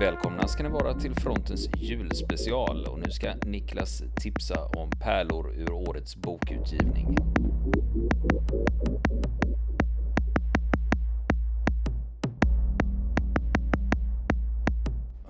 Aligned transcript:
Välkomna 0.00 0.48
ska 0.48 0.62
ni 0.62 0.68
vara 0.68 0.94
till 0.94 1.14
Frontens 1.14 1.70
julspecial 1.76 2.86
och 2.86 2.98
nu 2.98 3.10
ska 3.10 3.34
Niklas 3.46 4.02
tipsa 4.20 4.64
om 4.64 4.90
pärlor 4.90 5.54
ur 5.56 5.72
årets 5.72 6.16
bokutgivning. 6.16 7.16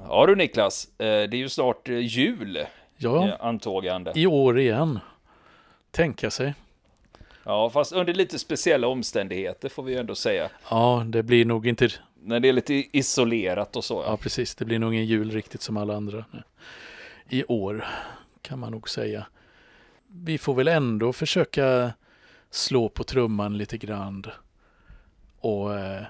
Ja 0.09 0.27
du 0.27 0.36
Niklas, 0.36 0.89
eh, 0.98 1.05
det 1.07 1.09
är 1.12 1.35
ju 1.35 1.48
snart 1.48 1.89
eh, 1.89 1.98
jul. 1.98 2.59
Ja, 2.96 3.29
eh, 3.29 3.35
Antågande. 3.41 4.13
i 4.14 4.27
år 4.27 4.58
igen. 4.58 4.99
Tänka 5.91 6.30
sig. 6.30 6.55
Ja, 7.44 7.71
fast 7.71 7.93
under 7.93 8.14
lite 8.14 8.39
speciella 8.39 8.86
omständigheter 8.86 9.69
får 9.69 9.82
vi 9.82 9.93
ju 9.93 9.99
ändå 9.99 10.14
säga. 10.14 10.49
Ja, 10.71 11.05
det 11.07 11.22
blir 11.22 11.44
nog 11.44 11.66
inte... 11.66 11.89
När 12.22 12.40
det 12.40 12.49
är 12.49 12.53
lite 12.53 12.75
isolerat 12.99 13.77
och 13.77 13.85
så. 13.85 14.03
Ja, 14.07 14.17
precis. 14.17 14.54
Det 14.54 14.64
blir 14.64 14.79
nog 14.79 14.95
ingen 14.95 15.07
jul 15.07 15.31
riktigt 15.31 15.63
som 15.63 15.77
alla 15.77 15.96
andra. 15.96 16.25
I 17.29 17.44
år, 17.44 17.86
kan 18.43 18.58
man 18.58 18.72
nog 18.72 18.89
säga. 18.89 19.27
Vi 20.07 20.39
får 20.39 20.54
väl 20.54 20.68
ändå 20.68 21.13
försöka 21.13 21.93
slå 22.50 22.89
på 22.89 23.04
trumman 23.04 23.58
lite 23.58 23.79
grann. 23.79 24.27
Och 25.41 25.79
eh, 25.79 26.03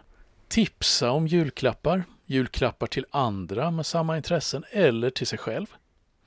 tipsa 0.49 1.11
om 1.11 1.27
julklappar. 1.27 2.05
Julklappar 2.27 2.87
till 2.87 3.07
andra 3.11 3.71
med 3.71 3.87
samma 3.87 4.17
intressen 4.17 4.65
eller 4.71 5.11
till 5.11 5.27
sig 5.27 5.39
själv. 5.39 5.67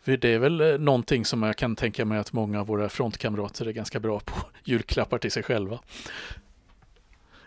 För 0.03 0.17
det 0.17 0.29
är 0.29 0.39
väl 0.39 0.61
eh, 0.61 0.77
någonting 0.77 1.25
som 1.25 1.43
jag 1.43 1.55
kan 1.55 1.75
tänka 1.75 2.05
mig 2.05 2.17
att 2.19 2.33
många 2.33 2.59
av 2.59 2.67
våra 2.67 2.89
frontkamrater 2.89 3.65
är 3.65 3.71
ganska 3.71 3.99
bra 3.99 4.19
på. 4.19 4.33
Julklappar 4.63 5.17
till 5.17 5.31
sig 5.31 5.43
själva. 5.43 5.79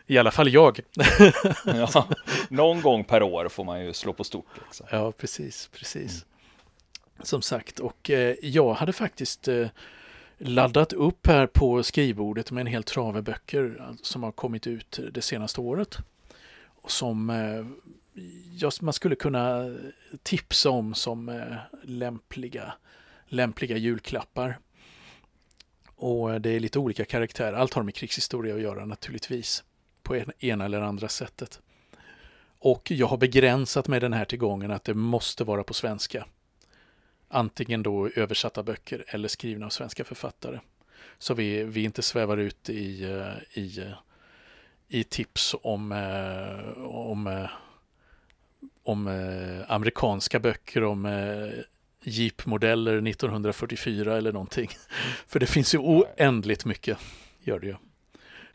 I 0.06 0.18
alla 0.18 0.30
fall 0.30 0.48
jag. 0.48 0.80
Ja, 1.64 2.08
någon 2.48 2.82
gång 2.82 3.04
per 3.04 3.22
år 3.22 3.48
får 3.48 3.64
man 3.64 3.84
ju 3.84 3.92
slå 3.92 4.12
på 4.12 4.24
stort. 4.24 4.46
Liksom. 4.64 4.86
Ja, 4.90 5.12
precis, 5.12 5.70
precis. 5.72 6.26
Som 7.22 7.42
sagt, 7.42 7.78
och 7.80 8.10
eh, 8.10 8.36
jag 8.42 8.74
hade 8.74 8.92
faktiskt 8.92 9.48
eh, 9.48 9.66
laddat 10.38 10.92
upp 10.92 11.26
här 11.26 11.46
på 11.46 11.82
skrivbordet 11.82 12.50
med 12.50 12.60
en 12.60 12.66
hel 12.66 12.82
trave 12.82 13.22
böcker 13.22 13.76
eh, 13.80 13.94
som 14.02 14.22
har 14.22 14.32
kommit 14.32 14.66
ut 14.66 15.00
det 15.12 15.22
senaste 15.22 15.60
året. 15.60 15.96
Och 16.82 16.90
som 16.90 17.30
eh, 17.30 17.66
man 18.80 18.92
skulle 18.92 19.14
kunna 19.14 19.76
tipsa 20.22 20.70
om 20.70 20.94
som 20.94 21.28
eh, 21.28 21.56
lämpliga, 21.82 22.74
lämpliga 23.26 23.76
julklappar. 23.76 24.58
Och 25.96 26.32
eh, 26.32 26.40
det 26.40 26.50
är 26.50 26.60
lite 26.60 26.78
olika 26.78 27.04
karaktärer. 27.04 27.52
Allt 27.52 27.74
har 27.74 27.82
med 27.82 27.94
krigshistoria 27.94 28.54
att 28.54 28.60
göra 28.60 28.84
naturligtvis. 28.84 29.64
På 30.04 30.14
en, 30.14 30.32
ena 30.38 30.64
eller 30.64 30.80
andra 30.80 31.08
sättet. 31.08 31.60
Och 32.58 32.90
jag 32.90 33.06
har 33.06 33.16
begränsat 33.16 33.88
mig 33.88 34.00
den 34.00 34.12
här 34.12 34.24
till 34.24 34.38
gången 34.38 34.70
att 34.70 34.84
det 34.84 34.94
måste 34.94 35.44
vara 35.44 35.64
på 35.64 35.74
svenska. 35.74 36.26
Antingen 37.28 37.82
då 37.82 38.08
översatta 38.08 38.62
böcker 38.62 39.04
eller 39.08 39.28
skrivna 39.28 39.66
av 39.66 39.70
svenska 39.70 40.04
författare. 40.04 40.58
Så 41.18 41.34
vi, 41.34 41.64
vi 41.64 41.84
inte 41.84 42.02
svävar 42.02 42.36
ut 42.36 42.70
i, 42.70 43.04
eh, 43.04 43.58
i, 43.62 43.80
eh, 43.80 43.92
i 44.88 45.04
tips 45.04 45.54
om, 45.62 45.92
eh, 45.92 46.82
om, 46.82 47.48
om 48.82 49.08
amerikanska 49.68 50.40
böcker 50.40 50.84
om 50.84 51.08
Jeep-modeller 52.02 53.08
1944 53.08 54.16
eller 54.16 54.32
någonting. 54.32 54.70
För 55.26 55.40
det 55.40 55.46
finns 55.46 55.74
ju 55.74 55.78
oändligt 55.78 56.64
mycket, 56.64 56.98
gör 57.40 57.58
det 57.58 57.66
ju. 57.66 57.76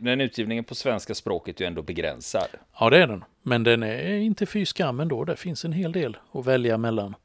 Men 0.01 0.21
utgivningen 0.21 0.63
på 0.63 0.75
svenska 0.75 1.15
språket 1.15 1.61
är 1.61 1.65
ju 1.65 1.67
ändå 1.67 1.81
begränsad. 1.81 2.47
Ja, 2.79 2.89
det 2.89 2.97
är 2.97 3.07
den. 3.07 3.23
Men 3.41 3.63
den 3.63 3.83
är 3.83 4.17
inte 4.17 4.45
fy 4.45 4.65
skam 4.65 4.99
ändå. 4.99 5.25
Det 5.25 5.35
finns 5.35 5.65
en 5.65 5.73
hel 5.73 5.91
del 5.91 6.17
att 6.31 6.45
välja 6.45 6.77
mellan. 6.77 7.15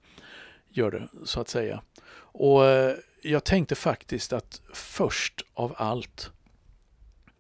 Gör 0.69 0.91
det, 0.91 1.09
så 1.25 1.41
att 1.41 1.49
säga. 1.49 1.83
Och 2.17 2.67
eh, 2.67 2.95
jag 3.23 3.45
tänkte 3.45 3.75
faktiskt 3.75 4.33
att 4.33 4.61
först 4.75 5.43
av 5.55 5.75
allt 5.77 6.31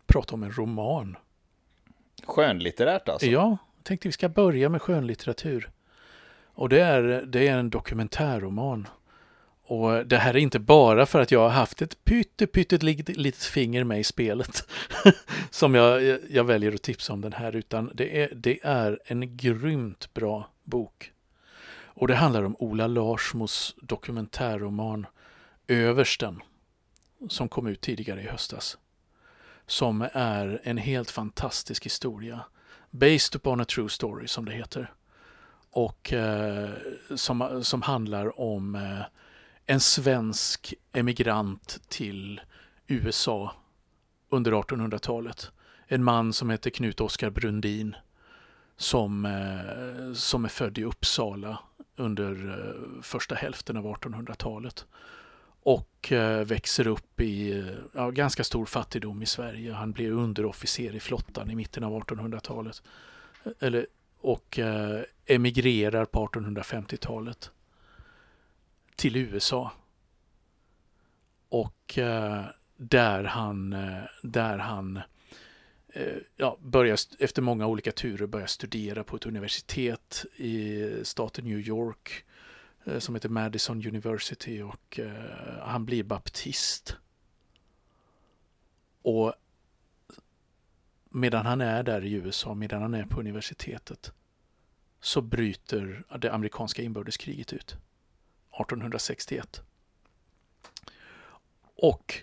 prata 0.06 0.34
om 0.34 0.42
en 0.42 0.52
roman. 0.52 1.16
Skönlitterärt 2.24 3.08
alltså. 3.08 3.26
Ja, 3.26 3.58
jag 3.76 3.84
tänkte 3.84 4.08
vi 4.08 4.12
ska 4.12 4.28
börja 4.28 4.68
med 4.68 4.82
skönlitteratur. 4.82 5.70
Och 6.54 6.68
det 6.68 6.80
är, 6.80 7.02
det 7.26 7.48
är 7.48 7.56
en 7.56 7.70
dokumentärroman. 7.70 8.88
Och 9.66 10.06
det 10.06 10.16
här 10.16 10.34
är 10.34 10.38
inte 10.38 10.58
bara 10.58 11.06
för 11.06 11.20
att 11.20 11.30
jag 11.30 11.40
har 11.40 11.48
haft 11.48 11.82
ett 11.82 12.04
pytte, 12.04 12.46
pytte 12.46 12.78
litet, 12.78 13.16
litet 13.16 13.42
finger 13.42 13.84
med 13.84 14.00
i 14.00 14.04
spelet 14.04 14.68
som 15.50 15.74
jag, 15.74 16.18
jag 16.30 16.44
väljer 16.44 16.74
att 16.74 16.82
tipsa 16.82 17.12
om 17.12 17.20
den 17.20 17.32
här, 17.32 17.56
utan 17.56 17.90
det 17.94 18.22
är, 18.22 18.34
det 18.34 18.58
är 18.62 18.98
en 19.04 19.36
grymt 19.36 20.14
bra 20.14 20.48
bok. 20.64 21.12
Och 21.96 22.08
det 22.08 22.14
handlar 22.14 22.42
om 22.42 22.56
Ola 22.58 22.86
Larsmos 22.86 23.74
dokumentärroman 23.82 25.06
Översten 25.68 26.40
som 27.28 27.48
kom 27.48 27.66
ut 27.66 27.80
tidigare 27.80 28.20
i 28.20 28.26
höstas. 28.26 28.78
Som 29.66 30.08
är 30.12 30.60
en 30.62 30.78
helt 30.78 31.10
fantastisk 31.10 31.86
historia. 31.86 32.40
Based 32.90 33.36
upon 33.36 33.60
a 33.60 33.64
true 33.64 33.88
story 33.88 34.28
som 34.28 34.44
det 34.44 34.52
heter. 34.52 34.92
Och 35.70 36.12
eh, 36.12 36.70
som, 37.14 37.64
som 37.64 37.82
handlar 37.82 38.40
om 38.40 38.74
eh, 38.74 39.00
en 39.66 39.80
svensk 39.80 40.74
emigrant 40.92 41.80
till 41.88 42.40
USA 42.86 43.52
under 44.28 44.52
1800-talet. 44.52 45.50
En 45.86 46.04
man 46.04 46.32
som 46.32 46.50
heter 46.50 46.70
Knut 46.70 47.00
Oskar 47.00 47.30
Brundin 47.30 47.96
som, 48.76 49.24
eh, 49.24 50.14
som 50.14 50.44
är 50.44 50.48
född 50.48 50.78
i 50.78 50.84
Uppsala 50.84 51.58
under 51.96 52.48
eh, 52.48 53.02
första 53.02 53.34
hälften 53.34 53.76
av 53.76 53.84
1800-talet 53.84 54.86
och 55.62 56.12
eh, 56.12 56.44
växer 56.44 56.86
upp 56.86 57.20
i 57.20 57.64
ja, 57.92 58.10
ganska 58.10 58.44
stor 58.44 58.66
fattigdom 58.66 59.22
i 59.22 59.26
Sverige. 59.26 59.72
Han 59.72 59.92
blir 59.92 60.10
underofficer 60.10 60.94
i 60.94 61.00
flottan 61.00 61.50
i 61.50 61.54
mitten 61.54 61.84
av 61.84 61.92
1800-talet. 62.02 62.82
Eller, 63.60 63.86
och 64.20 64.58
emigrerar 65.26 66.04
på 66.04 66.26
1850-talet 66.26 67.50
till 68.96 69.16
USA. 69.16 69.72
Och 71.48 71.98
eh, 71.98 72.44
där 72.76 73.24
han, 73.24 73.72
eh, 73.72 74.02
där 74.22 74.58
han 74.58 74.96
eh, 75.88 76.16
ja, 76.36 76.58
börjar, 76.60 76.98
efter 77.18 77.42
många 77.42 77.66
olika 77.66 77.92
turer 77.92 78.26
börjar 78.26 78.46
studera 78.46 79.04
på 79.04 79.16
ett 79.16 79.26
universitet 79.26 80.24
i 80.36 80.84
staten 81.02 81.44
New 81.44 81.58
York 81.58 82.24
som 82.98 83.14
heter 83.14 83.28
Madison 83.28 83.86
University 83.86 84.62
och 84.62 85.00
han 85.62 85.84
blir 85.84 86.02
baptist. 86.04 86.96
Och 89.02 89.34
medan 91.10 91.46
han 91.46 91.60
är 91.60 91.82
där 91.82 92.04
i 92.04 92.12
USA, 92.12 92.54
medan 92.54 92.82
han 92.82 92.94
är 92.94 93.04
på 93.04 93.20
universitetet, 93.20 94.12
så 95.00 95.20
bryter 95.20 96.04
det 96.18 96.32
amerikanska 96.32 96.82
inbördeskriget 96.82 97.52
ut. 97.52 97.76
1861. 98.60 99.62
Och 101.76 102.14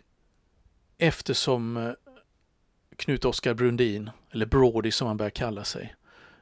eftersom 0.98 1.78
eh, 1.78 1.92
Knut 2.96 3.26
Oskar 3.26 3.54
Brundin, 3.54 4.10
eller 4.32 4.46
Brody 4.46 4.92
som 4.92 5.08
han 5.08 5.18
börjar 5.18 5.30
kalla 5.30 5.64
sig 5.64 5.96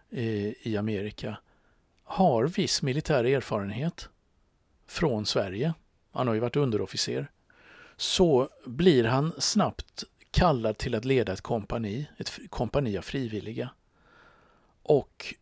eh, 0.10 0.68
i 0.68 0.78
Amerika, 0.78 1.38
har 2.04 2.48
viss 2.48 2.82
militär 2.82 3.24
erfarenhet 3.24 4.10
från 4.88 5.26
Sverige, 5.26 5.74
han 6.12 6.28
har 6.28 6.34
ju 6.34 6.40
varit 6.40 6.56
underofficer, 6.56 7.28
så 7.98 8.50
blir 8.66 9.04
han 9.04 9.34
snabbt 9.38 10.04
kallad 10.32 10.78
till 10.78 10.96
att 10.96 11.06
leda 11.06 11.34
ett 11.34 11.42
kompani, 11.42 12.08
ett 12.18 12.40
kompani 12.50 12.98
av 12.98 13.02
frivilliga. 13.02 13.70
Och 14.84 15.36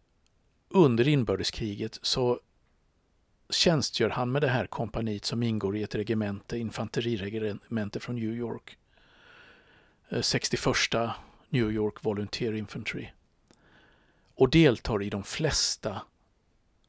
under 0.70 1.08
inbördeskriget 1.08 2.00
så 2.02 2.40
tjänstgör 3.50 4.10
han 4.10 4.32
med 4.32 4.42
det 4.42 4.48
här 4.48 4.68
kompaniet 4.68 5.26
som 5.26 5.44
ingår 5.44 5.78
i 5.78 5.84
ett 5.84 5.96
regemente, 5.96 6.58
infanteriregemente 6.58 8.00
från 8.00 8.16
New 8.16 8.36
York. 8.36 8.78
Eh, 10.10 10.22
61 10.22 10.66
New 11.50 11.72
York 11.72 12.04
Volunteer 12.04 12.54
Infantry. 12.54 13.08
Och 14.36 14.50
deltar 14.50 15.04
i 15.04 15.10
de 15.10 15.24
flesta 15.24 16.02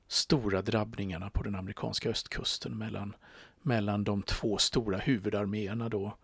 stora 0.09 0.63
drabbningarna 0.63 1.31
på 1.31 1.43
den 1.43 1.55
amerikanska 1.55 2.11
östkusten 2.11 2.79
mellan, 2.79 3.17
mellan 3.63 4.05
de 4.05 4.23
två 4.23 4.59
stora 4.59 4.99
huvudarméerna 4.99 5.89
då. 5.89 6.17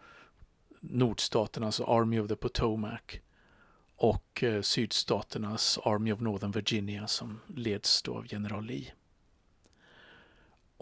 Nordstaternas 0.80 1.80
Army 1.80 2.18
of 2.18 2.28
the 2.28 2.36
Potomac 2.36 3.00
och 3.96 4.42
eh, 4.42 4.62
sydstaternas 4.62 5.78
Army 5.84 6.12
of 6.12 6.20
Northern 6.20 6.50
Virginia 6.50 7.06
som 7.06 7.40
leds 7.56 8.02
då 8.02 8.16
av 8.16 8.24
general 8.32 8.64
Lee. 8.64 8.92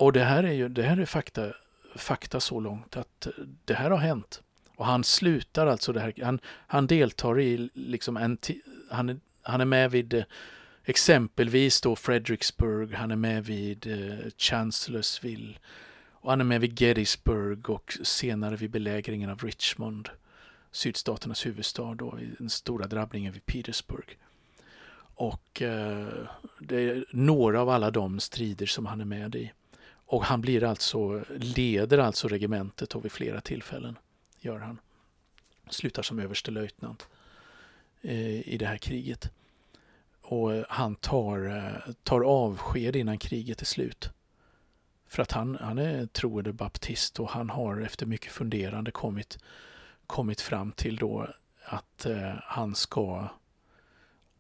Och 0.03 0.13
det 0.13 0.25
här 0.25 0.45
är 0.45 0.53
ju 0.53 0.69
det 0.69 0.83
här 0.83 0.97
är 0.97 1.07
fakta, 1.07 1.53
fakta 1.97 2.41
så 2.41 2.61
långt 2.61 2.97
att 2.97 3.27
det 3.65 3.75
här 3.75 3.91
har 3.91 3.99
hänt. 3.99 4.43
Och 4.77 4.87
han 4.87 5.05
slutar 5.05 5.67
alltså 5.67 5.93
det 5.93 6.01
här, 6.01 6.15
han, 6.23 6.41
han 6.67 6.87
deltar 6.87 7.41
i 7.41 7.71
liksom 7.75 8.17
en, 8.17 8.39
han, 8.91 9.21
han 9.43 9.61
är 9.61 9.65
med 9.65 9.91
vid 9.91 10.25
exempelvis 10.85 11.81
då 11.81 11.97
Fredericksburg, 11.97 12.95
han 12.95 13.11
är 13.11 13.17
med 13.17 13.45
vid 13.45 13.87
eh, 13.87 14.31
Chancellorsville 14.37 15.55
och 16.11 16.31
han 16.31 16.41
är 16.41 16.45
med 16.45 16.61
vid 16.61 16.81
Gettysburg 16.81 17.71
och 17.71 17.99
senare 18.03 18.57
vid 18.57 18.71
belägringen 18.71 19.31
av 19.31 19.39
Richmond, 19.39 20.09
sydstaternas 20.73 21.47
huvudstad 21.47 21.95
då, 21.95 22.19
i 22.21 22.35
den 22.39 22.51
stora 22.51 22.87
drabbningen 22.87 23.33
vid 23.33 23.47
Petersburg. 23.47 24.19
Och 25.15 25.63
eh, 25.63 26.09
det 26.61 26.77
är 26.77 27.05
några 27.11 27.61
av 27.61 27.69
alla 27.69 27.91
de 27.91 28.21
strider 28.21 28.67
som 28.67 28.87
han 28.87 29.01
är 29.01 29.05
med 29.05 29.35
i. 29.35 29.53
Och 30.13 30.25
han 30.25 30.41
blir 30.41 30.65
alltså, 30.65 31.25
leder 31.31 31.99
alltså 31.99 32.29
regementet 32.29 32.95
och 32.95 33.05
vid 33.05 33.13
flera 33.13 33.41
tillfällen, 33.41 33.99
gör 34.41 34.59
han. 34.59 34.79
Slutar 35.71 36.03
som 36.03 36.19
överstelöjtnant 36.19 37.09
eh, 38.01 38.49
i 38.49 38.57
det 38.59 38.67
här 38.67 38.77
kriget. 38.77 39.31
Och 40.23 40.55
eh, 40.55 40.65
han 40.69 40.95
tar, 40.95 41.57
eh, 41.57 41.95
tar 42.03 42.21
avsked 42.21 42.97
innan 42.97 43.19
kriget 43.19 43.61
är 43.61 43.67
slut. 43.67 44.11
För 45.07 45.23
att 45.23 45.33
han, 45.33 45.59
han 45.61 45.79
är 45.79 46.07
troende 46.07 46.53
baptist 46.53 47.21
och 47.21 47.29
han 47.29 47.51
har 47.51 47.81
efter 47.81 48.07
mycket 48.07 48.33
funderande 48.33 48.91
kommit, 48.91 49.39
kommit 50.07 50.41
fram 50.41 50.73
till 50.73 50.97
då 50.97 51.29
att 51.65 52.07
eh, 52.07 52.35
han 52.43 52.75
ska 52.75 53.29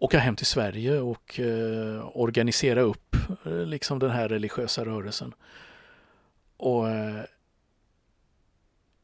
åka 0.02 0.19
hem 0.19 0.37
till 0.37 0.46
Sverige 0.46 1.00
och 1.00 1.40
eh, 1.40 2.16
organisera 2.16 2.81
upp 2.81 3.16
eh, 3.44 3.66
liksom 3.66 3.99
den 3.99 4.10
här 4.10 4.28
religiösa 4.28 4.84
rörelsen. 4.84 5.34
Och 6.56 6.88
eh, 6.88 7.25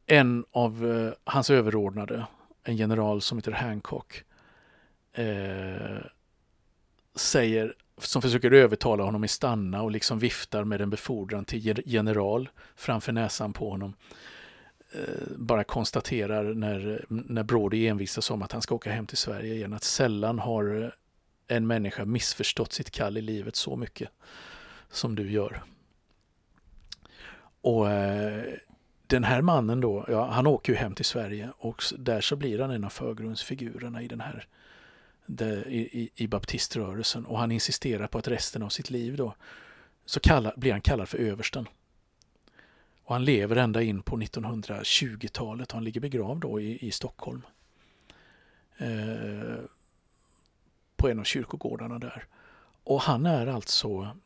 en 0.06 0.45
av 0.50 0.91
eh, 0.91 1.12
hans 1.25 1.50
överordnade, 1.50 2.27
en 2.65 2.77
general 2.77 3.23
som 3.23 3.39
heter 3.39 3.53
Hancock, 3.53 4.23
eh, 5.12 5.99
säger, 7.15 7.75
som 7.99 8.23
försöker 8.23 8.51
övertala 8.51 9.05
honom 9.05 9.25
att 9.25 9.31
stanna 9.31 9.83
och 9.83 9.91
liksom 9.91 10.19
viftar 10.19 10.65
med 10.65 10.81
en 10.81 10.91
befordran 10.91 11.44
till 11.44 11.83
general 11.85 12.49
framför 12.77 13.12
näsan 13.12 13.53
på 13.53 13.71
honom. 13.71 13.94
Eh, 14.93 15.00
bara 15.37 15.64
konstaterar 15.64 16.55
när, 16.55 17.05
när 17.08 17.43
Brody 17.43 17.87
envisas 17.87 18.31
om 18.31 18.43
att 18.43 18.52
han 18.52 18.62
ska 18.62 18.75
åka 18.75 18.93
hem 18.93 19.06
till 19.06 19.17
Sverige 19.17 19.55
igen 19.55 19.73
att 19.73 19.85
sällan 19.85 20.38
har 20.38 20.93
en 21.49 21.67
människa 21.67 22.05
missförstått 22.05 22.73
sitt 22.73 22.90
kall 22.90 23.17
i 23.17 23.23
livet 23.23 23.56
så 23.56 23.76
mycket 23.76 24.08
som 24.90 25.14
du 25.14 25.31
gör. 25.31 25.62
Och 27.61 27.90
eh, 27.90 28.44
den 29.06 29.25
här 29.25 29.43
mannen 29.43 29.81
då, 29.81 30.05
ja, 30.08 30.31
han 30.31 30.46
åker 30.46 30.73
ju 30.73 30.79
hem 30.79 30.94
till 30.94 31.05
Sverige 31.05 31.49
och 31.58 31.82
där 31.99 32.20
så 32.20 32.37
blir 32.37 32.58
han 32.58 32.70
en 32.70 32.84
av 32.84 32.91
förgrundsfigurerna 32.91 34.02
i 34.02 34.08
den 34.08 34.20
här 34.20 34.46
de, 35.26 35.44
i, 35.44 36.11
i 36.14 36.26
baptiströrelsen 36.26 37.26
och 37.26 37.38
han 37.38 37.52
insisterar 37.52 38.06
på 38.06 38.19
att 38.19 38.29
resten 38.29 38.62
av 38.62 38.69
sitt 38.69 38.91
liv 38.91 39.17
då 39.17 39.34
så 40.05 40.20
kalla, 40.20 40.52
blir 40.56 40.73
han 40.73 40.81
kallad 40.81 41.08
för 41.08 41.19
översten. 41.19 41.69
Och 43.08 43.14
han 43.14 43.25
lever 43.25 43.56
ända 43.56 43.82
in 43.82 44.02
på 44.02 44.16
1920-talet. 44.16 45.72
Han 45.72 45.84
ligger 45.84 46.00
begravd 46.00 46.40
då 46.40 46.60
i, 46.60 46.87
i 46.87 46.90
Stockholm. 46.90 47.43
Eh, 48.78 49.58
på 50.96 51.08
en 51.08 51.19
av 51.19 51.25
kyrkogårdarna 51.25 51.99
där. 51.99 52.25
Och 52.84 53.00
han 53.00 53.26
är 53.26 53.46
alltså 53.46 54.16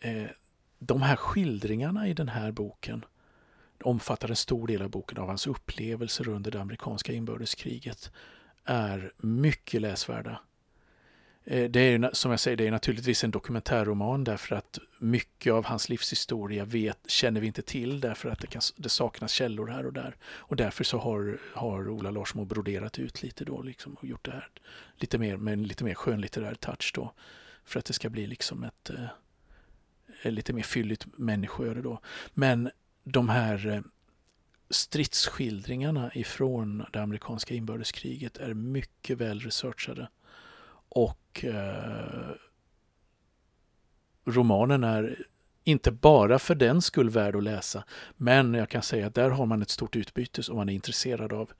eh, 0.00 0.30
de 0.78 1.02
här 1.02 1.16
skildringarna 1.16 2.08
i 2.08 2.14
den 2.14 2.28
här 2.28 2.52
boken 2.52 3.04
omfattar 3.84 4.28
en 4.28 4.36
stor 4.36 4.66
del 4.66 4.82
av 4.82 4.90
boken 4.90 5.18
av 5.18 5.28
hans 5.28 5.46
upplevelser 5.46 6.28
under 6.28 6.50
det 6.50 6.60
amerikanska 6.60 7.12
inbördeskriget 7.12 8.12
är 8.64 9.12
mycket 9.16 9.80
läsvärda. 9.80 10.40
Eh, 11.44 11.70
det 11.70 11.80
är 11.80 12.10
som 12.12 12.30
jag 12.30 12.40
säger, 12.40 12.56
det 12.56 12.66
är 12.66 12.70
naturligtvis 12.70 13.24
en 13.24 13.30
dokumentärroman 13.30 14.24
därför 14.24 14.56
att 14.56 14.78
mycket 14.98 15.52
av 15.52 15.64
hans 15.64 15.88
livshistoria 15.88 16.64
vet, 16.64 16.98
känner 17.10 17.40
vi 17.40 17.46
inte 17.46 17.62
till 17.62 18.00
därför 18.00 18.28
att 18.28 18.38
det, 18.38 18.46
kan, 18.46 18.62
det 18.76 18.88
saknas 18.88 19.32
källor 19.32 19.66
här 19.66 19.86
och 19.86 19.92
där. 19.92 20.16
Och 20.22 20.56
därför 20.56 20.84
så 20.84 20.98
har, 20.98 21.38
har 21.54 21.88
Ola 21.88 22.10
Larsmo 22.10 22.44
broderat 22.44 22.98
ut 22.98 23.22
lite 23.22 23.44
då 23.44 23.62
liksom 23.62 23.94
och 23.94 24.04
gjort 24.04 24.24
det 24.24 24.32
här 24.32 24.48
lite 24.96 25.18
mer 25.18 25.36
med 25.36 25.52
en 25.52 25.62
lite 25.62 25.84
mer 25.84 25.94
skönlitterär 25.94 26.54
touch 26.54 26.92
då. 26.94 27.12
För 27.64 27.78
att 27.78 27.84
det 27.84 27.92
ska 27.92 28.10
bli 28.10 28.26
liksom 28.26 28.64
ett, 28.64 28.90
eh, 28.90 29.06
ett 30.22 30.32
lite 30.32 30.52
mer 30.52 30.62
fylligt 30.62 31.06
människoöde 31.16 31.82
då. 31.82 32.00
Men 32.34 32.70
de 33.04 33.28
här 33.28 33.66
eh, 33.66 33.80
stridsskildringarna 34.70 36.10
ifrån 36.14 36.84
det 36.92 37.02
amerikanska 37.02 37.54
inbördeskriget 37.54 38.36
är 38.36 38.54
mycket 38.54 39.18
väl 39.18 39.40
researchade. 39.40 40.08
Och 40.94 41.44
eh, 41.44 42.34
romanen 44.24 44.84
är 44.84 45.18
inte 45.64 45.90
bara 45.90 46.38
för 46.38 46.54
den 46.54 46.82
skull 46.82 47.10
värd 47.10 47.36
att 47.36 47.42
läsa, 47.42 47.84
men 48.16 48.54
jag 48.54 48.68
kan 48.68 48.82
säga 48.82 49.06
att 49.06 49.14
där 49.14 49.30
har 49.30 49.46
man 49.46 49.62
ett 49.62 49.70
stort 49.70 49.96
utbyte 49.96 50.42
om 50.50 50.56
man 50.56 50.68
är 50.68 50.72
intresserad 50.72 51.32
av, 51.32 51.50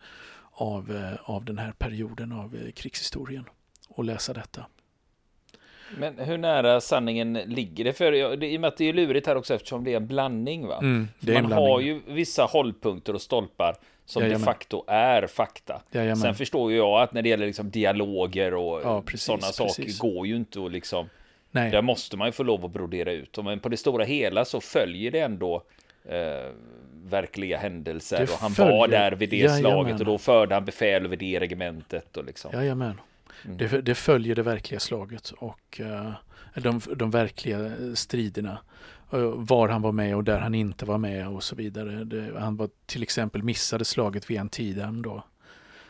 av, 0.53 0.97
eh, 0.97 1.31
av 1.31 1.45
den 1.45 1.59
här 1.59 1.73
perioden 1.73 2.33
av 2.33 2.55
eh, 2.55 2.73
krigshistorien 2.73 3.45
och 3.89 4.05
läsa 4.05 4.33
detta. 4.33 4.67
Men 5.99 6.19
hur 6.19 6.39
nära 6.39 6.81
sanningen 6.81 7.33
ligger 7.33 7.85
det? 7.85 7.93
För 7.93 8.13
i 8.45 8.57
och 8.57 8.61
med 8.61 8.69
att 8.69 8.77
det 8.77 8.85
är 8.89 8.93
lurigt 8.93 9.27
här 9.27 9.37
också 9.37 9.55
eftersom 9.55 9.85
det 9.85 9.93
är 9.93 9.97
en 9.97 10.07
blandning. 10.07 10.67
Va? 10.67 10.79
Mm, 10.79 10.97
man 10.99 11.09
blandning. 11.21 11.53
har 11.53 11.81
ju 11.81 12.01
vissa 12.07 12.45
hållpunkter 12.45 13.15
och 13.15 13.23
stolpar 13.23 13.77
som 14.05 14.23
Jajamän. 14.23 14.41
de 14.41 14.45
facto 14.45 14.85
är 14.87 15.27
fakta. 15.27 15.83
Jajamän. 15.91 16.17
Sen 16.17 16.35
förstår 16.35 16.71
ju 16.71 16.77
jag 16.77 17.03
att 17.03 17.13
när 17.13 17.23
det 17.23 17.29
gäller 17.29 17.47
liksom 17.47 17.71
dialoger 17.71 18.55
och 18.55 18.81
ja, 18.85 19.03
sådana 19.15 19.43
saker 19.43 19.99
går 19.99 20.27
ju 20.27 20.37
inte 20.37 20.65
att 20.65 20.73
liksom... 20.73 21.09
Nej. 21.51 21.71
Där 21.71 21.83
måste 21.83 22.17
man 22.17 22.29
ju 22.29 22.33
få 22.33 22.43
lov 22.43 22.65
att 22.65 22.71
brodera 22.71 23.13
ut. 23.13 23.39
Men 23.45 23.61
på 23.61 23.69
det 23.69 23.77
stora 23.77 24.05
hela 24.05 24.45
så 24.45 24.61
följer 24.61 25.11
det 25.11 25.21
ändå 25.21 25.63
eh, 26.05 26.53
verkliga 27.05 27.59
händelser. 27.59 28.19
Det 28.19 28.33
och 28.33 28.39
han 28.39 28.51
följer. 28.51 28.79
var 28.79 28.89
där 28.89 29.13
vid 29.13 29.31
det 29.31 29.37
Jajamän. 29.37 29.61
slaget 29.61 30.01
och 30.01 30.07
då 30.07 30.19
förde 30.19 30.55
han 30.55 30.65
befäl 30.65 31.05
över 31.05 31.17
det 31.17 31.41
regementet. 31.41 32.17
Och 32.17 32.25
liksom. 32.25 32.51
Jajamän. 32.55 33.01
Mm. 33.45 33.57
Det, 33.57 33.83
det, 33.83 33.95
följer 33.95 34.35
det 34.35 34.43
verkliga 34.43 34.81
slaget 34.81 35.31
och 35.31 35.81
uh, 35.81 36.13
de, 36.55 36.81
de 36.97 37.11
verkliga 37.11 37.71
striderna. 37.95 38.59
Eh, 39.13 39.33
var 39.35 39.69
han 39.69 39.83
var 39.83 39.93
med 39.93 40.17
och 40.17 40.25
där 40.25 40.39
han 40.39 40.55
inte 40.55 40.85
var 40.85 40.99
med 40.99 41.29
och 41.29 41.43
så 41.43 41.57
vidare. 41.57 42.05
Det, 42.05 42.41
han 42.41 42.57
var 42.57 42.71
till 42.87 43.03
exempel 43.03 43.43
missade 43.43 43.85
slaget 43.85 44.31
vid 44.31 44.41
Antietam 44.41 45.03
då. 45.03 45.25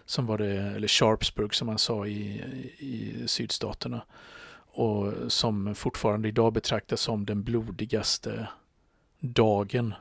Som 0.04 0.26
var 0.26 0.38
det, 0.38 0.60
eller 0.60 0.88
Sharpsburg 0.88 1.54
som 1.54 1.66
man 1.66 1.78
sa 1.78 2.06
i, 2.06 2.42
i 2.78 3.14
sydstaterna. 3.26 4.02
Och 4.74 5.12
som 5.28 5.74
fortfarande 5.74 6.28
idag 6.28 6.52
betraktas 6.52 7.00
som 7.00 7.26
den 7.26 7.42
blodigaste 7.42 8.48
dagen 9.20 9.94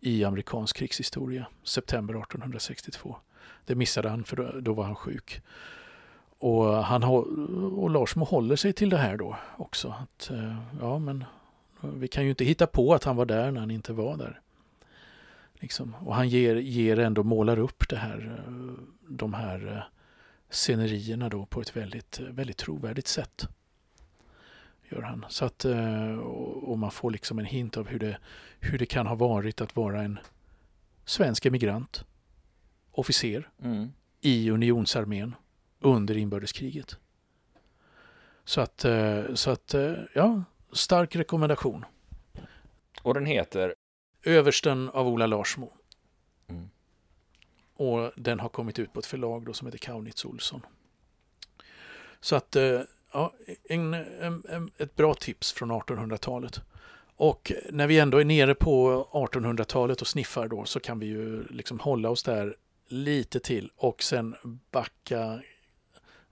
i 0.00 0.24
amerikansk 0.24 0.76
krigshistoria. 0.76 1.46
September 1.64 2.14
1862. 2.14 3.16
Det 3.64 3.74
missade 3.74 4.08
han 4.08 4.24
för 4.24 4.36
då, 4.36 4.60
då 4.60 4.72
var 4.72 4.84
han 4.84 4.96
sjuk. 4.96 5.40
Och, 6.38 6.84
han 6.84 7.04
och 7.04 7.90
Larsmo 7.90 8.24
håller 8.24 8.56
sig 8.56 8.72
till 8.72 8.90
det 8.90 8.98
här 8.98 9.16
då 9.16 9.36
också. 9.56 9.94
Att, 10.02 10.30
eh, 10.30 10.56
ja, 10.80 10.98
men 10.98 11.24
vi 11.96 12.08
kan 12.08 12.24
ju 12.24 12.30
inte 12.30 12.44
hitta 12.44 12.66
på 12.66 12.94
att 12.94 13.04
han 13.04 13.16
var 13.16 13.26
där 13.26 13.50
när 13.50 13.60
han 13.60 13.70
inte 13.70 13.92
var 13.92 14.16
där. 14.16 14.40
Liksom. 15.54 15.94
Och 15.94 16.14
han 16.14 16.28
ger, 16.28 16.56
ger 16.56 16.98
ändå, 16.98 17.22
målar 17.22 17.58
upp 17.58 17.88
det 17.88 17.96
här, 17.96 18.44
eh, 18.46 18.54
de 19.08 19.34
här 19.34 19.72
eh, 19.76 19.82
scenerierna 20.50 21.28
då 21.28 21.46
på 21.46 21.60
ett 21.60 21.76
väldigt, 21.76 22.20
väldigt 22.20 22.56
trovärdigt 22.56 23.08
sätt. 23.08 23.48
Gör 24.88 25.02
han. 25.02 25.24
Så 25.28 25.44
att, 25.44 25.64
och 26.62 26.78
man 26.78 26.90
får 26.90 27.10
liksom 27.10 27.38
en 27.38 27.44
hint 27.44 27.76
av 27.76 27.88
hur 27.88 27.98
det, 27.98 28.18
hur 28.60 28.78
det 28.78 28.86
kan 28.86 29.06
ha 29.06 29.14
varit 29.14 29.60
att 29.60 29.76
vara 29.76 30.02
en 30.02 30.18
svensk 31.04 31.46
emigrant, 31.46 32.04
officer 32.90 33.48
mm. 33.62 33.92
i 34.20 34.50
unionsarmén 34.50 35.34
under 35.80 36.16
inbördeskriget. 36.16 36.96
Så 38.44 38.60
att, 38.60 38.84
eh, 38.84 39.34
så 39.34 39.50
att 39.50 39.74
eh, 39.74 39.94
ja, 40.14 40.44
stark 40.74 41.16
rekommendation. 41.16 41.84
Och 43.02 43.14
den 43.14 43.26
heter? 43.26 43.74
Översten 44.22 44.88
av 44.88 45.08
Ola 45.08 45.26
Larsmo. 45.26 45.72
Mm. 46.48 46.68
Och 47.76 48.12
den 48.16 48.40
har 48.40 48.48
kommit 48.48 48.78
ut 48.78 48.92
på 48.92 49.00
ett 49.00 49.06
förlag 49.06 49.46
då 49.46 49.52
som 49.52 49.66
heter 49.66 49.78
Kaunitz 49.78 50.24
Olsson. 50.24 50.60
Så 52.20 52.36
att, 52.36 52.56
eh, 52.56 52.80
ja, 53.12 53.32
en, 53.64 53.94
en, 53.94 54.70
ett 54.78 54.96
bra 54.96 55.14
tips 55.14 55.52
från 55.52 55.72
1800-talet. 55.72 56.60
Och 57.16 57.52
när 57.70 57.86
vi 57.86 57.98
ändå 57.98 58.18
är 58.18 58.24
nere 58.24 58.54
på 58.54 59.08
1800-talet 59.12 60.00
och 60.00 60.06
sniffar 60.06 60.48
då 60.48 60.64
så 60.64 60.80
kan 60.80 60.98
vi 60.98 61.06
ju 61.06 61.46
liksom 61.50 61.80
hålla 61.80 62.10
oss 62.10 62.22
där 62.22 62.56
lite 62.88 63.40
till 63.40 63.70
och 63.76 64.02
sen 64.02 64.34
backa 64.70 65.40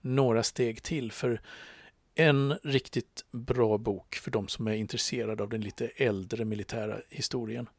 några 0.01 0.43
steg 0.43 0.83
till. 0.83 1.11
För 1.11 1.41
en 2.15 2.57
riktigt 2.63 3.25
bra 3.31 3.77
bok 3.77 4.15
för 4.15 4.31
de 4.31 4.47
som 4.47 4.67
är 4.67 4.73
intresserade 4.73 5.43
av 5.43 5.49
den 5.49 5.61
lite 5.61 5.87
äldre 5.87 6.45
militära 6.45 6.97
historien. 7.09 7.69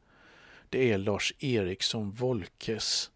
Det 0.69 0.91
är 0.91 0.97
Lars 0.97 1.33
Eriksson 1.39 2.11
Wolkes 2.11 3.11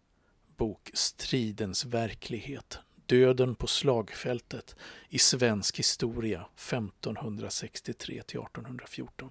bok 0.56 0.90
Stridens 0.94 1.84
verklighet. 1.84 2.78
Döden 3.06 3.54
på 3.54 3.66
slagfältet 3.66 4.76
i 5.08 5.18
svensk 5.18 5.78
historia 5.78 6.46
1563 6.56 8.22
till 8.22 8.40
1814. 8.40 9.30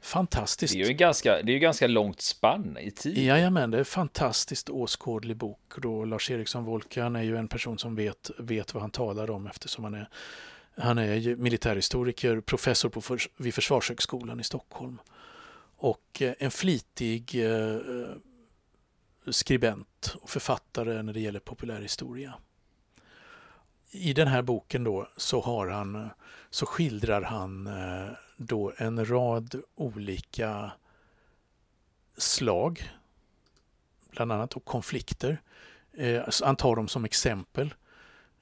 Fantastiskt. 0.00 0.74
Det 0.74 0.80
är 0.80 0.86
ju 0.86 0.92
ganska, 0.92 1.42
det 1.42 1.50
är 1.50 1.54
ju 1.54 1.58
ganska 1.58 1.86
långt 1.86 2.20
spann 2.20 2.78
i 2.80 2.90
tid. 2.90 3.18
Jajamän, 3.18 3.70
det 3.70 3.76
är 3.76 3.78
en 3.78 3.84
fantastiskt 3.84 4.70
åskådlig 4.70 5.36
bok. 5.36 5.72
Då 5.76 6.04
Lars 6.04 6.30
Eriksson 6.30 6.64
Wolkan 6.64 7.16
är 7.16 7.22
ju 7.22 7.36
en 7.36 7.48
person 7.48 7.78
som 7.78 7.94
vet, 7.94 8.30
vet 8.38 8.74
vad 8.74 8.80
han 8.80 8.90
talar 8.90 9.30
om 9.30 9.46
eftersom 9.46 9.84
han 9.84 9.94
är, 9.94 10.08
han 10.76 10.98
är 10.98 11.36
militärhistoriker, 11.36 12.40
professor 12.40 12.88
på 12.88 13.00
för, 13.00 13.20
vid 13.36 13.54
Försvarshögskolan 13.54 14.40
i 14.40 14.44
Stockholm. 14.44 15.00
Och 15.76 16.22
eh, 16.22 16.34
en 16.38 16.50
flitig 16.50 17.44
eh, 17.44 17.78
skribent 19.30 20.16
och 20.20 20.30
författare 20.30 21.02
när 21.02 21.12
det 21.12 21.20
gäller 21.20 21.40
populärhistoria. 21.40 22.34
I 23.90 24.12
den 24.12 24.28
här 24.28 24.42
boken 24.42 24.84
då 24.84 25.08
så, 25.16 25.40
har 25.40 25.68
han, 25.68 26.10
så 26.50 26.66
skildrar 26.66 27.22
han 27.22 27.66
eh, 27.66 28.12
då 28.38 28.72
en 28.76 29.08
rad 29.08 29.62
olika 29.74 30.72
slag, 32.16 32.90
bland 34.10 34.32
annat 34.32 34.54
och 34.54 34.64
konflikter. 34.64 35.40
Eh, 35.92 36.22
han 36.42 36.56
tar 36.56 36.76
dem 36.76 36.88
som 36.88 37.04
exempel, 37.04 37.74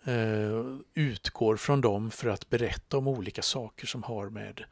eh, 0.05 0.65
utgår 0.95 1.57
från 1.57 1.81
dem 1.81 2.11
för 2.11 2.29
att 2.29 2.51
berätta 2.51 2.99
om 2.99 3.09
olika 3.09 3.43
saker 3.43 3.87
som 3.87 4.03
har 4.03 4.29
med, 4.29 4.65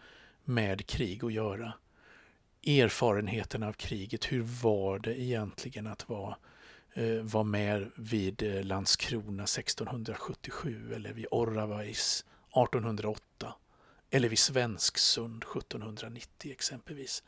med 0.44 0.86
krig 0.86 1.24
att 1.24 1.32
göra. 1.32 1.72
Erfarenheten 2.66 3.62
av 3.62 3.72
kriget, 3.72 4.32
hur 4.32 4.42
var 4.42 4.98
det 4.98 5.20
egentligen 5.20 5.86
att 5.86 6.08
vara 6.08 6.36
eh, 6.94 7.22
var 7.22 7.44
med 7.44 7.90
vid 7.96 8.42
eh, 8.42 8.64
Landskrona 8.64 9.42
1677 9.42 10.94
eller 10.94 11.12
vid 11.12 11.26
Orravais 11.30 12.24
1808 12.50 13.54
eller 14.14 14.28
vid 14.28 14.38
Svensksund 14.38 15.42
1790 15.42 16.52
exempelvis. 16.52 17.22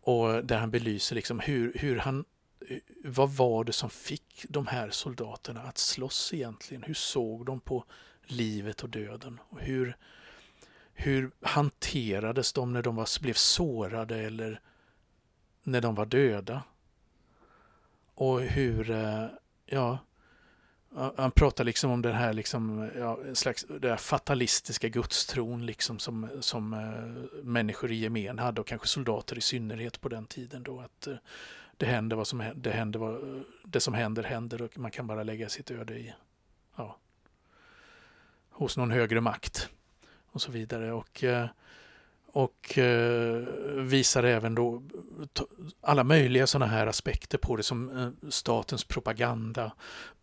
Och 0.00 0.44
där 0.44 0.58
han 0.58 0.70
belyser 0.70 1.14
liksom 1.14 1.40
hur, 1.40 1.72
hur 1.74 1.96
han, 1.96 2.24
eh, 2.68 2.78
vad 3.04 3.30
var 3.30 3.64
det 3.64 3.72
som 3.72 3.90
fick 3.90 4.46
de 4.48 4.66
här 4.66 4.90
soldaterna 4.90 5.62
att 5.62 5.78
slåss 5.78 6.34
egentligen? 6.34 6.82
Hur 6.82 6.94
såg 6.94 7.46
de 7.46 7.60
på 7.60 7.84
livet 8.22 8.82
och 8.82 8.88
döden? 8.88 9.40
Och 9.48 9.60
hur, 9.60 9.96
hur 10.94 11.30
hanterades 11.40 12.52
de 12.52 12.72
när 12.72 12.82
de 12.82 12.96
var, 12.96 13.22
blev 13.22 13.34
sårade 13.34 14.18
eller 14.18 14.60
när 15.62 15.80
de 15.80 15.94
var 15.94 16.06
döda? 16.06 16.62
Och 18.14 18.40
hur, 18.40 18.90
eh, 18.90 19.26
ja, 19.66 19.98
han 21.16 21.30
pratar 21.30 21.64
liksom 21.64 21.90
om 21.90 22.02
den 22.02 22.14
här 22.14 22.32
liksom, 22.32 22.90
ja, 22.98 23.18
en 23.26 23.36
slags 23.36 23.66
den 23.80 23.98
fatalistiska 23.98 24.88
gudstron 24.88 25.66
liksom 25.66 25.98
som, 25.98 26.28
som 26.40 26.74
uh, 26.74 27.42
människor 27.42 27.90
i 27.90 27.94
gemen 27.94 28.38
hade 28.38 28.60
och 28.60 28.66
kanske 28.66 28.88
soldater 28.88 29.38
i 29.38 29.40
synnerhet 29.40 30.00
på 30.00 30.08
den 30.08 30.26
tiden 30.26 30.62
då 30.62 30.80
att 30.80 31.08
uh, 31.08 31.16
det 31.76 31.86
händer 31.86 32.16
vad 32.16 32.26
som 32.26 32.44
det 32.54 32.70
händer 32.70 32.98
vad, 32.98 33.44
det 33.64 33.80
som 33.80 33.94
händer 33.94 34.22
händer 34.22 34.62
och 34.62 34.78
man 34.78 34.90
kan 34.90 35.06
bara 35.06 35.22
lägga 35.22 35.48
sitt 35.48 35.70
öde 35.70 35.94
i 35.94 36.14
ja, 36.76 36.96
hos 38.50 38.76
någon 38.76 38.90
högre 38.90 39.20
makt 39.20 39.68
och 40.32 40.42
så 40.42 40.52
vidare. 40.52 40.92
Och 40.92 41.22
uh, 41.22 41.46
och 42.32 42.78
eh, 42.78 43.44
visar 43.76 44.22
även 44.22 44.54
då 44.54 44.82
alla 45.80 46.04
möjliga 46.04 46.46
sådana 46.46 46.72
här 46.72 46.86
aspekter 46.86 47.38
på 47.38 47.56
det 47.56 47.62
som 47.62 47.98
eh, 47.98 48.28
statens 48.30 48.84
propaganda. 48.84 49.72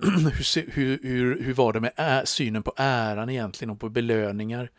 hur, 0.74 1.02
hur, 1.02 1.44
hur, 1.44 1.54
var 1.54 1.74
det 1.74 1.80
med 1.80 1.92
ä, 1.96 2.22
synen 2.26 2.64
på 2.64 2.74
äran 2.78 3.30
egentligen 3.30 3.70
och 3.70 3.80
på 3.80 3.90
belöningar 3.90 4.70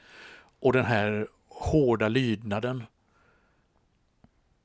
och 0.60 0.72
den 0.72 0.84
här 0.84 1.28
hårda 1.48 2.08
lydnaden 2.08 2.82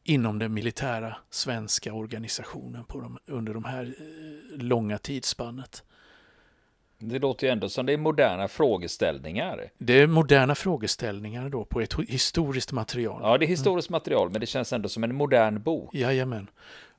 inom 0.03 0.39
den 0.39 0.53
militära 0.53 1.15
svenska 1.29 1.93
organisationen 1.93 2.83
på 2.85 3.01
de, 3.01 3.17
under 3.25 3.53
de 3.53 3.63
här 3.63 3.95
eh, 3.99 4.57
långa 4.57 4.97
tidsspannet. 4.97 5.83
Det 7.09 7.19
låter 7.19 7.47
ju 7.47 7.53
ändå 7.53 7.69
som 7.69 7.85
det 7.85 7.93
är 7.93 7.97
moderna 7.97 8.47
frågeställningar. 8.47 9.69
Det 9.77 9.93
är 9.93 10.07
moderna 10.07 10.55
frågeställningar 10.55 11.49
då 11.49 11.65
på 11.65 11.81
ett 11.81 11.93
historiskt 12.07 12.71
material. 12.71 13.19
Ja, 13.23 13.37
det 13.37 13.45
är 13.45 13.47
historiskt 13.47 13.89
mm. 13.89 13.95
material, 13.95 14.29
men 14.29 14.41
det 14.41 14.47
känns 14.47 14.73
ändå 14.73 14.89
som 14.89 15.03
en 15.03 15.15
modern 15.15 15.61
bok. 15.61 15.95
Jajamän. 15.95 16.47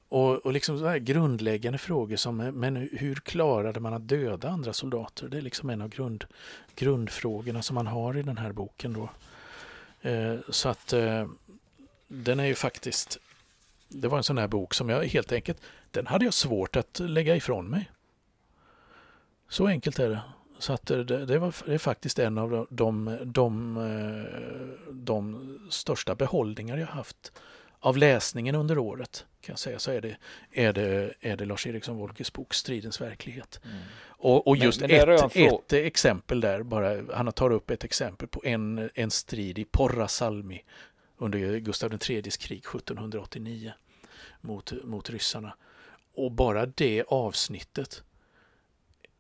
Och, 0.09 0.47
och 0.47 0.53
liksom 0.53 0.79
så 0.79 0.87
här 0.87 0.99
grundläggande 0.99 1.79
frågor 1.79 2.17
som, 2.17 2.37
men 2.37 2.89
hur 2.93 3.15
klarade 3.15 3.81
man 3.81 3.95
att 3.95 4.09
döda 4.09 4.49
andra 4.49 4.73
soldater? 4.73 5.29
Det 5.29 5.37
är 5.37 5.43
liksom 5.43 5.71
en 5.71 5.83
av 5.83 5.89
grund, 5.89 6.25
grundfrågorna 6.75 7.63
som 7.63 7.75
man 7.75 7.87
har 7.87 8.17
i 8.17 8.23
den 8.23 8.39
här 8.39 8.53
boken 8.53 8.93
då. 8.93 9.09
Eh, 10.11 10.37
så 10.49 10.69
att 10.69 10.93
eh, 10.93 11.27
den 12.09 12.41
är 12.41 12.45
ju 12.45 12.55
faktiskt, 12.55 13.19
det 13.89 14.09
var 14.09 14.17
en 14.17 14.25
sån 14.25 14.39
här 14.39 14.49
bok 14.49 14.75
som 14.75 14.89
jag 14.89 15.05
helt 15.05 15.33
enkelt, 15.33 15.61
den 15.91 16.07
hade 16.07 16.25
jag 16.25 16.35
svårt 16.35 16.77
att 16.77 17.01
lägga 17.01 17.37
ifrån 17.37 17.69
mig. 17.69 17.91
Så 19.55 19.67
enkelt 19.67 19.99
är 19.99 20.09
det. 20.09 20.21
Så 20.59 20.73
att 20.73 20.87
det, 20.87 21.05
det, 21.05 21.39
var, 21.39 21.55
det 21.67 21.75
är 21.75 21.79
faktiskt 21.79 22.19
en 22.19 22.39
av 22.39 22.67
de, 22.71 23.19
de, 23.25 23.77
eh, 23.77 24.93
de 24.93 25.59
största 25.71 26.15
behållningar 26.15 26.77
jag 26.77 26.87
haft 26.87 27.33
av 27.81 27.97
läsningen 27.97 28.55
under 28.55 28.79
året. 28.79 29.27
Kan 29.41 29.53
jag 29.53 29.59
säga 29.59 29.79
så 29.79 29.91
är 29.91 30.01
det, 30.01 30.17
är 30.53 30.73
det, 30.73 31.15
är 31.21 31.37
det 31.37 31.45
Lars 31.45 31.67
Eriksson 31.67 31.97
Wolkes 31.97 32.33
bok 32.33 32.55
Stridens 32.55 33.01
verklighet. 33.01 33.61
Mm. 33.65 33.77
Och, 34.07 34.47
och, 34.47 34.57
just 34.57 34.81
men, 34.81 34.91
men 34.91 35.09
ett, 35.09 35.33
ett 35.33 35.73
exempel 35.73 36.41
där, 36.41 36.63
bara, 36.63 37.15
han 37.15 37.33
tar 37.33 37.51
upp 37.51 37.71
ett 37.71 37.85
exempel 37.85 38.29
på 38.29 38.43
en, 38.45 38.91
en 38.95 39.11
strid 39.11 39.59
i 39.59 39.65
Porra 39.65 40.09
Salmi 40.09 40.65
under 41.19 41.59
Gustav 41.59 41.99
IIIs 42.09 42.37
krig 42.37 42.59
1789 42.59 43.73
mot, 44.41 44.73
mot 44.85 45.11
ryssarna. 45.11 45.57
Och 46.15 46.33
bara 46.33 46.67
det 46.67 47.05
avsnittet 47.09 48.03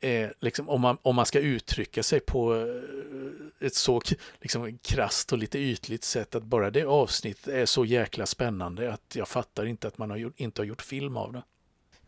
eh, 0.01 0.31
liksom, 0.41 0.69
om, 0.69 0.81
man, 0.81 0.99
om 1.03 1.17
man 1.17 1.27
ska 1.27 1.41
uttrycka 1.41 2.03
sig 2.03 2.21
på 2.21 2.55
eh, 2.55 3.67
ett 3.67 3.75
så 3.75 4.03
liksom, 4.41 4.79
krasst 4.83 5.33
och 5.33 5.39
lite 5.39 5.59
ytligt 5.59 6.05
sätt 6.05 6.35
att 6.35 6.43
bara 6.43 6.71
det 6.71 6.85
avsnittet 6.85 7.49
är 7.49 7.67
så 7.67 7.85
jäkla 7.85 8.27
spännande 8.27 8.93
att 8.93 9.17
jag 9.17 9.29
fattar 9.29 9.67
inte 9.67 9.89
att 9.89 9.99
man 9.99 10.11
har 10.11 10.17
gjort, 10.17 10.41
inte 10.41 10.61
har 10.61 10.67
gjort 10.67 10.83
film 10.83 11.17
av 11.17 11.33
det. 11.33 11.43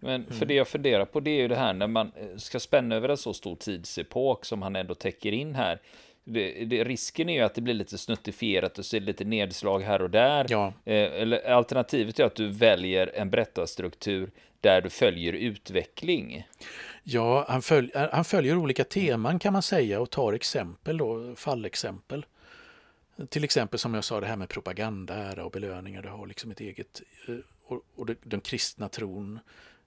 Men 0.00 0.25
för 0.26 0.35
mm. 0.35 0.49
det 0.49 0.55
jag 0.55 0.69
funderar 0.69 1.05
på 1.05 1.21
det 1.21 1.31
är 1.31 1.43
ju 1.43 1.49
det 1.49 1.57
här 1.57 1.73
när 1.73 1.87
man 1.87 2.12
eh, 2.16 2.37
ska 2.37 2.61
spänna 2.61 2.95
över 2.95 3.09
en 3.09 3.16
så 3.16 3.35
stor 3.35 3.57
tidsepok 3.57 4.45
som 4.45 4.62
han 4.62 4.76
ändå 4.76 4.95
täcker 4.95 5.33
in 5.33 5.55
här. 5.55 5.81
Det, 6.25 6.64
det, 6.64 6.85
risken 6.85 7.28
är 7.28 7.35
ju 7.35 7.40
att 7.40 7.55
det 7.55 7.61
blir 7.61 7.75
lite 7.75 7.99
snuttifierat 7.99 8.78
och 8.78 8.85
så 8.85 8.97
är 8.97 9.00
det 9.00 9.07
lite 9.07 9.25
nedslag 9.25 9.81
här 9.81 10.02
och 10.02 10.11
där. 10.11 10.47
Ja. 10.49 10.73
Eh, 10.85 11.23
eller 11.23 11.50
alternativet 11.50 12.19
är 12.19 12.25
att 12.25 12.35
du 12.35 12.49
väljer 12.49 13.11
en 13.14 13.31
berättarstruktur 13.31 14.31
där 14.61 14.81
du 14.81 14.90
följer 14.90 15.33
utveckling. 15.33 16.47
Ja, 17.08 17.44
han, 17.48 17.62
följ, 17.62 17.90
han 18.12 18.25
följer 18.25 18.56
olika 18.56 18.84
teman 18.84 19.38
kan 19.38 19.52
man 19.52 19.62
säga 19.62 20.00
och 20.00 20.10
tar 20.10 20.32
exempel 20.32 20.98
då, 20.98 21.34
fallexempel. 21.36 22.26
Till 23.28 23.44
exempel 23.44 23.78
som 23.78 23.94
jag 23.94 24.04
sa 24.04 24.20
det 24.20 24.26
här 24.26 24.36
med 24.36 24.48
propaganda, 24.48 25.14
ära 25.14 25.44
och 25.44 25.50
belöningar. 25.50 26.02
Det 26.02 26.08
har 26.08 26.26
liksom 26.26 26.50
ett 26.50 26.60
eget, 26.60 27.02
eh, 27.28 27.34
och, 27.66 27.82
och 27.96 28.06
det, 28.06 28.16
den 28.22 28.40
kristna 28.40 28.88
tron, 28.88 29.38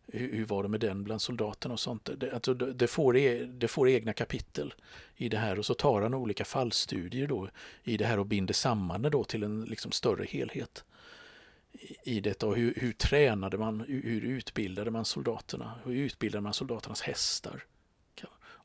hur, 0.08 0.34
hur, 0.34 0.46
var 0.46 0.64
det 0.64 0.70
med 0.70 0.80
den 0.80 1.04
bland 1.04 1.22
soldaterna 1.22 1.74
och 1.74 1.80
sånt. 1.80 2.10
Det, 2.18 2.32
alltså, 2.32 2.54
det, 2.54 2.88
får, 2.88 3.18
e, 3.18 3.46
det 3.46 3.68
får 3.68 3.90
egna 3.90 4.14
kapitel 4.14 4.74
i 5.16 5.30
det 5.30 5.38
här 5.38 5.60
och 5.60 5.66
så 5.66 5.74
tar 5.74 6.02
han 6.02 6.14
olika 6.14 6.46
fallstudier 6.46 7.28
då 7.28 7.50
i 7.84 7.98
det 7.98 8.06
här 8.06 8.20
och 8.20 8.26
binder 8.26 8.54
samman 8.54 9.02
det 9.02 9.10
då 9.10 9.24
till 9.24 9.44
en 9.44 9.64
liksom 9.64 9.92
större 9.92 10.26
helhet 10.26 10.84
i 12.04 12.20
detta 12.20 12.48
och 12.48 12.56
hur, 12.56 12.74
hur 12.78 12.94
tränade 12.94 13.58
man, 13.58 13.82
hur 13.82 14.22
utbildade 14.22 14.92
man 14.92 15.06
soldaterna, 15.06 15.74
hur 15.86 15.94
utbildade 15.94 16.42
man 16.42 16.54
soldaternas 16.54 17.02
hästar 17.02 17.64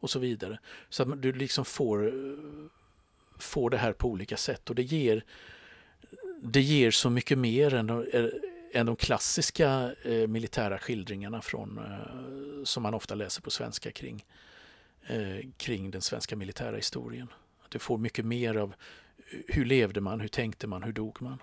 och 0.04 0.10
så 0.10 0.18
vidare. 0.18 0.58
Så 0.88 1.02
att 1.02 1.22
du 1.22 1.32
liksom 1.32 1.64
får, 1.64 2.12
får 3.38 3.70
det 3.70 3.76
här 3.76 3.92
på 3.92 4.08
olika 4.08 4.36
sätt 4.36 4.70
och 4.70 4.76
det 4.76 4.82
ger, 4.82 5.24
det 6.42 6.60
ger 6.60 6.90
så 6.90 7.10
mycket 7.10 7.38
mer 7.38 7.74
än 7.74 7.86
de, 7.86 8.06
eh, 8.12 8.26
än 8.72 8.86
de 8.86 8.96
klassiska 8.96 9.94
eh, 10.02 10.28
militära 10.28 10.78
skildringarna 10.78 11.42
från, 11.42 11.78
eh, 11.78 12.64
som 12.64 12.82
man 12.82 12.94
ofta 12.94 13.14
läser 13.14 13.42
på 13.42 13.50
svenska 13.50 13.90
kring, 13.90 14.24
eh, 15.06 15.46
kring 15.56 15.90
den 15.90 16.02
svenska 16.02 16.36
militära 16.36 16.76
historien. 16.76 17.28
du 17.68 17.78
får 17.78 17.98
mycket 17.98 18.24
mer 18.24 18.54
av 18.56 18.74
hur 19.48 19.64
levde 19.64 20.00
man, 20.00 20.20
hur 20.20 20.28
tänkte 20.28 20.66
man, 20.66 20.82
hur 20.82 20.92
dog 20.92 21.22
man. 21.22 21.38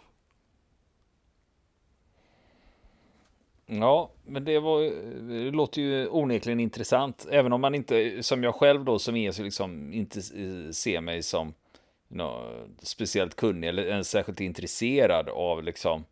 Ja, 3.79 4.11
men 4.25 4.45
det, 4.45 4.59
var, 4.59 4.83
eh, 4.83 4.91
det 5.21 5.51
låter 5.51 5.81
ju 5.81 6.07
onekligen 6.07 6.59
intressant. 6.59 7.27
Även 7.31 7.53
om 7.53 7.61
man 7.61 7.75
inte, 7.75 8.23
som 8.23 8.43
jag 8.43 8.55
själv 8.55 8.85
då, 8.85 8.99
som 8.99 9.15
är 9.15 9.31
så 9.31 9.43
liksom, 9.43 9.93
inte 9.93 10.19
eh, 10.19 10.71
ser 10.71 11.01
mig 11.01 11.23
som 11.23 11.53
no, 12.07 12.53
speciellt 12.81 13.35
kunnig 13.35 13.67
eller 13.67 13.85
ens 13.85 14.09
särskilt 14.09 14.39
intresserad 14.39 15.29
av 15.29 15.63
liksom 15.63 16.05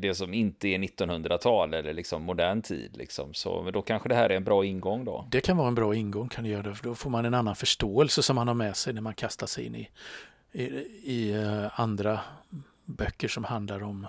det 0.00 0.16
som 0.16 0.34
inte 0.34 0.68
är 0.68 0.78
1900-tal 0.78 1.74
eller 1.74 1.92
liksom 1.92 2.22
modern 2.22 2.62
tid. 2.62 2.96
Liksom. 2.96 3.34
Så 3.34 3.70
då 3.70 3.82
kanske 3.82 4.08
det 4.08 4.14
här 4.14 4.30
är 4.30 4.36
en 4.36 4.44
bra 4.44 4.64
ingång 4.64 5.04
då. 5.04 5.26
Det 5.30 5.40
kan 5.40 5.56
vara 5.56 5.68
en 5.68 5.74
bra 5.74 5.94
ingång, 5.94 6.28
kan 6.28 6.44
det 6.44 6.50
göra 6.50 6.62
det, 6.62 6.74
för 6.74 6.84
då 6.84 6.94
får 6.94 7.10
man 7.10 7.24
en 7.24 7.34
annan 7.34 7.56
förståelse 7.56 8.22
som 8.22 8.36
man 8.36 8.48
har 8.48 8.54
med 8.54 8.76
sig 8.76 8.92
när 8.92 9.00
man 9.00 9.14
kastar 9.14 9.46
sig 9.46 9.66
in 9.66 9.74
i, 9.74 9.88
i, 10.52 10.64
i 11.04 11.34
andra 11.74 12.20
böcker 12.84 13.28
som 13.28 13.44
handlar 13.44 13.82
om 13.82 14.06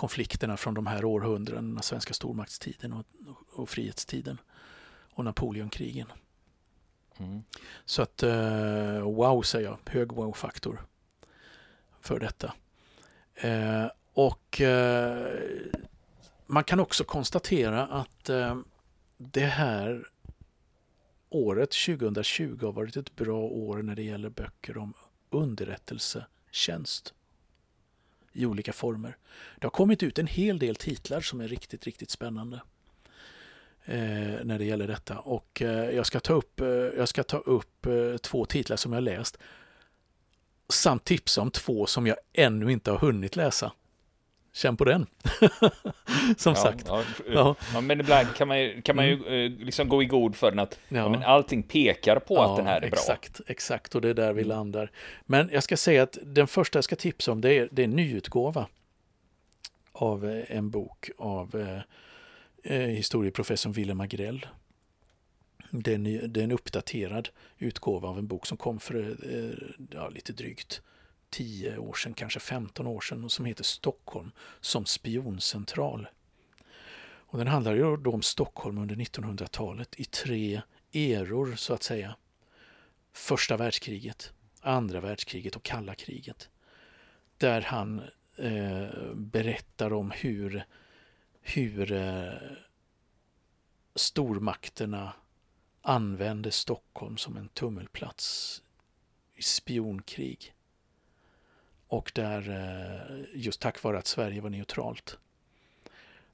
konflikterna 0.00 0.56
från 0.56 0.74
de 0.74 0.86
här 0.86 1.04
århundradena, 1.04 1.82
svenska 1.82 2.14
stormaktstiden 2.14 2.92
och, 2.92 3.06
och, 3.52 3.68
frihetstiden 3.68 4.40
och 5.14 5.24
Napoleonkrigen. 5.24 6.12
Mm. 7.18 7.42
Så 7.84 8.02
att 8.02 8.22
uh, 8.22 9.00
wow 9.00 9.42
säger 9.42 9.68
jag, 9.68 9.78
hög 9.86 10.12
wow-faktor 10.12 10.82
för 12.00 12.18
detta. 12.18 12.54
Uh, 13.44 13.86
och 14.12 14.60
uh, 14.60 15.26
man 16.46 16.64
kan 16.64 16.80
också 16.80 17.04
konstatera 17.04 17.86
att 17.86 18.30
det 19.16 19.46
här 19.46 20.08
året 21.30 21.70
2020 21.70 22.58
har 22.62 22.72
varit 22.72 22.96
ett 22.96 23.16
bra 23.16 23.40
år 23.40 23.82
när 23.82 23.94
det 23.94 24.02
gäller 24.02 24.30
böcker 24.30 24.78
om 24.78 24.94
underrättelsetjänst 25.30 27.14
i 28.32 28.46
olika 28.46 28.72
former. 28.72 29.16
Det 29.58 29.66
har 29.66 29.70
kommit 29.70 30.02
ut 30.02 30.18
en 30.18 30.26
hel 30.26 30.58
del 30.58 30.76
titlar 30.76 31.20
som 31.20 31.40
är 31.40 31.48
riktigt, 31.48 31.84
riktigt 31.84 32.10
spännande 32.10 32.60
eh, 33.84 34.44
när 34.44 34.58
det 34.58 34.64
gäller 34.64 34.86
detta. 34.86 35.18
Och 35.18 35.62
eh, 35.62 35.90
jag 35.90 36.06
ska 36.06 36.20
ta 36.20 36.32
upp, 36.32 36.60
eh, 36.60 36.68
jag 36.68 37.08
ska 37.08 37.22
ta 37.22 37.38
upp 37.38 37.86
eh, 37.86 38.16
två 38.16 38.44
titlar 38.44 38.76
som 38.76 38.92
jag 38.92 39.02
läst 39.02 39.38
samt 40.68 41.04
tipsa 41.04 41.40
om 41.40 41.50
två 41.50 41.86
som 41.86 42.06
jag 42.06 42.16
ännu 42.32 42.72
inte 42.72 42.90
har 42.90 42.98
hunnit 42.98 43.36
läsa. 43.36 43.72
Känn 44.60 44.76
på 44.76 44.84
den. 44.84 45.06
som 46.36 46.52
ja, 46.52 46.54
sagt. 46.54 46.84
Ja, 46.88 47.02
ja. 47.32 47.56
ja, 47.74 47.80
men 47.80 48.00
ibland 48.00 48.34
kan 48.34 48.48
man 48.48 48.60
ju, 48.60 48.82
kan 48.82 48.96
man 48.96 49.06
ju 49.06 49.14
mm. 49.14 49.26
Eh, 49.26 49.66
liksom 49.66 49.88
gå 49.88 50.02
i 50.02 50.06
god 50.06 50.36
för 50.36 50.50
den 50.50 50.58
att 50.58 50.78
ja. 50.88 51.08
men 51.08 51.22
allting 51.22 51.62
pekar 51.62 52.18
på 52.18 52.42
att 52.42 52.56
den 52.56 52.66
här 52.66 52.80
är 52.80 52.86
exakt, 52.86 53.38
bra. 53.38 53.44
Exakt, 53.48 53.94
och 53.94 54.00
det 54.00 54.08
är 54.08 54.14
där 54.14 54.32
vi 54.32 54.42
mm. 54.42 54.48
landar. 54.48 54.90
Men 55.26 55.50
jag 55.52 55.62
ska 55.62 55.76
säga 55.76 56.02
att 56.02 56.18
den 56.22 56.46
första 56.46 56.76
jag 56.76 56.84
ska 56.84 56.96
tipsa 56.96 57.32
om 57.32 57.40
det 57.40 57.54
är, 57.54 57.68
det 57.72 57.82
är 57.82 57.84
en 57.84 57.96
nyutgåva 57.96 58.66
av 59.92 60.28
eh, 60.28 60.44
en 60.48 60.70
bok 60.70 61.10
av 61.18 61.54
eh, 62.64 62.74
eh, 62.74 62.88
historieprofessorn 62.88 63.72
Willem 63.72 64.00
Agrell. 64.00 64.46
Det 65.70 65.90
är, 65.90 65.94
en, 65.94 66.32
det 66.32 66.40
är 66.40 66.44
en 66.44 66.52
uppdaterad 66.52 67.28
utgåva 67.58 68.08
av 68.08 68.18
en 68.18 68.26
bok 68.26 68.46
som 68.46 68.56
kom 68.56 68.80
för 68.80 69.16
eh, 69.94 70.10
lite 70.10 70.32
drygt 70.32 70.82
10 71.30 71.78
år 71.78 71.94
sedan, 71.94 72.14
kanske 72.14 72.40
15 72.40 72.86
år 72.86 73.00
sedan, 73.00 73.24
och 73.24 73.32
som 73.32 73.44
heter 73.44 73.64
Stockholm 73.64 74.30
som 74.60 74.86
spioncentral. 74.86 76.08
Och 77.02 77.38
den 77.38 77.46
handlar 77.46 77.74
ju 77.74 77.96
då 77.96 78.12
om 78.12 78.22
Stockholm 78.22 78.78
under 78.78 78.96
1900-talet 78.96 80.00
i 80.00 80.04
tre 80.04 80.62
eror 80.92 81.56
så 81.56 81.74
att 81.74 81.82
säga. 81.82 82.16
Första 83.12 83.56
världskriget, 83.56 84.32
andra 84.60 85.00
världskriget 85.00 85.56
och 85.56 85.62
kalla 85.62 85.94
kriget. 85.94 86.48
Där 87.38 87.60
han 87.60 88.02
eh, 88.36 89.14
berättar 89.14 89.92
om 89.92 90.10
hur 90.10 90.64
hur 91.42 91.92
eh, 91.92 92.32
stormakterna 93.94 95.12
använde 95.82 96.50
Stockholm 96.50 97.16
som 97.16 97.36
en 97.36 97.48
tummelplats 97.48 98.62
i 99.34 99.42
spionkrig. 99.42 100.54
Och 101.90 102.12
där, 102.14 102.48
eh, 102.50 103.24
just 103.34 103.60
tack 103.60 103.82
vare 103.82 103.98
att 103.98 104.06
Sverige 104.06 104.40
var 104.40 104.50
neutralt. 104.50 105.18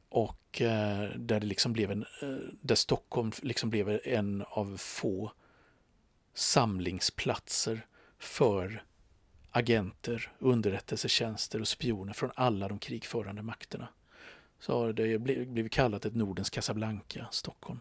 Och 0.09 0.61
eh, 0.61 1.11
där 1.17 1.41
det 1.41 1.47
liksom 1.47 1.73
blev 1.73 1.91
en, 1.91 2.03
eh, 2.23 2.37
där 2.61 2.75
Stockholm 2.75 3.33
liksom 3.43 3.71
blev 3.71 4.01
en 4.05 4.45
av 4.49 4.77
få 4.77 5.33
samlingsplatser 6.35 7.87
för 8.19 8.85
agenter, 9.51 10.33
underrättelsetjänster 10.39 11.61
och 11.61 11.69
spioner 11.69 12.13
från 12.13 12.31
alla 12.35 12.69
de 12.69 12.79
krigförande 12.79 13.43
makterna 13.43 13.89
så 14.59 14.79
har 14.79 14.93
det 14.93 15.19
blivit 15.19 15.73
kallat 15.73 16.05
ett 16.05 16.15
Nordens 16.15 16.51
Casablanca, 16.51 17.27
Stockholm. 17.31 17.81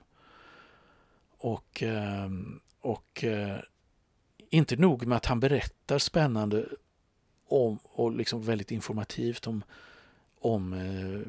Och, 1.38 1.84
och 2.80 3.26
inte 4.50 4.76
nog 4.76 5.06
med 5.06 5.16
att 5.16 5.26
han 5.26 5.40
berättar 5.40 5.98
spännande 5.98 6.66
om, 7.48 7.80
och 7.84 8.12
liksom 8.12 8.44
väldigt 8.44 8.72
informativt 8.72 9.48
om, 9.48 9.64
om 10.40 10.74
eh, 10.74 11.22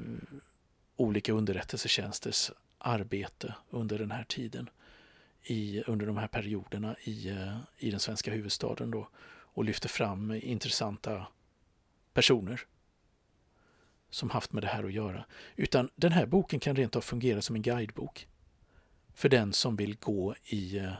olika 0.97 1.33
underrättelsetjänsters 1.33 2.51
arbete 2.79 3.55
under 3.71 3.99
den 3.99 4.11
här 4.11 4.25
tiden, 4.25 4.71
i, 5.43 5.83
under 5.87 6.07
de 6.07 6.17
här 6.17 6.29
perioderna 6.29 6.97
i, 7.05 7.29
eh, 7.29 7.59
i 7.79 7.91
den 7.91 8.01
svenska 8.01 8.31
huvudstaden 8.31 8.91
då, 8.91 9.09
och 9.29 9.65
lyfter 9.65 9.89
fram 9.89 10.31
intressanta 10.33 11.27
personer 12.13 12.61
som 14.11 14.31
haft 14.31 14.53
med 14.53 14.63
det 14.63 14.67
här 14.67 14.85
att 14.85 14.93
göra. 14.93 15.25
Utan 15.57 15.91
den 15.97 16.13
här 16.13 16.27
boken 16.27 16.61
kan 16.61 16.77
rent 16.77 16.97
av 16.97 17.01
fungera 17.01 17.43
som 17.43 17.57
en 17.57 17.63
guidebok 17.63 18.29
för 19.15 19.29
den 19.29 19.53
som 19.53 19.77
vill 19.77 19.97
gå 19.97 20.35
i 20.45 20.79
eh, 20.79 20.93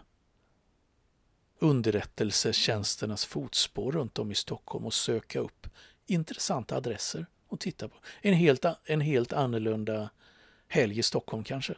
underrättelsetjänsternas 1.59 3.25
fotspår 3.25 3.93
runt 3.93 4.19
om 4.19 4.33
i 4.33 4.35
Stockholm 4.35 4.87
och 4.87 4.95
söka 4.95 5.41
upp 5.41 5.67
intressanta 6.07 6.77
adresser 6.77 7.27
och 7.49 7.61
titta 7.61 7.89
på. 7.89 7.97
En 8.21 8.35
helt, 8.35 8.65
en 8.85 9.01
helt 9.01 9.33
annorlunda 9.33 10.11
helg 10.69 10.99
i 10.99 11.03
Stockholm 11.03 11.45
kanske. 11.45 11.75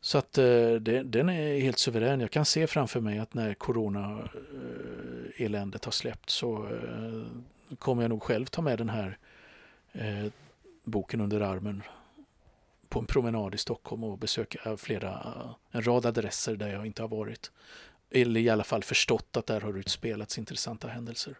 Så 0.00 0.18
att 0.18 0.38
eh, 0.38 0.72
det, 0.72 1.02
den 1.02 1.28
är 1.28 1.60
helt 1.60 1.78
suverän. 1.78 2.20
Jag 2.20 2.30
kan 2.30 2.44
se 2.44 2.66
framför 2.66 3.00
mig 3.00 3.18
att 3.18 3.34
när 3.34 3.54
corona-eländet 3.54 5.84
eh, 5.84 5.86
har 5.86 5.92
släppt 5.92 6.30
så 6.30 6.66
eh, 6.66 7.22
kommer 7.78 8.02
jag 8.02 8.08
nog 8.08 8.22
själv 8.22 8.46
ta 8.46 8.62
med 8.62 8.78
den 8.78 8.88
här 8.88 9.18
boken 10.84 11.20
under 11.20 11.40
armen 11.40 11.82
på 12.94 13.00
en 13.00 13.06
promenad 13.06 13.54
i 13.54 13.58
Stockholm 13.58 14.04
och 14.04 14.18
besöka 14.18 14.76
flera, 14.76 15.36
en 15.70 15.86
rad 15.86 16.06
adresser 16.06 16.56
där 16.56 16.72
jag 16.72 16.86
inte 16.86 17.02
har 17.02 17.08
varit. 17.08 17.50
Eller 18.10 18.40
i 18.40 18.48
alla 18.48 18.64
fall 18.64 18.82
förstått 18.82 19.36
att 19.36 19.46
där 19.46 19.60
har 19.60 19.78
utspelats 19.78 20.38
intressanta 20.38 20.88
händelser 20.88 21.38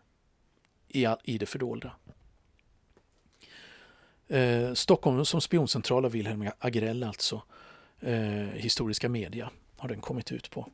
i, 0.89 1.07
i 1.25 1.39
det 1.39 1.47
fördolda. 1.47 1.93
Eh, 4.29 4.73
Stockholm 4.75 5.25
som 5.25 5.41
spioncentral 5.41 6.05
av 6.05 6.11
Wilhelm 6.11 6.51
Agrell 6.59 7.03
alltså. 7.03 7.43
Eh, 8.01 8.17
historiska 8.55 9.09
media 9.09 9.51
har 9.77 9.89
den 9.89 10.01
kommit 10.01 10.33
ut 10.33 10.51
på. 10.51 10.69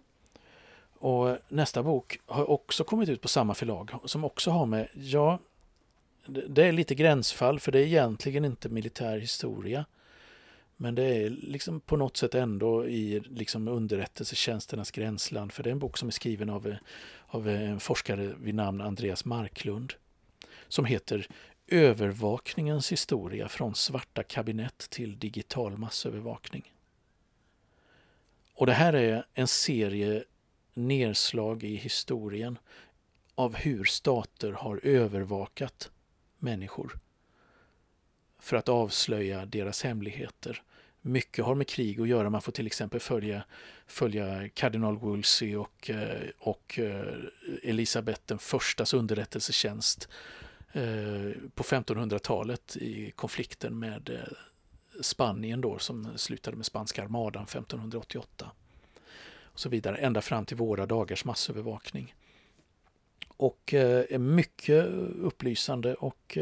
Och 0.98 1.36
nästa 1.48 1.82
bok 1.82 2.20
har 2.26 2.50
också 2.50 2.84
kommit 2.84 3.08
ut 3.08 3.20
på 3.20 3.28
samma 3.28 3.54
förlag 3.54 3.90
som 4.04 4.24
också 4.24 4.50
har 4.50 4.66
med, 4.66 4.88
ja, 4.94 5.38
det 6.26 6.68
är 6.68 6.72
lite 6.72 6.94
gränsfall 6.94 7.60
för 7.60 7.72
det 7.72 7.78
är 7.78 7.86
egentligen 7.86 8.44
inte 8.44 8.68
militär 8.68 9.18
historia. 9.18 9.84
Men 10.82 10.94
det 10.94 11.04
är 11.04 11.30
liksom 11.30 11.80
på 11.80 11.96
något 11.96 12.16
sätt 12.16 12.34
ändå 12.34 12.86
i 12.86 13.20
liksom 13.20 13.68
underrättelsetjänsternas 13.68 14.90
gränsland. 14.90 15.52
För 15.52 15.62
det 15.62 15.70
är 15.70 15.72
en 15.72 15.78
bok 15.78 15.98
som 15.98 16.08
är 16.08 16.12
skriven 16.12 16.50
av, 16.50 16.76
av 17.26 17.48
en 17.48 17.80
forskare 17.80 18.34
vid 18.40 18.54
namn 18.54 18.80
Andreas 18.80 19.24
Marklund. 19.24 19.92
Som 20.68 20.84
heter 20.84 21.28
Övervakningens 21.66 22.92
historia 22.92 23.48
från 23.48 23.74
svarta 23.74 24.22
kabinett 24.22 24.78
till 24.90 25.18
digital 25.18 25.76
massövervakning. 25.76 26.72
Och 28.54 28.66
det 28.66 28.72
här 28.72 28.92
är 28.92 29.26
en 29.34 29.48
serie 29.48 30.24
nedslag 30.74 31.64
i 31.64 31.76
historien 31.76 32.58
av 33.34 33.54
hur 33.54 33.84
stater 33.84 34.52
har 34.52 34.80
övervakat 34.82 35.90
människor 36.38 36.98
för 38.38 38.56
att 38.56 38.68
avslöja 38.68 39.46
deras 39.46 39.82
hemligheter. 39.82 40.62
Mycket 41.02 41.44
har 41.44 41.54
med 41.54 41.68
krig 41.68 42.00
att 42.00 42.08
göra. 42.08 42.30
Man 42.30 42.42
får 42.42 42.52
till 42.52 42.66
exempel 42.66 43.00
följa, 43.00 43.44
följa 43.86 44.48
kardinal 44.48 44.98
Wolsey 44.98 45.56
och, 45.56 45.90
eh, 45.90 46.28
och 46.38 46.78
eh, 46.78 47.14
Elisabeth 47.62 48.20
den 48.26 48.38
förstas 48.38 48.94
underrättelsetjänst 48.94 50.08
eh, 50.72 50.82
på 51.54 51.62
1500-talet 51.62 52.76
i 52.76 53.10
konflikten 53.10 53.78
med 53.78 54.26
Spanien 55.00 55.60
då 55.60 55.78
som 55.78 56.08
slutade 56.16 56.56
med 56.56 56.66
spanska 56.66 57.02
armadan 57.02 57.42
1588. 57.44 58.50
Och 59.42 59.60
så 59.60 59.68
vidare, 59.68 59.96
ända 59.96 60.20
fram 60.20 60.44
till 60.44 60.56
våra 60.56 60.86
dagars 60.86 61.24
massövervakning. 61.24 62.14
Och 63.36 63.74
mycket 64.18 64.86
upplysande 65.20 65.94
och 65.94 66.38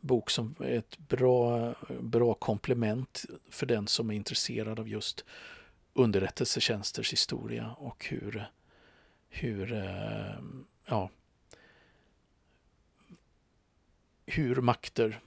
bok 0.00 0.30
som 0.30 0.54
är 0.58 0.78
ett 0.78 0.98
bra, 0.98 1.74
bra 2.00 2.34
komplement 2.34 3.24
för 3.50 3.66
den 3.66 3.86
som 3.86 4.10
är 4.10 4.14
intresserad 4.14 4.80
av 4.80 4.88
just 4.88 5.24
underrättelsetjänsters 5.92 7.12
historia 7.12 7.74
och 7.78 8.06
hur, 8.06 8.50
hur, 9.28 9.72
eh, 9.72 10.40
ja, 10.86 11.10
hur 14.26 14.56
makter, 14.56 15.20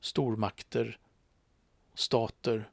stormakter, 0.00 0.98
stater 1.94 2.70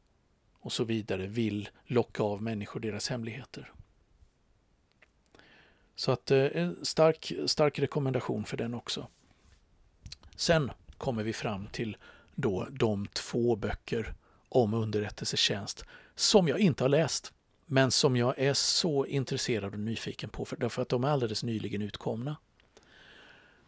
och 0.60 0.74
så 0.74 0.84
vidare 0.84 1.28
vill 1.28 1.70
locka 1.86 2.24
av 2.24 2.42
människor 2.42 2.80
deras 2.80 3.10
hemligheter. 3.10 3.72
Så 5.96 6.12
att 6.12 6.32
eh, 6.32 6.48
en 6.54 6.86
stark, 6.86 7.34
stark 7.46 7.80
rekommendation 7.80 8.46
för 8.46 8.58
den 8.58 8.74
också. 8.74 9.08
Sen 10.40 10.72
kommer 10.98 11.24
vi 11.24 11.34
fram 11.34 11.68
till 11.68 11.98
då 12.36 12.68
de 12.72 13.08
två 13.08 13.56
böcker 13.56 14.14
om 14.50 14.74
underrättelsetjänst 14.74 15.86
som 16.16 16.48
jag 16.48 16.60
inte 16.60 16.84
har 16.84 16.90
läst 16.90 17.34
men 17.66 17.92
som 17.92 18.16
jag 18.16 18.40
är 18.40 18.54
så 18.54 19.06
intresserad 19.06 19.74
och 19.74 19.80
nyfiken 19.80 20.30
på 20.30 20.46
för, 20.46 20.58
därför 20.58 20.82
att 20.82 20.90
de 20.90 21.04
är 21.04 21.08
alldeles 21.08 21.44
nyligen 21.44 21.82
utkomna. 21.82 22.38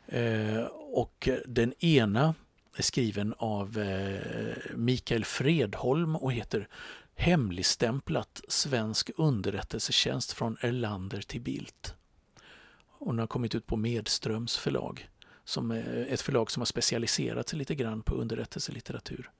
Eh, 0.05 0.63
och 0.93 1.29
den 1.45 1.73
ena 1.79 2.35
är 2.75 2.83
skriven 2.83 3.33
av 3.37 3.79
eh, 3.79 4.75
Mikael 4.75 5.25
Fredholm 5.25 6.15
och 6.15 6.33
heter 6.33 6.67
Hemligstämplat 7.15 8.41
svensk 8.47 9.11
underrättelsetjänst 9.17 10.31
från 10.31 10.57
Erlander 10.61 11.21
till 11.21 11.41
Bildt. 11.41 11.95
Och 12.87 13.11
den 13.11 13.19
har 13.19 13.27
kommit 13.27 13.55
ut 13.55 13.65
på 13.65 13.75
Medströms 13.75 14.57
förlag 14.57 15.10
som 15.43 15.71
är 15.71 16.05
ett 16.09 16.21
förlag 16.21 16.51
som 16.51 16.61
har 16.61 16.65
specialiserat 16.65 17.49
sig 17.49 17.59
lite 17.59 17.75
grann 17.75 18.01
på 18.01 18.15
underrättelselitteratur. 18.15 19.31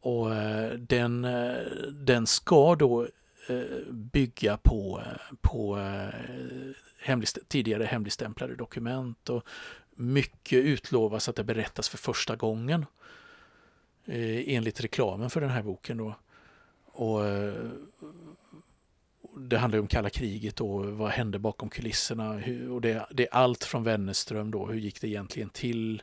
Och 0.00 0.34
eh, 0.34 0.72
den, 0.72 1.24
eh, 1.24 1.56
den 1.92 2.26
ska 2.26 2.74
då 2.74 3.08
bygga 3.90 4.56
på, 4.56 5.02
på 5.40 5.90
hemligst, 6.98 7.38
tidigare 7.48 7.84
hemligstämplade 7.84 8.54
dokument 8.56 9.28
och 9.28 9.44
mycket 9.94 10.64
utlovas 10.64 11.28
att 11.28 11.36
det 11.36 11.44
berättas 11.44 11.88
för 11.88 11.98
första 11.98 12.36
gången 12.36 12.86
enligt 14.06 14.80
reklamen 14.80 15.30
för 15.30 15.40
den 15.40 15.50
här 15.50 15.62
boken. 15.62 15.96
Då. 15.96 16.14
Och 16.86 17.20
det 19.36 19.58
handlar 19.58 19.78
om 19.78 19.86
kalla 19.86 20.10
kriget 20.10 20.60
och 20.60 20.84
vad 20.84 21.10
hände 21.10 21.38
bakom 21.38 21.70
kulisserna. 21.70 22.30
och 22.70 22.80
det, 22.80 23.06
det, 23.10 23.22
är 23.22 23.34
allt 23.34 23.64
från 23.64 23.84
Wennerström 23.84 24.50
då, 24.50 24.66
hur 24.66 24.78
gick 24.78 25.00
det 25.00 25.08
egentligen 25.08 25.50
till? 25.50 26.02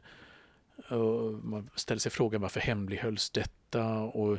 man 1.42 1.70
ställer 1.76 2.00
sig 2.00 2.12
frågan 2.12 2.42
varför 2.42 2.60
hemlighölls 2.60 3.30
detta 3.30 4.00
och 4.00 4.38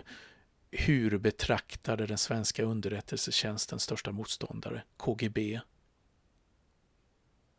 hur 0.70 1.18
betraktade 1.18 2.06
den 2.06 2.18
svenska 2.18 2.62
underrättelsetjänstens 2.62 3.82
största 3.82 4.12
motståndare, 4.12 4.82
KGB, 4.96 5.60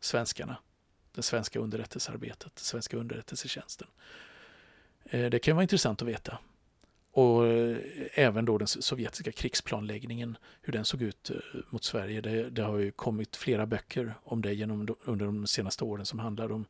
svenskarna, 0.00 0.56
det 1.12 1.22
svenska 1.22 1.58
underrättelsearbetet, 1.58 2.56
den 2.56 2.64
svenska 2.64 2.96
underrättelsetjänsten. 2.96 3.88
Eh, 5.04 5.30
det 5.30 5.38
kan 5.38 5.56
vara 5.56 5.62
intressant 5.62 6.02
att 6.02 6.08
veta. 6.08 6.38
Och 7.16 7.46
eh, 7.46 7.78
även 8.14 8.44
då 8.44 8.58
den 8.58 8.68
sovjetiska 8.68 9.32
krigsplanläggningen, 9.32 10.36
hur 10.62 10.72
den 10.72 10.84
såg 10.84 11.02
ut 11.02 11.30
eh, 11.30 11.36
mot 11.70 11.84
Sverige. 11.84 12.20
Det, 12.20 12.50
det 12.50 12.62
har 12.62 12.78
ju 12.78 12.90
kommit 12.90 13.36
flera 13.36 13.66
böcker 13.66 14.14
om 14.22 14.42
det 14.42 14.54
genom, 14.54 14.96
under 15.04 15.26
de 15.26 15.46
senaste 15.46 15.84
åren 15.84 16.06
som 16.06 16.18
handlar 16.18 16.52
om, 16.52 16.66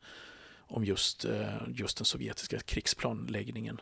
om 0.58 0.84
just, 0.84 1.24
eh, 1.24 1.46
just 1.74 1.96
den 1.96 2.04
sovjetiska 2.04 2.60
krigsplanläggningen 2.60 3.80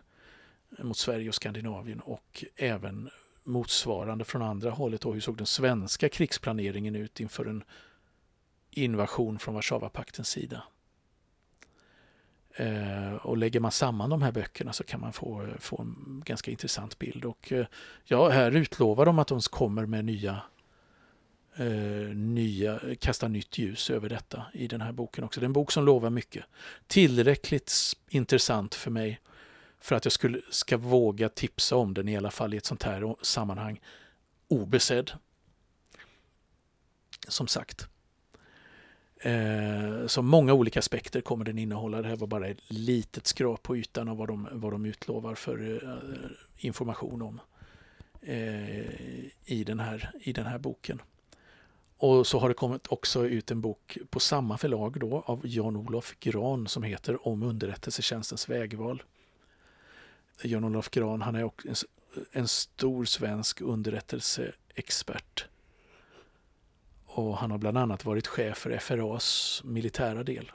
eh, 0.79 0.85
mot 0.85 0.96
Sverige 0.96 1.29
och 1.29 1.35
Skandinavien 1.35 2.01
och 2.01 2.44
även 2.57 3.11
motsvarande 3.44 4.25
från 4.25 4.42
andra 4.42 4.70
hållet. 4.70 5.01
Då, 5.01 5.12
hur 5.12 5.20
såg 5.20 5.37
den 5.37 5.46
svenska 5.46 6.09
krigsplaneringen 6.09 6.96
ut 6.96 7.20
inför 7.20 7.44
en 7.44 7.64
invasion 8.70 9.38
från 9.38 9.55
Warszawapaktens 9.55 10.29
sida? 10.29 10.62
Eh, 12.54 13.14
och 13.14 13.36
lägger 13.36 13.60
man 13.60 13.72
samman 13.72 14.10
de 14.10 14.22
här 14.22 14.32
böckerna 14.32 14.72
så 14.72 14.84
kan 14.84 15.00
man 15.00 15.12
få, 15.12 15.48
få 15.58 15.82
en 15.82 16.22
ganska 16.26 16.50
intressant 16.50 16.98
bild. 16.98 17.24
Och 17.24 17.52
eh, 17.52 17.66
ja, 18.04 18.28
här 18.28 18.56
utlovar 18.56 19.06
de 19.06 19.18
att 19.18 19.28
de 19.28 19.40
kommer 19.40 19.86
med 19.86 20.04
nya, 20.04 20.42
eh, 21.56 22.16
nya, 22.16 22.80
kasta 23.00 23.28
nytt 23.28 23.58
ljus 23.58 23.90
över 23.90 24.08
detta 24.08 24.42
i 24.52 24.66
den 24.68 24.80
här 24.80 24.92
boken 24.92 25.24
också. 25.24 25.40
Det 25.40 25.44
är 25.44 25.46
en 25.46 25.52
bok 25.52 25.72
som 25.72 25.84
lovar 25.84 26.10
mycket. 26.10 26.44
Tillräckligt 26.86 27.72
intressant 28.08 28.74
för 28.74 28.90
mig 28.90 29.20
för 29.80 29.96
att 29.96 30.04
jag 30.04 30.12
skulle, 30.12 30.40
ska 30.50 30.76
våga 30.76 31.28
tipsa 31.28 31.76
om 31.76 31.94
den 31.94 32.08
i 32.08 32.16
alla 32.16 32.30
fall 32.30 32.54
i 32.54 32.56
ett 32.56 32.66
sånt 32.66 32.82
här 32.82 33.16
sammanhang. 33.22 33.80
Obesedd. 34.48 35.10
Som 37.28 37.46
sagt. 37.46 37.88
Eh, 39.24 40.06
så 40.06 40.22
många 40.22 40.52
olika 40.52 40.78
aspekter 40.78 41.20
kommer 41.20 41.44
den 41.44 41.58
innehålla. 41.58 42.02
Det 42.02 42.08
här 42.08 42.16
var 42.16 42.26
bara 42.26 42.48
ett 42.48 42.58
litet 42.68 43.26
skrap 43.26 43.62
på 43.62 43.76
ytan 43.76 44.08
av 44.08 44.16
vad 44.16 44.28
de, 44.28 44.48
vad 44.52 44.72
de 44.72 44.87
utlovar 44.87 45.35
för 45.35 45.85
eh, 45.85 46.66
information 46.66 47.22
om 47.22 47.40
eh, 48.20 49.00
i, 49.44 49.64
den 49.66 49.80
här, 49.80 50.11
i 50.20 50.32
den 50.32 50.46
här 50.46 50.58
boken. 50.58 51.02
Och 51.96 52.26
så 52.26 52.38
har 52.38 52.48
det 52.48 52.54
kommit 52.54 52.87
också 52.87 53.26
ut 53.26 53.50
en 53.50 53.61
bok 53.61 53.98
på 54.11 54.20
samma 54.20 54.58
förlag 54.58 55.00
då 55.00 55.22
av 55.26 55.40
Jan-Olof 55.44 56.14
Gran 56.20 56.68
som 56.68 56.82
heter 56.82 57.28
Om 57.28 57.42
underrättelsetjänstens 57.42 58.48
vägval. 58.48 59.02
Jan-Olof 60.42 60.90
Gran 60.90 61.22
han 61.22 61.35
är 61.35 61.44
också 61.44 61.68
en, 61.68 61.74
en 62.32 62.48
stor 62.48 63.04
svensk 63.04 63.61
underrättelseexpert 63.61 65.46
och 67.14 67.37
han 67.37 67.51
har 67.51 67.59
bland 67.59 67.79
annat 67.79 68.05
varit 68.05 68.27
chef 68.27 68.59
för 68.59 68.79
FRAs 68.79 69.62
militära 69.64 70.22
del. 70.22 70.53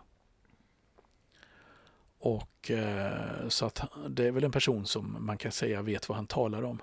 Och 2.19 2.71
eh, 2.71 3.47
så 3.47 3.65
att 3.65 3.81
det 4.09 4.27
är 4.27 4.31
väl 4.31 4.43
en 4.43 4.51
person 4.51 4.85
som 4.85 5.25
man 5.25 5.37
kan 5.37 5.51
säga 5.51 5.81
vet 5.81 6.09
vad 6.09 6.15
han 6.15 6.27
talar 6.27 6.63
om. 6.63 6.81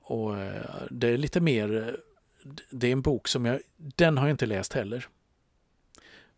Och 0.00 0.38
eh, 0.38 0.64
det 0.90 1.08
är 1.08 1.16
lite 1.16 1.40
mer, 1.40 1.96
det 2.70 2.88
är 2.88 2.92
en 2.92 3.02
bok 3.02 3.28
som 3.28 3.44
jag, 3.44 3.60
den 3.76 4.18
har 4.18 4.26
jag 4.26 4.34
inte 4.34 4.46
läst 4.46 4.72
heller. 4.72 5.08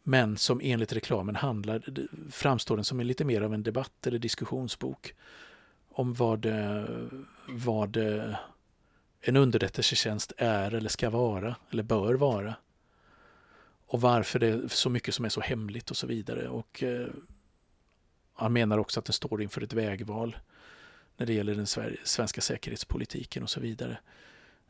Men 0.03 0.37
som 0.37 0.61
enligt 0.63 0.93
reklamen 0.93 1.37
handlar, 1.37 1.83
framstår 2.31 2.77
den 2.77 2.85
som 2.85 3.01
en 3.01 3.07
lite 3.07 3.25
mer 3.25 3.43
av 3.43 3.55
en 3.55 3.63
debatt 3.63 4.07
eller 4.07 4.19
diskussionsbok 4.19 5.15
om 5.89 6.15
vad, 6.15 6.47
vad 7.49 7.97
en 9.23 9.37
underrättelsetjänst 9.37 10.33
är 10.37 10.75
eller 10.75 10.89
ska 10.89 11.11
vara 11.11 11.57
eller 11.71 11.83
bör 11.83 12.15
vara. 12.15 12.55
Och 13.87 14.01
varför 14.01 14.39
det 14.39 14.47
är 14.47 14.69
så 14.69 14.91
mycket 14.91 15.15
som 15.15 15.25
är 15.25 15.29
så 15.29 15.41
hemligt 15.41 15.91
och 15.91 15.97
så 15.97 16.07
vidare. 16.07 16.49
Och 16.49 16.83
eh, 16.83 17.09
han 18.35 18.53
menar 18.53 18.79
också 18.79 19.01
att 19.01 19.07
den 19.07 19.13
står 19.13 19.43
inför 19.43 19.63
ett 19.63 19.73
vägval 19.73 20.37
när 21.17 21.27
det 21.27 21.33
gäller 21.33 21.55
den 21.55 21.67
svenska 22.05 22.41
säkerhetspolitiken 22.41 23.43
och 23.43 23.51
så 23.51 23.61
vidare. 23.61 23.99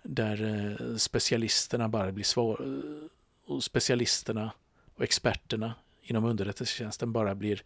Där 0.02 0.42
eh, 0.42 0.96
specialisterna 0.96 1.88
bara 1.88 2.12
blir 2.12 2.24
svar 2.24 2.82
och 3.46 3.64
specialisterna 3.64 4.52
och 4.94 5.04
experterna 5.04 5.74
inom 6.02 6.24
underrättelsetjänsten 6.24 7.12
bara 7.12 7.34
blir 7.34 7.62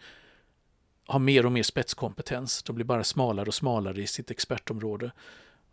har 1.06 1.18
mer 1.18 1.46
och 1.46 1.52
mer 1.52 1.62
spetskompetens. 1.62 2.62
De 2.62 2.76
blir 2.76 2.84
bara 2.84 3.04
smalare 3.04 3.46
och 3.46 3.54
smalare 3.54 4.02
i 4.02 4.06
sitt 4.06 4.30
expertområde. 4.30 5.10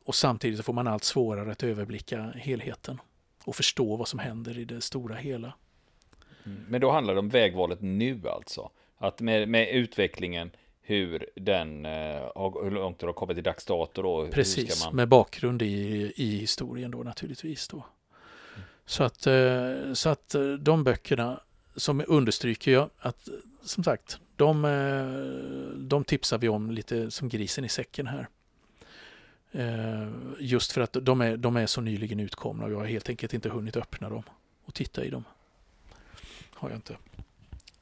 Och 0.05 0.15
samtidigt 0.15 0.65
får 0.65 0.73
man 0.73 0.87
allt 0.87 1.03
svårare 1.03 1.51
att 1.51 1.63
överblicka 1.63 2.21
helheten 2.35 3.01
och 3.45 3.55
förstå 3.55 3.95
vad 3.95 4.07
som 4.07 4.19
händer 4.19 4.57
i 4.57 4.65
det 4.65 4.81
stora 4.81 5.15
hela. 5.15 5.53
Mm. 6.45 6.65
Men 6.69 6.81
då 6.81 6.91
handlar 6.91 7.13
det 7.13 7.19
om 7.19 7.29
vägvalet 7.29 7.81
nu 7.81 8.21
alltså? 8.27 8.69
Att 8.97 9.21
med, 9.21 9.49
med 9.49 9.69
utvecklingen 9.69 10.51
hur 10.81 11.29
den, 11.35 11.85
uh, 11.85 12.63
hur 12.63 12.71
långt 12.71 12.99
det 12.99 13.05
har 13.05 13.13
kommit 13.13 13.37
till 13.37 13.43
dags 13.43 13.65
dato 13.65 14.01
då? 14.01 14.27
Precis, 14.27 14.85
man... 14.85 14.95
med 14.95 15.07
bakgrund 15.07 15.61
i, 15.61 16.13
i 16.15 16.37
historien 16.37 16.91
då 16.91 16.97
naturligtvis 16.97 17.67
då. 17.67 17.77
Mm. 17.77 18.67
Så 18.85 19.03
att, 19.03 19.27
uh, 19.27 19.93
så 19.93 20.09
att 20.09 20.35
uh, 20.35 20.57
de 20.57 20.83
böckerna 20.83 21.39
som 21.75 22.03
understryker 22.07 22.71
jag 22.71 22.89
att 22.99 23.29
som 23.63 23.83
sagt, 23.83 24.19
de, 24.35 24.61
de 25.75 26.03
tipsar 26.03 26.37
vi 26.37 26.49
om 26.49 26.71
lite 26.71 27.11
som 27.11 27.29
grisen 27.29 27.65
i 27.65 27.69
säcken 27.69 28.07
här. 28.07 28.27
Eh, 29.55 30.07
just 30.39 30.71
för 30.71 30.81
att 30.81 30.93
de 31.01 31.21
är, 31.21 31.37
de 31.37 31.55
är 31.55 31.65
så 31.65 31.81
nyligen 31.81 32.19
utkomna 32.19 32.65
och 32.65 32.71
jag 32.71 32.77
har 32.77 32.85
helt 32.85 33.09
enkelt 33.09 33.33
inte 33.33 33.49
hunnit 33.49 33.77
öppna 33.77 34.09
dem 34.09 34.23
och 34.65 34.73
titta 34.73 35.05
i 35.05 35.09
dem. 35.09 35.23
Har 36.53 36.69
jag 36.69 36.77
inte. 36.77 36.97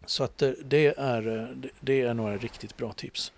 Så 0.05 0.23
att 0.23 0.41
eh, 0.41 0.49
det 0.49 0.95
är, 0.97 1.27
eh, 1.27 1.69
det 1.79 2.01
är 2.01 2.13
några 2.13 2.37
riktigt 2.37 2.77
bra 2.77 2.93
tips. 2.93 3.31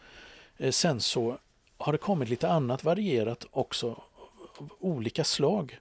Sen 0.71 1.01
så 1.01 1.37
har 1.77 1.91
det 1.91 1.97
kommit 1.97 2.29
lite 2.29 2.49
annat 2.49 2.83
varierat 2.83 3.45
också 3.51 4.03
av 4.57 4.69
olika 4.79 5.23
slag. 5.23 5.79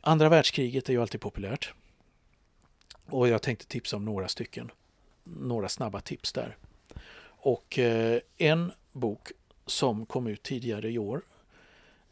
Andra 0.00 0.28
världskriget 0.28 0.88
är 0.88 0.92
ju 0.92 1.02
alltid 1.02 1.20
populärt. 1.20 1.72
Och 3.06 3.28
jag 3.28 3.42
tänkte 3.42 3.66
tipsa 3.66 3.96
om 3.96 4.04
några 4.04 4.28
stycken. 4.28 4.70
Några 5.24 5.68
snabba 5.68 6.00
tips 6.00 6.32
där. 6.32 6.56
Och 7.24 7.78
en 8.38 8.72
bok 8.92 9.32
som 9.66 10.06
kom 10.06 10.26
ut 10.26 10.42
tidigare 10.42 10.90
i 10.90 10.98
år 10.98 11.22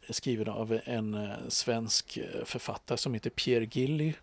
skriven 0.09 0.47
av 0.47 0.79
en 0.85 1.13
eh, 1.13 1.29
svensk 1.47 2.17
eh, 2.17 2.45
författare 2.45 2.97
som 2.97 3.13
heter 3.13 3.29
Pierre 3.29 3.67
Gilly. 3.71 4.13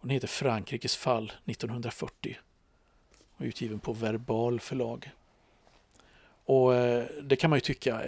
Den 0.00 0.10
heter 0.10 0.28
Frankrikes 0.28 0.96
fall 0.96 1.32
1940. 1.46 2.38
och 3.36 3.44
utgiven 3.44 3.78
på 3.78 3.92
Verbal 3.92 4.60
förlag. 4.60 5.10
Och 6.44 6.74
eh, 6.74 7.06
det 7.22 7.36
kan 7.36 7.50
man 7.50 7.56
ju 7.56 7.60
tycka, 7.60 8.02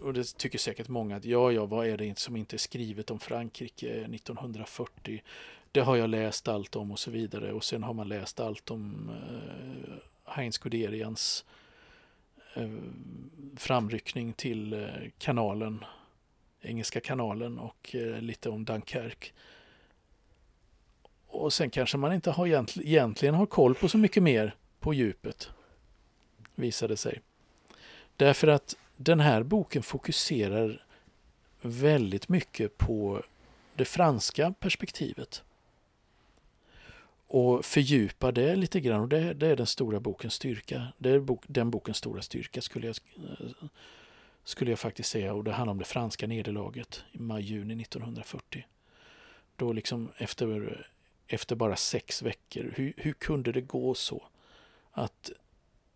och 0.00 0.14
det 0.14 0.36
tycker 0.36 0.58
säkert 0.58 0.88
många, 0.88 1.16
att 1.16 1.24
ja, 1.24 1.52
ja, 1.52 1.66
vad 1.66 1.86
är 1.86 1.96
det 1.96 2.18
som 2.18 2.36
inte 2.36 2.56
är 2.56 2.58
skrivet 2.58 3.10
om 3.10 3.18
Frankrike 3.18 3.88
1940? 3.88 5.22
Det 5.72 5.80
har 5.80 5.96
jag 5.96 6.10
läst 6.10 6.48
allt 6.48 6.76
om 6.76 6.90
och 6.90 6.98
så 6.98 7.10
vidare. 7.10 7.52
Och 7.52 7.64
sen 7.64 7.82
har 7.82 7.94
man 7.94 8.08
läst 8.08 8.40
allt 8.40 8.70
om 8.70 9.10
Heinz 10.24 10.58
Guderians 10.58 11.44
Eh, 12.54 12.68
framryckning 13.56 14.32
till 14.32 14.72
eh, 14.72 14.88
kanalen, 15.18 15.84
Engelska 16.60 17.00
kanalen 17.00 17.58
och 17.58 17.94
eh, 17.94 18.20
lite 18.20 18.50
om 18.50 18.64
Dunkerque. 18.64 19.32
Och 21.26 21.52
sen 21.52 21.70
kanske 21.70 21.96
man 21.96 22.12
inte 22.12 22.30
har 22.30 22.46
egentligen 22.46 23.34
har 23.34 23.46
koll 23.46 23.74
på 23.74 23.88
så 23.88 23.98
mycket 23.98 24.22
mer 24.22 24.54
på 24.80 24.94
djupet 24.94 25.50
visade 26.58 26.96
sig. 26.96 27.20
Därför 28.16 28.48
att 28.48 28.76
den 28.96 29.20
här 29.20 29.42
boken 29.42 29.82
fokuserar 29.82 30.84
väldigt 31.60 32.28
mycket 32.28 32.78
på 32.78 33.22
det 33.74 33.84
franska 33.84 34.54
perspektivet. 34.60 35.42
Och 37.30 37.64
fördjupa 37.64 38.32
det 38.32 38.56
lite 38.56 38.80
grann 38.80 39.00
och 39.00 39.08
det, 39.08 39.34
det 39.34 39.46
är 39.46 39.56
den 39.56 39.66
stora 39.66 40.00
bokens 40.00 40.34
styrka. 40.34 40.92
Det 40.98 41.10
är 41.10 41.20
bok, 41.20 41.44
den 41.46 41.70
bokens 41.70 41.96
stora 41.96 42.22
styrka 42.22 42.62
skulle 42.62 42.86
jag, 42.86 42.96
eh, 43.16 43.68
skulle 44.44 44.70
jag 44.70 44.78
faktiskt 44.78 45.10
säga. 45.10 45.34
Och 45.34 45.44
det 45.44 45.52
handlar 45.52 45.70
om 45.70 45.78
det 45.78 45.84
franska 45.84 46.26
nederlaget 46.26 47.04
i 47.12 47.18
maj-juni 47.18 47.82
1940. 47.82 48.66
Då 49.56 49.72
liksom 49.72 50.12
efter, 50.16 50.86
efter 51.26 51.56
bara 51.56 51.76
sex 51.76 52.22
veckor, 52.22 52.72
hur, 52.76 52.92
hur 52.96 53.12
kunde 53.12 53.52
det 53.52 53.60
gå 53.60 53.94
så? 53.94 54.22
Att 54.90 55.30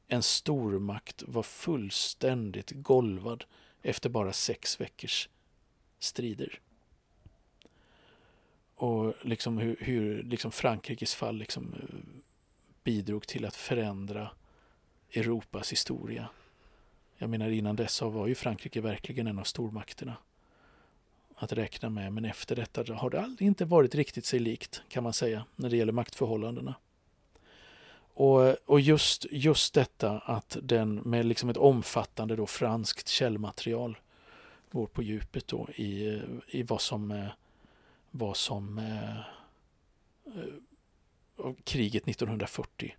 en 0.08 0.22
stormakt 0.22 1.22
var 1.26 1.42
fullständigt 1.42 2.70
golvad 2.70 3.44
efter 3.82 4.10
bara 4.10 4.32
sex 4.32 4.80
veckors 4.80 5.28
strider. 5.98 6.60
Och 8.82 9.14
liksom 9.22 9.58
hur, 9.58 9.76
hur 9.80 10.22
liksom 10.22 10.52
Frankrikes 10.52 11.14
fall 11.14 11.36
liksom 11.36 11.74
eh, 11.74 11.96
bidrog 12.84 13.26
till 13.26 13.44
att 13.44 13.56
förändra 13.56 14.30
Europas 15.12 15.72
historia. 15.72 16.28
Jag 17.16 17.30
menar 17.30 17.50
innan 17.50 17.76
dess 17.76 18.02
var 18.02 18.26
ju 18.26 18.34
Frankrike 18.34 18.80
verkligen 18.80 19.26
en 19.26 19.38
av 19.38 19.44
stormakterna 19.44 20.16
att 21.34 21.52
räkna 21.52 21.90
med. 21.90 22.12
Men 22.12 22.24
efter 22.24 22.56
detta 22.56 22.94
har 22.94 23.10
det 23.10 23.44
inte 23.44 23.64
varit 23.64 23.94
riktigt 23.94 24.24
sig 24.24 24.38
likt 24.38 24.82
kan 24.88 25.02
man 25.02 25.12
säga 25.12 25.44
när 25.56 25.70
det 25.70 25.76
gäller 25.76 25.92
maktförhållandena. 25.92 26.74
Och, 28.14 28.70
och 28.70 28.80
just, 28.80 29.26
just 29.30 29.74
detta 29.74 30.18
att 30.18 30.56
den 30.62 30.94
med 30.94 31.26
liksom 31.26 31.48
ett 31.48 31.56
omfattande 31.56 32.36
då 32.36 32.46
franskt 32.46 33.08
källmaterial 33.08 33.98
går 34.70 34.86
på 34.86 35.02
djupet 35.02 35.48
då 35.48 35.68
i, 35.74 36.08
eh, 36.08 36.20
i 36.48 36.62
vad 36.62 36.80
som, 36.80 37.10
eh, 37.10 37.28
vad 38.12 38.36
som 38.36 38.78
eh, 38.78 39.18
eh 40.26 40.54
kriget 41.64 42.08
1940 42.08 42.96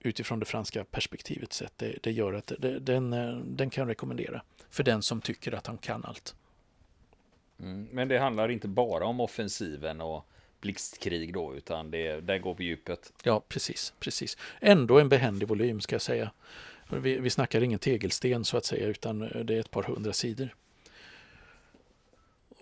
utifrån 0.00 0.40
det 0.40 0.46
franska 0.46 0.84
perspektivet 0.84 1.52
sett. 1.52 1.78
Det, 1.78 1.98
det 2.02 2.12
gör 2.12 2.32
att 2.32 2.52
det, 2.58 2.78
den, 2.78 3.12
eh, 3.12 3.36
den 3.36 3.70
kan 3.70 3.88
rekommendera 3.88 4.42
för 4.70 4.82
den 4.82 5.02
som 5.02 5.20
tycker 5.20 5.52
att 5.52 5.66
han 5.66 5.78
kan 5.78 6.04
allt. 6.04 6.34
Mm, 7.60 7.88
men 7.92 8.08
det 8.08 8.18
handlar 8.18 8.50
inte 8.50 8.68
bara 8.68 9.04
om 9.06 9.20
offensiven 9.20 10.00
och 10.00 10.26
blixtkrig 10.60 11.34
då, 11.34 11.54
utan 11.54 11.90
det, 11.90 12.20
det 12.20 12.38
går 12.38 12.54
på 12.54 12.62
djupet. 12.62 13.12
Ja, 13.22 13.42
precis, 13.48 13.94
precis. 14.00 14.38
Ändå 14.60 14.98
en 14.98 15.08
behändig 15.08 15.48
volym 15.48 15.80
ska 15.80 15.94
jag 15.94 16.02
säga. 16.02 16.30
Vi, 16.88 17.18
vi 17.18 17.30
snackar 17.30 17.62
ingen 17.62 17.78
tegelsten 17.78 18.44
så 18.44 18.56
att 18.56 18.64
säga, 18.64 18.86
utan 18.86 19.18
det 19.18 19.54
är 19.54 19.60
ett 19.60 19.70
par 19.70 19.82
hundra 19.82 20.12
sidor. 20.12 20.54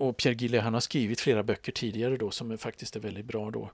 Och 0.00 0.16
Pierre 0.16 0.34
Gille 0.34 0.60
han 0.60 0.74
har 0.74 0.80
skrivit 0.80 1.20
flera 1.20 1.42
böcker 1.42 1.72
tidigare 1.72 2.16
då 2.16 2.30
som 2.30 2.58
faktiskt 2.58 2.96
är 2.96 3.00
väldigt 3.00 3.24
bra 3.24 3.50
då. 3.50 3.70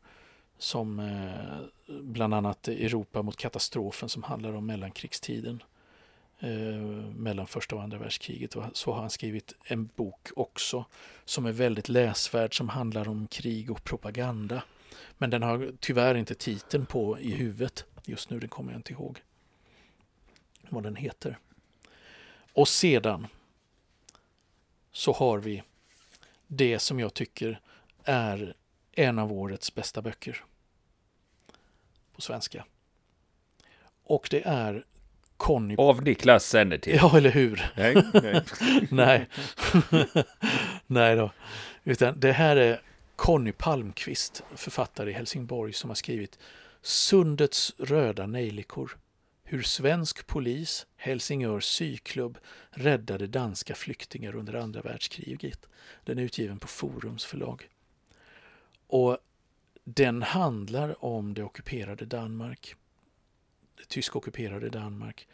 Som 0.59 1.01
eh, 1.01 1.95
bland 2.01 2.35
annat 2.35 2.69
Europa 2.69 3.23
mot 3.23 3.37
katastrofen 3.37 4.09
som 4.09 4.23
handlar 4.23 4.53
om 4.53 4.67
mellankrigstiden. 4.67 5.63
Eh, 6.39 6.49
mellan 7.17 7.47
första 7.47 7.77
och 7.77 7.83
andra 7.83 7.99
världskriget. 7.99 8.57
Och 8.57 8.65
så 8.73 8.93
har 8.93 9.01
han 9.01 9.11
skrivit 9.11 9.55
en 9.65 9.91
bok 9.97 10.29
också 10.37 10.85
som 11.25 11.47
är 11.47 11.53
väldigt 11.53 11.89
läsvärd 11.89 12.57
som 12.57 12.69
handlar 12.69 13.09
om 13.09 13.27
krig 13.27 13.71
och 13.71 13.85
propaganda. 13.85 14.63
Men 15.19 15.31
den 15.31 15.43
har 15.43 15.73
tyvärr 15.81 16.15
inte 16.15 16.35
titeln 16.35 16.87
på 16.87 17.19
i 17.19 17.31
huvudet 17.31 17.85
just 18.05 18.31
nu, 18.31 18.39
den 18.39 18.49
kommer 18.49 18.73
jag 18.73 18.79
inte 18.79 18.93
ihåg 18.93 19.23
vad 20.69 20.83
den 20.83 20.97
heter. 20.97 21.39
Och 22.53 22.69
sedan 22.69 23.27
så 24.93 25.13
har 25.13 25.39
vi 25.39 25.63
det 26.47 26.79
som 26.79 27.01
jag 27.01 27.15
tycker 27.15 27.61
är 28.05 28.55
en 28.93 29.19
av 29.19 29.33
årets 29.33 29.75
bästa 29.75 30.03
böcker 30.03 30.45
på 32.15 32.21
svenska. 32.21 32.65
Och 34.05 34.29
det 34.31 34.43
är 34.47 34.85
Conny... 35.37 35.77
Av 35.79 36.03
Niklas 36.03 36.47
Sennertid. 36.47 36.97
Ja, 36.97 37.17
eller 37.17 37.31
hur? 37.31 37.73
Nej. 37.77 37.95
Nej. 38.13 38.45
nej. 38.91 39.29
nej 40.87 41.17
då. 41.17 41.31
Utan 41.85 42.21
det 42.21 42.33
här 42.33 42.57
är 42.57 42.81
Conny 43.17 43.53
Palmqvist, 43.53 44.43
författare 44.55 45.11
i 45.11 45.13
Helsingborg, 45.13 45.73
som 45.73 45.91
har 45.91 45.95
skrivit 45.95 46.39
Sundets 46.83 47.75
röda 47.79 48.27
nejlikor. 48.27 48.97
Hur 49.49 49.63
svensk 49.63 50.27
polis, 50.27 50.87
Helsingörs 50.97 51.65
syklubb, 51.65 52.39
räddade 52.71 53.27
danska 53.27 53.75
flyktingar 53.75 54.35
under 54.35 54.55
andra 54.55 54.83
världskriget. 54.83 55.67
Den 56.05 56.19
är 56.19 56.23
utgiven 56.23 56.59
på 56.59 56.67
Forums 56.67 57.25
förlag. 57.25 57.69
Och 58.87 59.19
den 59.85 60.23
handlar 60.23 61.05
om 61.05 61.35
det 61.35 61.43
ockuperade 61.43 62.05
Danmark 62.05 62.77
det 63.77 63.85
tyskockuperade 63.89 64.69
Danmark. 64.69 65.29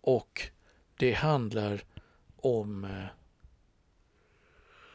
Och 0.00 0.48
det 0.96 1.12
handlar 1.12 1.84
om 2.36 2.84
eh, 2.84 3.06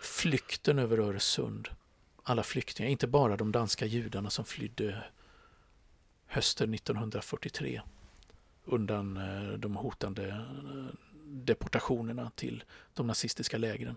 flykten 0.01 0.80
över 0.80 0.97
Öresund. 0.97 1.69
Alla 2.23 2.43
flyktingar, 2.43 2.89
inte 2.89 3.08
bara 3.08 3.38
de 3.38 3.51
danska 3.51 3.86
judarna 3.86 4.30
som 4.30 4.45
flydde 4.45 5.04
hösten 6.25 6.73
1943 6.73 7.82
undan 8.71 9.17
eh, 9.17 9.57
de 9.57 9.75
hotande 9.75 10.27
eh, 10.27 10.95
deportationerna 11.25 12.31
till 12.36 12.63
de 12.93 13.07
nazistiska 13.07 13.57
lägren. 13.57 13.95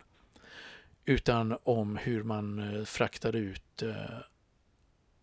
Utan 1.05 1.59
om 1.63 1.97
hur 1.97 2.23
man 2.23 2.59
eh, 2.59 2.85
fraktade 2.85 3.39
ut 3.39 3.83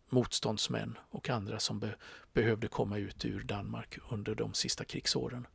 motståndsmän 0.10 0.98
och 1.10 1.30
andra 1.30 1.60
som 1.60 1.80
be 1.80 1.96
behövde 2.34 2.68
komma 2.68 2.98
ut 2.98 3.26
ur 3.26 3.44
Danmark 3.44 3.98
under 4.10 4.36
de 4.36 4.54
sista 4.54 4.86
krigsåren. 4.86 5.48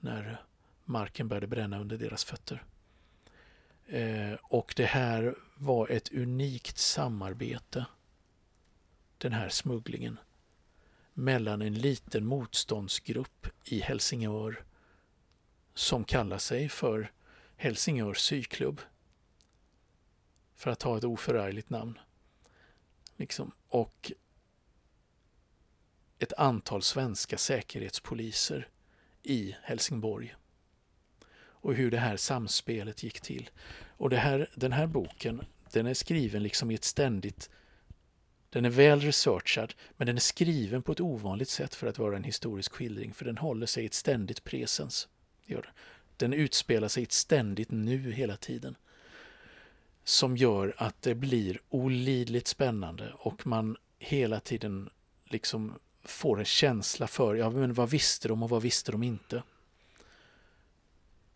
När 0.00 0.42
marken 0.84 1.28
började 1.28 1.46
bränna 1.46 1.80
under 1.80 1.98
deras 1.98 2.24
fötter. 2.24 2.64
Eh, 3.86 4.38
och 4.42 4.74
det 4.76 4.84
här 4.84 5.34
var 5.54 5.88
ett 5.88 6.12
unikt 6.12 6.78
samarbete, 6.78 7.86
den 9.18 9.32
här 9.32 9.48
smugglingen, 9.48 10.18
mellan 11.20 11.62
en 11.62 11.74
liten 11.74 12.26
motståndsgrupp 12.26 13.46
i 13.64 13.80
Helsingör 13.80 14.64
som 15.74 16.04
kallar 16.04 16.38
sig 16.38 16.68
för 16.68 17.12
Helsingör 17.56 18.14
syklubb. 18.14 18.80
För 20.54 20.70
att 20.70 20.82
ha 20.82 20.98
ett 20.98 21.04
oförargligt 21.04 21.70
namn. 21.70 21.98
Liksom. 23.16 23.52
Och 23.68 24.12
ett 26.18 26.32
antal 26.32 26.82
svenska 26.82 27.38
säkerhetspoliser 27.38 28.68
i 29.22 29.56
Helsingborg. 29.62 30.34
Och 31.36 31.74
hur 31.74 31.90
det 31.90 31.98
här 31.98 32.16
samspelet 32.16 33.02
gick 33.02 33.20
till. 33.20 33.50
Och 33.96 34.10
det 34.10 34.16
här, 34.16 34.50
den 34.54 34.72
här 34.72 34.86
boken, 34.86 35.44
den 35.72 35.86
är 35.86 35.94
skriven 35.94 36.42
liksom 36.42 36.70
i 36.70 36.74
ett 36.74 36.84
ständigt 36.84 37.50
den 38.50 38.64
är 38.64 38.70
väl 38.70 39.00
researchad, 39.00 39.74
men 39.96 40.06
den 40.06 40.16
är 40.16 40.20
skriven 40.20 40.82
på 40.82 40.92
ett 40.92 41.00
ovanligt 41.00 41.48
sätt 41.48 41.74
för 41.74 41.86
att 41.86 41.98
vara 41.98 42.16
en 42.16 42.24
historisk 42.24 42.72
skildring, 42.72 43.14
för 43.14 43.24
den 43.24 43.38
håller 43.38 43.66
sig 43.66 43.82
i 43.82 43.86
ett 43.86 43.94
ständigt 43.94 44.44
presens. 44.44 45.08
Den 46.16 46.32
utspelar 46.32 46.88
sig 46.88 47.02
i 47.02 47.04
ett 47.04 47.12
ständigt 47.12 47.70
nu 47.70 48.12
hela 48.12 48.36
tiden 48.36 48.76
som 50.04 50.36
gör 50.36 50.74
att 50.76 51.02
det 51.02 51.14
blir 51.14 51.60
olidligt 51.68 52.46
spännande 52.46 53.12
och 53.18 53.46
man 53.46 53.76
hela 53.98 54.40
tiden 54.40 54.90
liksom 55.24 55.78
får 56.04 56.38
en 56.38 56.44
känsla 56.44 57.06
för, 57.06 57.34
ja 57.34 57.50
men 57.50 57.74
vad 57.74 57.90
visste 57.90 58.28
de 58.28 58.42
och 58.42 58.50
vad 58.50 58.62
visste 58.62 58.92
de 58.92 59.02
inte? 59.02 59.42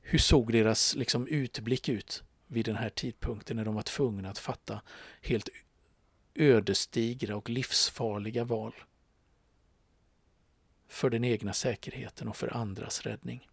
Hur 0.02 0.18
såg 0.18 0.52
deras 0.52 0.94
liksom 0.94 1.26
utblick 1.26 1.88
ut 1.88 2.22
vid 2.46 2.64
den 2.64 2.76
här 2.76 2.88
tidpunkten 2.88 3.56
när 3.56 3.64
de 3.64 3.74
var 3.74 3.82
tvungna 3.82 4.30
att 4.30 4.38
fatta 4.38 4.80
helt 5.22 5.48
ödesdigra 6.34 7.36
och 7.36 7.50
livsfarliga 7.50 8.44
val 8.44 8.74
för 10.88 11.10
den 11.10 11.24
egna 11.24 11.52
säkerheten 11.52 12.28
och 12.28 12.36
för 12.36 12.56
andras 12.56 13.00
räddning. 13.00 13.48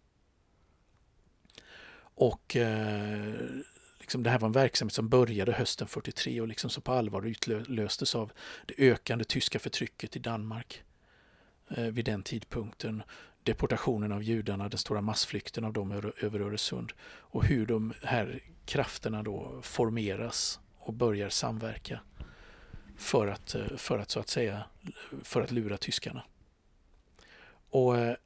Och 2.14 2.56
eh, 2.56 3.34
liksom 4.00 4.22
det 4.22 4.30
här 4.30 4.38
var 4.38 4.46
en 4.46 4.52
verksamhet 4.52 4.94
som 4.94 5.08
började 5.08 5.52
hösten 5.52 5.88
43 5.88 6.40
och 6.40 6.48
liksom 6.48 6.70
så 6.70 6.80
på 6.80 6.92
allvar 6.92 7.26
utlöstes 7.26 8.14
av 8.14 8.32
det 8.66 8.74
ökande 8.78 9.24
tyska 9.24 9.58
förtrycket 9.58 10.16
i 10.16 10.18
Danmark 10.18 10.82
eh, 11.68 11.84
vid 11.84 12.04
den 12.04 12.22
tidpunkten. 12.22 13.02
Deportationen 13.42 14.12
av 14.12 14.22
judarna, 14.22 14.68
den 14.68 14.78
stora 14.78 15.00
massflykten 15.00 15.64
av 15.64 15.72
dem 15.72 15.92
över, 15.92 16.24
över 16.24 16.40
Öresund 16.40 16.92
och 17.04 17.44
hur 17.44 17.66
de 17.66 17.94
här 18.02 18.40
krafterna 18.64 19.22
då 19.22 19.60
formeras 19.62 20.60
och 20.78 20.92
börjar 20.92 21.28
samverka 21.28 22.00
för 22.96 23.26
att, 23.26 23.54
eh, 23.54 23.76
för 23.76 23.98
att 23.98 24.10
så 24.10 24.20
att 24.20 24.28
säga 24.28 24.64
för 25.22 25.42
att 25.42 25.50
lura 25.50 25.76
tyskarna. 25.76 26.22
Och 27.70 27.98
eh, 27.98 28.16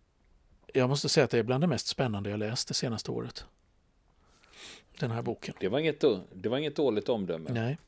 jag 0.72 0.88
måste 0.88 1.09
säga 1.09 1.24
att 1.24 1.31
det 1.31 1.38
är 1.38 1.42
bland 1.42 1.62
det 1.62 1.66
mest 1.66 1.87
spännande 1.87 2.31
jag 2.31 2.38
läst 2.38 2.68
det 2.68 2.74
senaste 2.74 3.11
året. 3.11 3.44
Den 4.98 5.11
här 5.11 5.22
boken. 5.22 5.55
Det 5.61 5.68
var 5.68 5.79
inget, 5.79 6.05
det 6.35 6.48
var 6.48 6.59
inget 6.59 6.76
dåligt 6.76 7.09
omdöme. 7.09 7.50
Nej, 7.52 7.79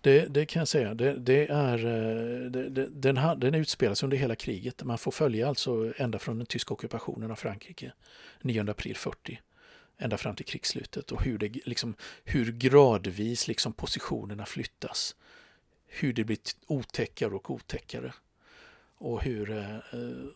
det, 0.00 0.26
det 0.26 0.46
kan 0.46 0.60
jag 0.60 0.68
säga. 0.68 0.94
Det, 0.94 1.14
det 1.14 1.46
är, 1.48 1.86
eh, 1.86 2.50
den, 2.90 3.40
den 3.40 3.54
utspelas 3.54 4.02
under 4.02 4.16
hela 4.16 4.34
kriget. 4.34 4.82
Man 4.82 4.98
får 4.98 5.10
följa 5.10 5.48
alltså 5.48 5.92
ända 5.96 6.18
från 6.18 6.38
den 6.38 6.46
tyska 6.46 6.74
ockupationen 6.74 7.30
av 7.30 7.34
Frankrike 7.34 7.92
9 8.42 8.70
april 8.70 8.96
40 8.96 9.40
ända 9.98 10.18
fram 10.18 10.36
till 10.36 10.46
krigsslutet 10.46 11.12
och 11.12 11.22
hur, 11.22 11.38
det, 11.38 11.66
liksom, 11.66 11.94
hur 12.24 12.52
gradvis 12.52 13.48
liksom 13.48 13.72
positionerna 13.72 14.46
flyttas. 14.46 15.16
Hur 15.88 16.12
det 16.12 16.24
blir 16.24 16.38
otäckare 16.66 17.34
och 17.34 17.50
otäckare. 17.50 18.12
Och 18.98 19.22
hur 19.22 19.50
eh, 19.50 19.76
eh 19.76 20.28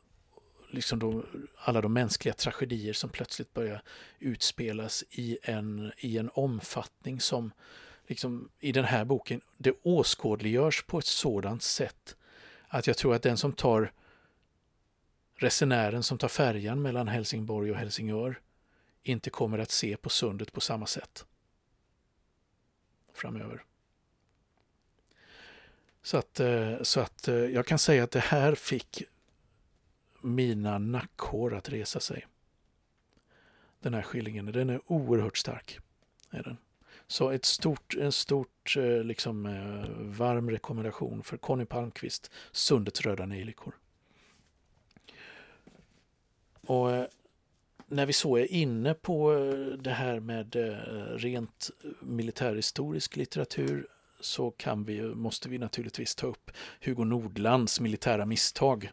liksom 0.73 0.99
de, 0.99 1.27
alla 1.57 1.81
de 1.81 1.93
mänskliga 1.93 2.35
tragedier 2.35 2.93
som 2.93 3.11
plötsligt 3.11 3.55
börjar 3.55 3.83
utspelas 4.19 5.05
i 5.11 5.39
en, 5.43 5.93
i 5.99 6.19
en 6.19 6.31
omfattning 6.35 7.21
som 7.21 7.53
liksom, 8.07 8.49
i 8.61 8.73
den 8.73 8.85
här 8.85 9.05
boken, 9.05 9.41
det 9.59 9.75
åskådliggörs 9.83 10.83
på 10.83 10.99
ett 10.99 11.07
sådant 11.07 11.63
sätt 11.63 12.17
att 12.69 12.87
jag 12.87 12.97
tror 12.97 13.15
att 13.15 13.23
den 13.23 13.37
som 13.37 13.53
tar 13.53 13.93
resenären 15.35 16.03
som 16.03 16.19
tar 16.19 16.29
färjan 16.29 16.83
mellan 16.83 17.09
Helsingborg 17.09 17.71
och 17.71 17.77
Helsingör 17.77 18.41
inte 19.03 19.31
kommer 19.31 19.59
att 19.59 19.71
se 19.71 19.97
på 19.97 20.09
sundet 20.09 20.53
på 20.53 20.61
samma 20.61 20.87
sätt 20.87 21.27
framöver. 23.15 23.65
Så 26.03 26.17
att, 26.17 26.41
eh, 26.41 26.83
så 26.83 27.01
att 27.01 27.29
eh, 27.29 27.35
jag 27.35 27.67
kan 27.67 27.79
säga 27.79 28.05
att 28.05 28.11
det 28.11 28.21
här 28.21 28.55
fick 28.55 29.03
mina 30.21 30.79
nackhår 30.79 31.55
att 31.55 31.69
resa 31.69 32.01
sig. 32.01 32.27
Den 33.81 33.95
här 33.95 34.03
skillingen, 34.03 34.47
den 34.47 34.71
är 34.71 34.81
oerhört 34.87 35.37
stark. 35.37 35.79
Är 36.31 36.43
den. 36.43 36.57
Så 37.07 37.31
ett 37.31 37.45
stort, 37.45 37.95
en 37.95 38.13
stort 38.13 38.77
eh, 38.77 39.05
liksom, 39.05 39.43
varm 39.99 40.51
rekommendation 40.51 41.23
för 41.23 41.37
Conny 41.37 41.65
Palmqvist, 41.65 42.31
Sundets 42.53 43.01
röda 43.01 43.27
nejlikor. 43.27 43.75
Och 46.61 46.89
när 47.87 48.07
vi 48.07 48.13
så 48.13 48.37
är 48.37 48.53
inne 48.53 48.95
på 48.95 49.33
det 49.81 49.91
här 49.91 50.21
med 50.21 50.57
rent 51.17 51.71
militärhistorisk 52.01 53.17
litteratur 53.17 53.87
så 54.23 54.51
kan 54.51 54.85
vi, 54.85 55.03
måste 55.03 55.49
vi 55.49 55.59
naturligtvis 55.59 56.15
ta 56.15 56.27
upp 56.27 56.51
Hugo 56.81 57.05
Nordlands 57.05 57.81
militära 57.81 58.27
misstag 58.27 58.91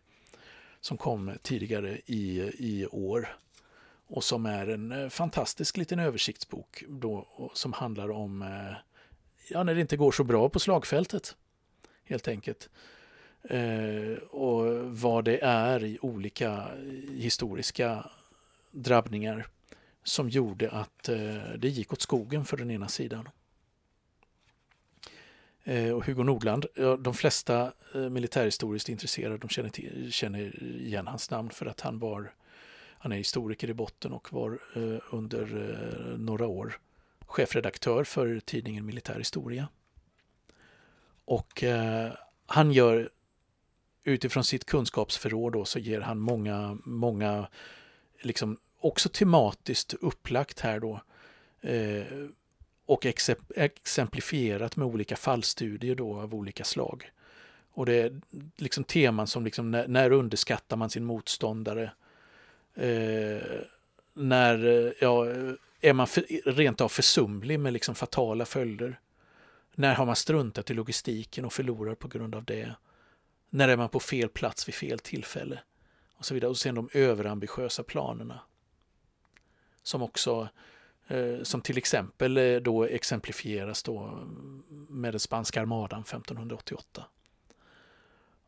som 0.82 0.98
kom 0.98 1.32
tidigare 1.42 2.00
i, 2.06 2.52
i 2.58 2.88
år 2.92 3.28
och 4.08 4.24
som 4.24 4.46
är 4.46 4.68
en 4.68 4.92
eh, 4.92 5.10
fantastisk 5.10 5.78
liten 5.78 6.00
översiktsbok 6.00 6.84
då, 6.88 7.28
som 7.54 7.74
handlar 7.74 8.12
om 8.12 8.42
eh, 8.42 8.76
ja, 9.50 9.64
när 9.64 9.76
det 9.76 9.82
inte 9.82 9.98
går 9.98 10.12
så 10.12 10.24
bra 10.24 10.50
på 10.50 10.60
slagfältet 10.60 11.36
helt 12.04 12.28
enkelt. 12.28 12.70
Eh, 13.44 14.18
och 14.30 14.66
vad 15.00 15.26
det 15.26 15.44
är 15.44 15.84
i 15.84 15.98
olika 16.02 16.68
historiska 17.12 18.10
drabbningar 18.72 19.48
som 20.04 20.30
gjorde 20.30 20.72
att 20.72 21.10
eh, 21.10 21.18
det 21.58 21.70
gick 21.70 21.94
åt 21.94 22.02
skogen 22.02 22.46
för 22.46 22.58
den 22.58 22.72
ena 22.72 22.88
sidan. 22.88 23.30
Eh, 25.70 25.92
och 25.92 26.06
Hugo 26.06 26.24
Nordland, 26.24 26.66
de 27.00 27.14
flesta 27.14 27.72
eh, 27.96 28.10
militärhistoriskt 28.10 28.90
intresserade 28.90 29.38
de 29.38 29.50
känner, 29.50 29.70
till, 29.70 30.12
känner 30.12 30.64
igen 30.64 31.08
hans 31.08 31.30
namn 31.30 31.50
för 31.50 31.66
att 31.66 31.82
han 31.82 32.00
var 32.00 32.34
han 33.02 33.12
är 33.12 33.18
historiker 33.18 33.70
i 33.70 33.74
botten 33.74 34.12
och 34.12 34.34
var 34.34 34.60
eh, 34.76 35.00
under 35.12 35.78
några 36.18 36.48
år 36.48 36.80
chefredaktör 37.26 38.04
för 38.04 38.40
tidningen 38.40 38.86
Militär 38.86 39.18
historia. 39.18 39.68
Och 41.26 41.64
han 42.46 42.72
gör 42.72 43.10
utifrån 44.04 44.44
sitt 44.44 44.66
kunskapsförråd 44.66 45.54
då, 45.54 45.66
så 45.66 45.80
ger 45.80 46.02
han 46.02 46.20
många, 46.20 46.78
många 46.86 47.48
liksom 48.22 48.58
också 48.80 49.10
tematiskt 49.10 49.94
upplagt 49.94 50.60
här 50.60 50.80
då. 50.80 51.02
Eh, 51.62 52.04
och 52.90 53.06
exemplifierat 53.56 54.76
med 54.76 54.88
olika 54.88 55.16
fallstudier 55.16 55.96
då 55.96 56.20
av 56.20 56.36
olika 56.36 56.64
slag. 56.64 57.12
Och 57.72 57.86
det 57.86 57.94
är 57.94 58.22
liksom 58.58 58.84
teman 58.84 59.28
som 59.28 59.46
liksom 59.46 59.72
när, 59.72 59.88
när 59.88 60.12
underskattar 60.12 60.78
man 60.78 60.90
sin 60.90 61.06
motståndare? 61.06 61.92
Eh, 62.76 63.42
när 64.14 64.94
ja, 65.00 65.26
är 65.82 65.94
man 65.94 66.08
för, 66.08 66.24
rent 66.46 66.82
av 66.82 66.90
försumlig 66.90 67.60
med 67.60 67.74
liksom 67.74 67.96
fatala 67.96 68.46
följder? 68.46 69.00
När 69.76 69.94
har 69.94 70.06
man 70.06 70.16
struntat 70.16 70.72
i 70.72 70.74
logistiken 70.74 71.46
och 71.46 71.54
förlorar 71.54 71.96
på 71.96 72.08
grund 72.08 72.36
av 72.36 72.44
det? 72.44 72.76
När 73.50 73.70
är 73.70 73.78
man 73.78 73.90
på 73.90 74.00
fel 74.00 74.30
plats 74.30 74.68
vid 74.68 74.76
fel 74.76 75.00
tillfälle? 75.00 75.60
och 76.20 76.26
så 76.26 76.34
vidare. 76.34 76.50
Och 76.50 76.58
sen 76.58 76.76
de 76.76 76.90
överambitiösa 76.94 77.84
planerna. 77.84 78.40
Som 79.84 80.02
också, 80.02 80.50
som 81.44 81.62
till 81.62 81.78
exempel 81.78 82.38
eh, 82.38 82.56
då 82.56 82.84
exemplifieras 82.84 83.84
då 83.84 84.28
med 84.90 85.14
den 85.14 85.20
spanska 85.20 85.62
armadan 85.62 86.02
1588. 86.02 87.06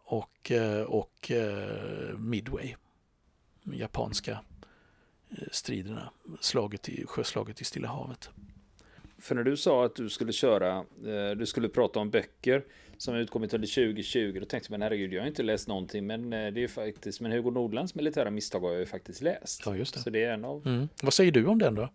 Och, 0.04 0.52
eh, 0.52 0.82
och 0.82 1.32
Midway, 2.18 2.76
japanska 3.64 4.40
striderna, 5.52 6.12
slaget 6.40 6.90
i, 6.90 7.06
sjöslaget 7.08 7.62
i 7.62 7.64
Stilla 7.64 7.88
havet. 7.88 8.30
För 9.18 9.36
när 9.36 9.44
du 9.44 9.58
sa 9.58 9.86
att 9.86 9.96
du 9.96 10.10
skulle 10.10 10.32
köra, 10.32 10.86
du 11.36 11.46
skulle 11.46 11.70
prata 11.70 12.00
om 12.00 12.10
böcker 12.10 12.64
som 13.02 13.16
utkommit 13.16 13.54
under 13.54 13.68
2020. 13.68 14.40
Då 14.40 14.46
tänkte 14.46 14.58
jag, 14.58 14.72
men 14.72 14.82
herregud, 14.82 15.14
jag 15.14 15.22
har 15.22 15.28
inte 15.28 15.44
läst 15.44 15.68
någonting. 15.68 16.08
Men 16.08 16.34
eh, 16.34 16.54
det 16.54 16.64
är 16.64 16.68
faktiskt, 16.68 17.22
men 17.22 17.32
Hugo 17.32 17.52
Nordlands 17.52 17.96
militära 17.96 18.32
misstag 18.32 18.60
har 18.60 18.72
jag 18.72 18.80
ju 18.80 18.86
faktiskt 18.86 19.22
läst. 19.22 19.62
Ja, 19.66 19.76
just 19.76 19.94
det. 19.94 20.00
Så 20.00 20.10
det 20.10 20.24
är 20.24 20.34
en 20.34 20.46
av... 20.46 20.68
Mm. 20.68 20.90
Vad 21.02 21.14
säger 21.14 21.32
du 21.32 21.46
om 21.46 21.60
den 21.60 21.76
då? 21.76 21.90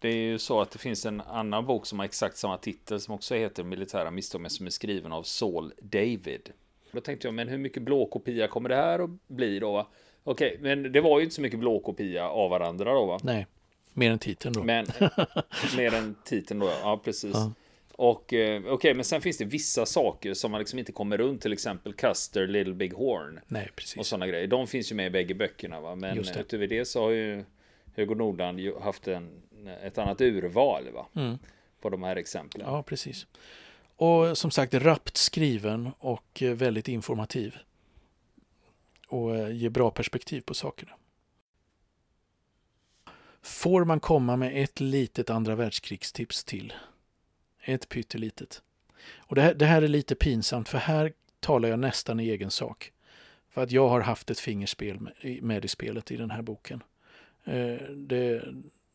Det 0.00 0.08
är 0.08 0.16
ju 0.16 0.38
så 0.38 0.60
att 0.60 0.70
det 0.70 0.78
finns 0.78 1.06
en 1.06 1.20
annan 1.20 1.66
bok 1.66 1.86
som 1.86 1.98
har 1.98 2.06
exakt 2.06 2.36
samma 2.36 2.58
titel 2.58 3.00
som 3.00 3.14
också 3.14 3.34
heter 3.34 3.64
Militära 3.64 4.10
misstag 4.10 4.40
men 4.40 4.50
som 4.50 4.66
är 4.66 4.70
skriven 4.70 5.12
av 5.12 5.22
Saul 5.22 5.72
David. 5.82 6.50
Då 6.92 7.00
tänkte 7.00 7.26
jag, 7.26 7.34
men 7.34 7.48
hur 7.48 7.58
mycket 7.58 7.82
blåkopia 7.82 8.48
kommer 8.48 8.68
det 8.68 8.76
här 8.76 8.98
att 8.98 9.10
bli 9.28 9.58
då? 9.58 9.88
Okej, 10.24 10.58
men 10.60 10.92
det 10.92 11.00
var 11.00 11.18
ju 11.18 11.24
inte 11.24 11.34
så 11.34 11.42
mycket 11.42 11.58
blåkopia 11.58 12.28
av 12.28 12.50
varandra 12.50 12.94
då 12.94 13.06
va? 13.06 13.18
Nej, 13.22 13.46
mer 13.92 14.10
än 14.10 14.18
titeln 14.18 14.54
då. 14.54 14.62
Men, 14.62 14.86
mer 15.76 15.94
än 15.94 16.16
titeln 16.24 16.60
då, 16.60 16.72
ja 16.82 17.00
precis. 17.04 17.34
Ja. 17.34 17.52
Och 17.92 18.32
eh, 18.32 18.60
okej, 18.60 18.72
okay, 18.72 18.94
men 18.94 19.04
sen 19.04 19.20
finns 19.20 19.38
det 19.38 19.44
vissa 19.44 19.86
saker 19.86 20.34
som 20.34 20.50
man 20.50 20.58
liksom 20.58 20.78
inte 20.78 20.92
kommer 20.92 21.18
runt, 21.18 21.42
till 21.42 21.52
exempel 21.52 21.92
Custer, 21.92 22.46
Little 22.46 22.74
Big 22.74 22.92
Horn. 22.92 23.40
Nej, 23.46 23.70
precis. 23.76 23.96
Och 23.96 24.06
sådana 24.06 24.26
grejer. 24.26 24.46
De 24.46 24.66
finns 24.66 24.92
ju 24.92 24.96
med 24.96 25.06
i 25.06 25.10
bägge 25.10 25.34
böckerna, 25.34 25.80
va? 25.80 25.94
Men 25.94 26.18
utöver 26.18 26.66
det 26.66 26.84
så 26.84 27.02
har 27.02 27.10
ju 27.10 27.44
Hugo 27.96 28.14
Nordland 28.14 28.60
haft 28.80 29.08
en, 29.08 29.42
ett 29.66 29.98
annat 29.98 30.20
urval, 30.20 30.90
va? 30.92 31.06
Mm. 31.14 31.38
På 31.80 31.90
de 31.90 32.02
här 32.02 32.16
exemplen. 32.16 32.66
Ja, 32.66 32.82
precis. 32.82 33.26
Och 33.96 34.38
som 34.38 34.50
sagt, 34.50 34.74
rappt 34.74 35.16
skriven 35.16 35.90
och 35.98 36.42
eh, 36.42 36.54
väldigt 36.54 36.88
informativ. 36.88 37.56
Och 39.08 39.36
eh, 39.36 39.56
ger 39.56 39.70
bra 39.70 39.90
perspektiv 39.90 40.40
på 40.40 40.54
sakerna. 40.54 40.92
Får 43.42 43.84
man 43.84 44.00
komma 44.00 44.36
med 44.36 44.62
ett 44.62 44.80
litet 44.80 45.30
andra 45.30 45.54
världskrigstips 45.54 46.44
till 46.44 46.72
ett 47.60 47.88
pyttelitet. 47.88 48.62
Och 49.16 49.34
det 49.34 49.42
här, 49.42 49.54
det 49.54 49.66
här 49.66 49.82
är 49.82 49.88
lite 49.88 50.14
pinsamt 50.14 50.68
för 50.68 50.78
här 50.78 51.12
talar 51.40 51.68
jag 51.68 51.78
nästan 51.78 52.20
i 52.20 52.30
egen 52.30 52.50
sak. 52.50 52.92
För 53.48 53.62
att 53.62 53.70
jag 53.70 53.88
har 53.88 54.00
haft 54.00 54.30
ett 54.30 54.40
fingerspel 54.40 55.00
med, 55.00 55.42
med 55.42 55.64
i 55.64 55.68
spelet 55.68 56.10
i 56.10 56.16
den 56.16 56.30
här 56.30 56.42
boken. 56.42 56.82
Eh, 57.44 57.74
det, 57.96 58.44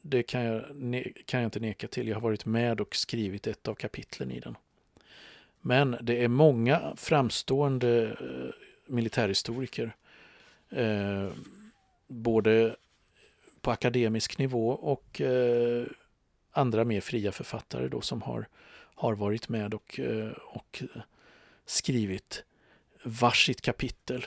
det 0.08 0.24
kan, 0.24 0.44
jag, 0.44 0.64
kan 1.26 1.42
jag 1.42 1.48
inte 1.48 1.60
neka 1.60 1.88
till. 1.88 2.08
Jag 2.08 2.16
har 2.16 2.22
varit 2.22 2.46
med 2.46 2.82
och 2.82 2.96
skrivit 2.96 3.48
ett 3.48 3.68
av 3.68 3.76
kapitlen 3.76 4.32
i 4.32 4.40
den. 4.40 4.58
Men 5.62 5.98
det 6.02 6.24
är 6.24 6.28
många 6.28 6.94
framstående 6.98 8.04
eh, 8.06 8.54
militärhistoriker, 8.88 9.96
eh, 10.70 11.30
både 12.08 12.76
på 13.62 13.72
akademisk 13.72 14.38
nivå 14.38 14.70
och 14.70 15.22
eh, 15.22 15.86
andra 16.52 16.84
mer 16.84 17.02
fria 17.02 17.32
författare 17.32 17.88
då 17.88 18.02
som 18.02 18.22
har, 18.22 18.48
har 18.96 19.16
varit 19.16 19.50
med 19.50 19.74
och, 19.74 20.00
eh, 20.00 20.32
och 20.32 20.84
skrivit 21.66 22.44
varsitt 23.04 23.62
kapitel 23.62 24.26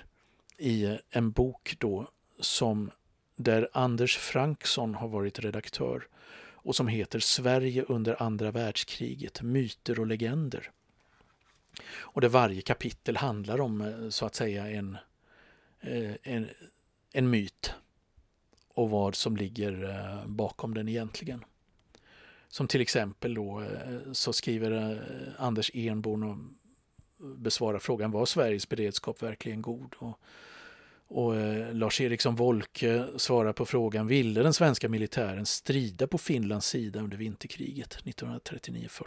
i 0.57 0.99
en 1.11 1.31
bok 1.31 1.77
då 1.79 2.09
som 2.41 2.91
där 3.39 3.69
Anders 3.73 4.17
Franksson 4.17 4.95
har 4.95 5.09
varit 5.09 5.39
redaktör 5.39 6.09
och 6.53 6.77
som 6.77 6.89
heter 6.89 7.21
Sverige 7.21 7.83
under 7.83 8.23
andra 8.23 8.51
världskriget, 8.51 9.43
myter 9.43 10.01
och 10.01 10.07
legender. 10.07 10.71
Och 11.89 12.21
där 12.21 12.29
varje 12.29 12.61
kapitel 12.61 13.17
handlar 13.17 13.61
om 13.61 13.81
eh, 13.81 14.09
så 14.09 14.27
att 14.27 14.35
säga 14.35 14.71
en, 14.71 14.97
eh, 15.81 16.13
en, 16.23 16.49
en 17.13 17.31
myt 17.31 17.75
och 18.75 18.91
vad 18.91 19.15
som 19.15 19.37
ligger 19.37 19.91
eh, 19.91 20.27
bakom 20.27 20.75
den 20.75 20.89
egentligen. 20.89 21.45
Som 22.49 22.69
till 22.69 22.81
exempel 22.81 23.35
då 23.35 23.65
så 24.13 24.33
skriver 24.33 25.03
Anders 25.39 25.71
Enborn 25.75 26.23
och 26.23 26.39
besvarar 27.37 27.79
frågan 27.79 28.11
var 28.11 28.27
Sveriges 28.27 28.69
beredskap 28.69 29.23
verkligen 29.23 29.63
god? 29.63 29.95
Och, 29.99 30.21
och 31.09 31.37
eh, 31.37 31.75
Lars 31.75 32.01
Eriksson 32.01 32.37
Wolke 32.37 33.07
svarar 33.17 33.53
på 33.53 33.67
frågan 33.67 34.07
ville 34.07 34.43
den 34.43 34.55
svenska 34.55 34.89
militären 34.89 35.47
strida 35.47 36.07
på 36.07 36.19
Finlands 36.19 36.67
sida 36.67 37.01
under 37.01 37.17
vinterkriget 37.17 37.99
1939-40? 38.05 39.03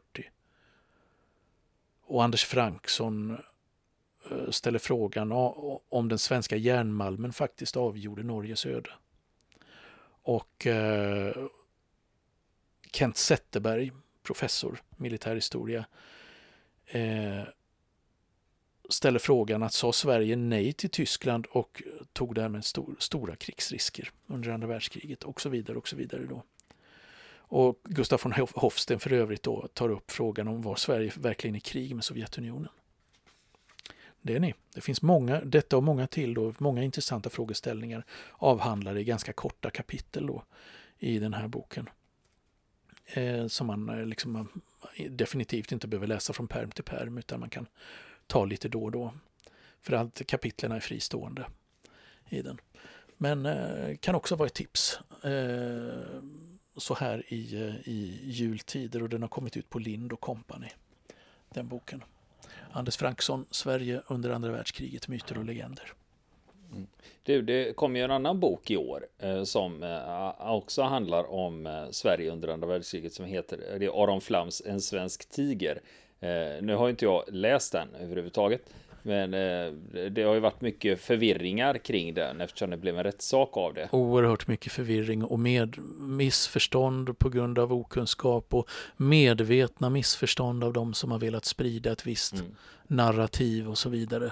Och 2.04 2.24
Anders 2.24 2.46
Franksson 2.46 3.38
eh, 4.32 4.50
ställer 4.50 4.80
frågan 4.80 5.32
om 5.90 6.10
den 6.10 6.20
svenska 6.20 6.56
järnmalmen 6.56 7.34
faktiskt 7.34 7.78
avgjorde 7.78 8.24
Norges 8.24 8.66
öde. 8.66 8.90
Och 10.24 10.68
eh, 10.68 11.36
Kent 12.92 13.18
Zetterberg, 13.18 13.92
professor 14.24 14.82
militärhistoria, 14.98 15.86
eh, 16.86 17.44
ställer 18.94 19.20
frågan 19.20 19.64
att 19.64 19.74
sa 19.74 19.94
Sverige 19.94 20.36
nej 20.36 20.74
till 20.74 20.90
Tyskland 20.90 21.46
och 21.52 21.84
tog 22.14 22.36
därmed 22.36 22.66
stor, 22.66 22.96
stora 23.00 23.36
krigsrisker 23.36 24.12
under 24.28 24.50
andra 24.50 24.68
världskriget 24.68 25.24
och 25.24 25.42
så 25.42 25.50
vidare 25.50 25.78
och 25.78 25.88
så 25.88 25.96
vidare. 25.96 26.26
Då. 26.30 26.44
Och 27.34 27.80
Gustaf 27.84 28.26
von 28.26 28.34
Hofsten 28.56 29.00
för 29.00 29.14
övrigt 29.14 29.44
då 29.44 29.68
tar 29.74 29.90
upp 29.90 30.12
frågan 30.12 30.48
om 30.48 30.62
var 30.62 30.76
Sverige 30.76 31.12
verkligen 31.16 31.56
i 31.56 31.60
krig 31.60 31.96
med 31.96 32.04
Sovjetunionen. 32.04 32.70
Det 34.22 34.36
är 34.36 34.40
ni. 34.40 34.54
Det 34.74 34.82
finns 34.82 35.02
många, 35.02 35.42
detta 35.42 35.78
och 35.78 35.84
många 35.84 36.08
till 36.08 36.34
då, 36.34 36.54
många 36.58 36.84
intressanta 36.84 37.30
frågeställningar 37.30 38.06
avhandlade 38.32 39.00
i 39.00 39.04
ganska 39.04 39.34
korta 39.34 39.70
kapitel 39.70 40.28
då 40.28 40.44
i 41.00 41.20
den 41.20 41.34
här 41.34 41.48
boken. 41.48 41.90
Eh, 43.06 43.48
som 43.48 43.68
man 43.68 43.90
eh, 43.90 44.06
liksom 44.06 44.48
eh, 44.96 45.12
definitivt 45.12 45.72
inte 45.72 45.88
behöver 45.88 46.08
läsa 46.08 46.34
från 46.34 46.48
perm 46.48 46.72
till 46.72 46.84
perm 46.84 47.18
utan 47.18 47.40
man 47.40 47.50
kan 47.50 47.68
ta 48.32 48.46
lite 48.46 48.70
då 48.70 48.84
och 48.84 48.92
då. 48.92 49.14
För 49.82 49.94
att 49.94 50.28
kapitlen 50.28 50.72
är 50.72 50.80
fristående 50.80 51.46
i 52.30 52.42
den. 52.42 52.62
Men 53.18 53.46
eh, 53.46 53.98
kan 53.98 54.16
också 54.16 54.36
vara 54.36 54.48
ett 54.48 54.54
tips. 54.54 55.00
Eh, 55.24 56.22
så 56.78 56.94
här 56.94 57.24
i, 57.28 57.56
eh, 57.56 57.90
i 57.90 58.20
jultider 58.24 59.04
och 59.04 59.10
den 59.10 59.22
har 59.22 59.30
kommit 59.30 59.58
ut 59.58 59.70
på 59.70 59.80
Lind 59.80 60.14
och 60.14 60.20
Company. 60.20 60.68
Den 61.50 61.68
boken. 61.68 62.04
Anders 62.72 62.98
Franksson, 62.98 63.46
Sverige 63.52 64.02
under 64.08 64.30
andra 64.30 64.52
världskriget, 64.52 65.08
myter 65.08 65.38
och 65.38 65.46
legender. 65.46 65.94
Mm. 66.72 66.88
Du, 67.24 67.42
det 67.42 67.76
kom 67.76 67.96
ju 67.96 68.04
en 68.04 68.12
annan 68.12 68.40
bok 68.40 68.72
i 68.72 68.78
år 68.78 69.08
eh, 69.20 69.44
som 69.44 69.84
eh, 69.84 70.52
också 70.52 70.82
handlar 70.82 71.32
om 71.32 71.68
eh, 71.68 71.90
Sverige 71.92 72.32
under 72.32 72.48
andra 72.48 72.68
världskriget 72.68 73.14
som 73.14 73.26
heter 73.26 73.74
eh, 73.74 73.80
det 73.80 73.86
är 73.86 74.04
Aron 74.04 74.22
Flams 74.22 74.62
En 74.66 74.82
svensk 74.82 75.30
tiger. 75.30 75.82
Eh, 76.22 76.62
nu 76.62 76.76
har 76.76 76.90
inte 76.90 77.06
jag 77.06 77.24
läst 77.28 77.72
den 77.72 77.88
överhuvudtaget, 77.96 78.62
men 79.02 79.34
eh, 79.34 79.74
det 80.10 80.24
har 80.24 80.34
ju 80.34 80.40
varit 80.40 80.62
mycket 80.62 81.00
förvirringar 81.02 81.78
kring 81.78 82.14
den 82.14 82.42
eftersom 82.42 82.70
det 82.70 82.78
blev 82.78 82.98
en 82.98 83.04
rättssak 83.04 83.58
av 83.58 83.74
det. 83.74 83.90
Oerhört 83.92 84.48
mycket 84.48 84.72
förvirring 84.72 85.24
och 85.24 85.40
med 85.40 85.78
missförstånd 86.00 87.20
på 87.20 87.30
grund 87.30 87.60
av 87.60 87.74
okunskap 87.74 88.54
och 88.54 88.70
medvetna 88.98 89.90
missförstånd 89.90 90.64
av 90.64 90.74
de 90.74 90.94
som 90.94 91.12
har 91.12 91.20
velat 91.20 91.46
sprida 91.46 91.92
ett 91.92 92.08
visst 92.08 92.34
mm. 92.34 92.56
narrativ 92.88 93.70
och 93.70 93.78
så 93.78 93.90
vidare. 93.90 94.32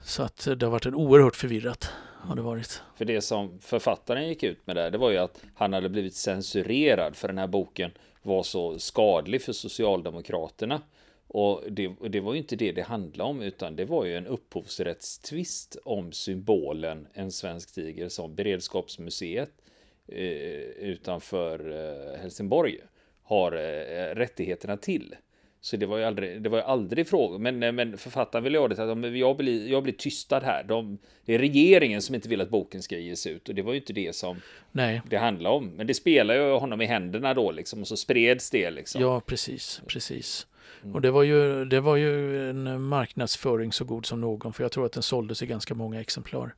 Så 0.00 0.22
att 0.22 0.48
det 0.56 0.66
har 0.66 0.70
varit 0.70 0.86
en 0.86 0.94
oerhört 0.94 1.36
förvirrat. 1.36 1.90
Har 2.24 2.36
det 2.36 2.42
varit. 2.42 2.82
För 2.96 3.04
det 3.04 3.20
som 3.20 3.58
författaren 3.60 4.28
gick 4.28 4.42
ut 4.42 4.66
med 4.66 4.76
där, 4.76 4.90
det 4.90 4.98
var 4.98 5.10
ju 5.10 5.18
att 5.18 5.40
han 5.54 5.72
hade 5.72 5.88
blivit 5.88 6.14
censurerad 6.14 7.16
för 7.16 7.28
den 7.28 7.38
här 7.38 7.46
boken 7.46 7.90
var 8.22 8.42
så 8.42 8.78
skadlig 8.78 9.42
för 9.42 9.52
Socialdemokraterna. 9.52 10.82
Och 11.28 11.62
det, 11.70 11.92
det, 12.08 12.20
var 12.20 12.32
ju 12.32 12.38
inte 12.38 12.56
det 12.56 12.72
det 12.72 12.82
handlade 12.82 13.30
om, 13.30 13.42
utan 13.42 13.76
det 13.76 13.84
var 13.84 14.04
ju 14.04 14.16
en 14.16 14.26
upphovsrättstvist 14.26 15.76
om 15.84 16.12
symbolen 16.12 17.06
en 17.12 17.32
svensk 17.32 17.74
tiger 17.74 18.08
som 18.08 18.34
beredskapsmuseet 18.34 19.50
eh, 20.08 20.18
utanför 20.78 21.70
eh, 21.70 22.20
Helsingborg 22.20 22.78
har 23.22 23.52
eh, 23.52 24.14
rättigheterna 24.14 24.76
till. 24.76 25.16
Så 25.64 25.76
det 25.76 25.86
var 25.86 25.98
ju 25.98 26.04
aldrig, 26.04 26.42
det 26.42 26.48
var 26.48 26.58
ju 26.58 26.64
aldrig 26.64 27.08
fråga, 27.08 27.38
men, 27.38 27.62
eh, 27.62 27.72
men 27.72 27.98
författaren 27.98 28.44
vill 28.44 28.54
göra 28.54 28.68
det 28.68 28.82
att 28.82 29.18
jag 29.18 29.36
blir, 29.36 29.70
jag 29.70 29.82
blir 29.82 29.92
tystad 29.92 30.40
här. 30.40 30.64
De, 30.64 30.98
det 31.24 31.34
är 31.34 31.38
regeringen 31.38 32.02
som 32.02 32.14
inte 32.14 32.28
vill 32.28 32.40
att 32.40 32.50
boken 32.50 32.82
ska 32.82 32.98
ges 32.98 33.26
ut 33.26 33.48
och 33.48 33.54
det 33.54 33.62
var 33.62 33.72
ju 33.72 33.78
inte 33.78 33.92
det 33.92 34.16
som 34.16 34.36
Nej. 34.72 35.02
det 35.10 35.16
handlade 35.16 35.54
om. 35.56 35.66
Men 35.66 35.86
det 35.86 35.94
spelar 35.94 36.34
ju 36.34 36.52
honom 36.52 36.80
i 36.80 36.86
händerna 36.86 37.34
då 37.34 37.50
liksom 37.50 37.80
och 37.80 37.88
så 37.88 37.96
spreds 37.96 38.50
det 38.50 38.70
liksom. 38.70 39.00
Ja, 39.00 39.20
precis, 39.20 39.82
precis. 39.86 40.46
Mm. 40.82 40.94
Och 40.94 41.00
det 41.00 41.10
var, 41.10 41.22
ju, 41.22 41.64
det 41.64 41.80
var 41.80 41.96
ju 41.96 42.50
en 42.50 42.82
marknadsföring 42.82 43.72
så 43.72 43.84
god 43.84 44.06
som 44.06 44.20
någon, 44.20 44.52
för 44.52 44.64
jag 44.64 44.72
tror 44.72 44.86
att 44.86 44.92
den 44.92 45.02
såldes 45.02 45.42
i 45.42 45.46
ganska 45.46 45.74
många 45.74 46.00
exemplar. 46.00 46.54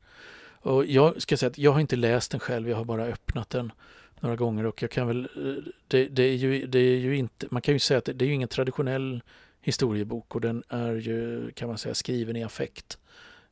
Och 0.60 0.86
jag 0.86 1.22
ska 1.22 1.36
säga 1.36 1.50
att 1.50 1.58
jag 1.58 1.72
har 1.72 1.80
inte 1.80 1.96
läst 1.96 2.30
den 2.30 2.40
själv, 2.40 2.68
jag 2.68 2.76
har 2.76 2.84
bara 2.84 3.04
öppnat 3.04 3.50
den 3.50 3.72
några 4.20 4.36
gånger 4.36 4.66
och 4.66 4.82
jag 4.82 4.90
kan 4.90 5.06
väl, 5.06 5.28
eh, 5.36 5.72
det, 5.88 6.08
det, 6.08 6.22
är, 6.22 6.34
ju, 6.34 6.66
det 6.66 6.78
är 6.78 6.98
ju 6.98 7.16
inte, 7.16 7.46
man 7.50 7.62
kan 7.62 7.74
ju 7.74 7.78
säga 7.78 7.98
att 7.98 8.04
det, 8.04 8.12
det 8.12 8.24
är 8.24 8.26
ju 8.26 8.34
ingen 8.34 8.48
traditionell 8.48 9.22
historiebok 9.60 10.34
och 10.34 10.40
den 10.40 10.62
är 10.68 10.94
ju, 10.94 11.50
kan 11.50 11.68
man 11.68 11.78
säga, 11.78 11.94
skriven 11.94 12.36
i 12.36 12.44
affekt, 12.44 12.98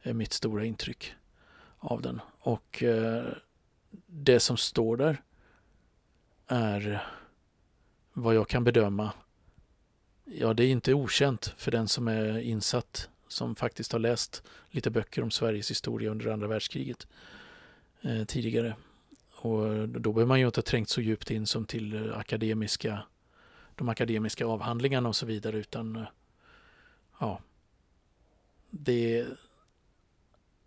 är 0.03 0.13
mitt 0.13 0.33
stora 0.33 0.65
intryck 0.65 1.15
av 1.79 2.03
den. 2.03 2.21
Och 2.39 2.83
eh, 2.83 3.25
det 4.07 4.41
som 4.41 4.57
står 4.57 4.97
där 4.97 5.23
är 6.47 7.07
vad 8.13 8.35
jag 8.35 8.49
kan 8.49 8.65
bedöma 8.65 9.13
Ja, 10.25 10.55
det 10.55 10.65
är 10.65 10.71
inte 10.71 10.95
okänt 10.95 11.55
för 11.57 11.71
den 11.71 11.89
som 11.89 12.09
är 12.09 12.39
insatt, 12.39 13.09
som 13.29 13.55
faktiskt 13.55 13.93
har 13.93 13.99
läst 13.99 14.43
lite 14.71 14.91
böcker 14.91 15.23
om 15.23 15.31
Sveriges 15.31 15.71
historia 15.71 16.11
under 16.11 16.27
andra 16.27 16.47
världskriget 16.47 17.07
eh, 18.03 18.25
tidigare. 18.25 18.77
Och 19.45 19.89
då 19.89 20.13
behöver 20.13 20.29
man 20.29 20.41
ju 20.41 20.47
inte 20.47 20.59
ha 20.59 20.63
trängt 20.63 20.89
så 20.89 21.01
djupt 21.01 21.31
in 21.31 21.47
som 21.47 21.65
till 21.65 21.95
eh, 21.95 22.19
akademiska, 22.19 23.03
de 23.75 23.89
akademiska 23.89 24.47
avhandlingarna 24.47 25.09
och 25.09 25.17
så 25.17 25.27
vidare, 25.27 25.57
utan 25.57 25.97
eh, 25.97 26.03
ja, 27.21 27.41
det, 28.71 29.27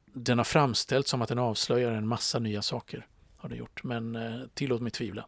den 0.05 0.38
har 0.38 0.45
framställts 0.45 1.09
som 1.09 1.21
att 1.21 1.30
den 1.30 1.39
avslöjar 1.39 1.91
en 1.91 2.07
massa 2.07 2.39
nya 2.39 2.61
saker, 2.61 3.07
har 3.38 3.49
det 3.49 3.55
gjort, 3.55 3.84
men 3.84 4.15
eh, 4.15 4.39
tillåt 4.53 4.82
mig 4.82 4.91
tvivla. 4.91 5.26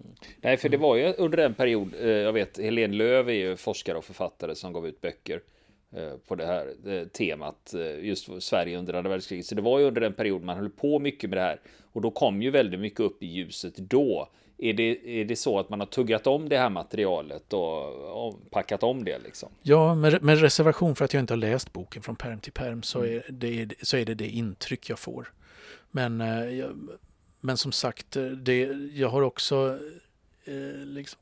Mm. 0.00 0.14
Nej, 0.36 0.56
för 0.56 0.68
det 0.68 0.76
var 0.76 0.96
ju 0.96 1.12
under 1.12 1.38
en 1.38 1.54
period, 1.54 1.94
jag 2.00 2.32
vet, 2.32 2.58
Helene 2.58 2.96
Löv 2.96 3.28
är 3.28 3.32
ju 3.32 3.56
forskare 3.56 3.98
och 3.98 4.04
författare 4.04 4.54
som 4.54 4.72
gav 4.72 4.86
ut 4.86 5.00
böcker 5.00 5.40
på 6.26 6.34
det 6.34 6.46
här 6.46 6.74
eh, 6.86 7.06
temat, 7.06 7.74
just 8.00 8.42
Sverige 8.42 8.78
under 8.78 8.94
andra 8.94 9.10
världskriget. 9.10 9.46
Så 9.46 9.54
det 9.54 9.62
var 9.62 9.78
ju 9.78 9.84
under 9.84 10.00
en 10.00 10.12
period 10.12 10.42
man 10.42 10.56
höll 10.56 10.70
på 10.70 10.98
mycket 10.98 11.30
med 11.30 11.36
det 11.36 11.42
här. 11.42 11.60
Och 11.92 12.00
då 12.00 12.10
kom 12.10 12.42
ju 12.42 12.50
väldigt 12.50 12.80
mycket 12.80 13.00
upp 13.00 13.22
i 13.22 13.26
ljuset 13.26 13.76
då. 13.76 14.28
Är 14.58 14.72
det, 14.72 15.20
är 15.20 15.24
det 15.24 15.36
så 15.36 15.58
att 15.58 15.68
man 15.68 15.80
har 15.80 15.86
tuggat 15.86 16.26
om 16.26 16.48
det 16.48 16.58
här 16.58 16.70
materialet 16.70 17.52
och, 17.52 18.50
packat 18.50 18.82
om 18.82 19.04
det 19.04 19.18
liksom? 19.18 19.48
Ja, 19.62 19.94
med, 19.94 20.22
med, 20.22 20.40
reservation 20.40 20.96
för 20.96 21.04
att 21.04 21.14
jag 21.14 21.20
inte 21.20 21.32
har 21.32 21.38
läst 21.38 21.72
boken 21.72 22.02
från 22.02 22.16
perm 22.16 22.40
till 22.40 22.52
perm 22.52 22.82
så 22.82 22.98
mm. 22.98 23.16
är 23.16 23.22
det, 23.32 23.74
så 23.82 23.96
är 23.96 24.04
det, 24.04 24.14
det 24.14 24.28
intryck 24.28 24.90
jag 24.90 24.98
får. 24.98 25.32
Men 25.90 26.22
men 27.40 27.56
som 27.56 27.72
sagt, 27.72 28.16
eh, 28.16 28.24
det, 28.24 28.58
jag 28.92 29.08
har 29.08 29.22
också 29.22 29.78
eh, 30.44 30.84
liksom 30.84 31.20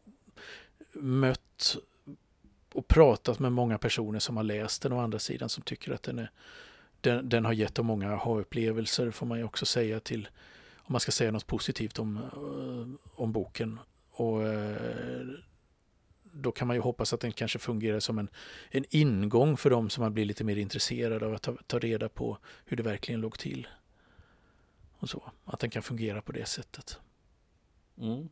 mött 0.93 1.77
och 2.79 2.89
pratat 2.89 3.39
med 3.39 3.53
många 3.53 3.79
personer 3.79 4.19
som 4.19 4.37
har 4.37 4.45
läst 4.45 4.83
den 4.83 4.93
å 4.93 5.01
andra 5.01 5.19
sidan 5.19 5.49
som 5.49 5.63
tycker 5.63 5.93
att 5.93 6.03
den, 6.03 6.19
är, 6.19 6.31
den, 7.01 7.29
den 7.29 7.45
har 7.45 7.53
gett 7.53 7.75
dem 7.75 7.87
många 7.87 8.13
aha-upplevelser 8.13 9.11
får 9.11 9.27
man 9.27 9.39
ju 9.39 9.45
också 9.45 9.67
säga 9.67 10.01
till 10.01 10.29
om 10.77 10.93
man 10.93 11.01
ska 11.01 11.13
säga 11.13 11.31
något 11.31 11.47
positivt 11.47 11.99
om, 11.99 12.17
eh, 12.17 13.21
om 13.21 13.33
boken. 13.33 13.79
Och 14.11 14.47
eh, 14.47 15.27
då 16.23 16.53
kan 16.53 16.67
man 16.67 16.77
ju 16.77 16.83
hoppas 16.83 17.13
att 17.13 17.21
den 17.21 17.33
kanske 17.33 17.59
fungerar 17.59 18.01
som 18.01 18.19
en, 18.19 18.29
en 18.71 18.85
ingång 18.91 19.57
för 19.57 19.71
dem 19.71 19.91
som 19.91 20.03
har 20.03 20.11
blivit 20.11 20.29
lite 20.29 20.45
mer 20.45 20.57
intresserade 20.57 21.27
av 21.27 21.35
att 21.35 21.43
ta, 21.43 21.57
ta 21.67 21.79
reda 21.79 22.09
på 22.09 22.39
hur 22.65 22.77
det 22.77 22.83
verkligen 22.83 23.21
låg 23.21 23.39
till. 23.39 23.69
Och 24.99 25.11
så, 25.11 25.33
att 25.45 25.61
den 25.61 25.71
kan 25.71 25.83
fungera 25.83 26.23
på 26.23 26.33
det 26.33 26.49
sättet. 26.49 26.99
Mm. 28.01 28.29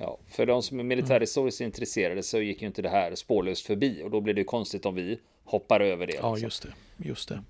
Ja, 0.00 0.18
för 0.28 0.46
de 0.46 0.62
som 0.62 0.80
är 0.80 0.84
militärhistoriskt 0.84 1.60
mm. 1.60 1.68
intresserade 1.68 2.22
så 2.22 2.40
gick 2.40 2.62
ju 2.62 2.66
inte 2.66 2.82
det 2.82 2.88
här 2.88 3.14
spårlöst 3.14 3.66
förbi 3.66 4.02
och 4.02 4.10
då 4.10 4.20
blir 4.20 4.34
det 4.34 4.44
konstigt 4.44 4.86
om 4.86 4.94
vi 4.94 5.18
hoppar 5.44 5.80
över 5.80 6.06
det. 6.06 6.14
Ja, 6.20 6.34
liksom. 6.34 6.46
just 6.46 6.62
det. 6.62 7.08
Just 7.08 7.28
det. 7.28 7.42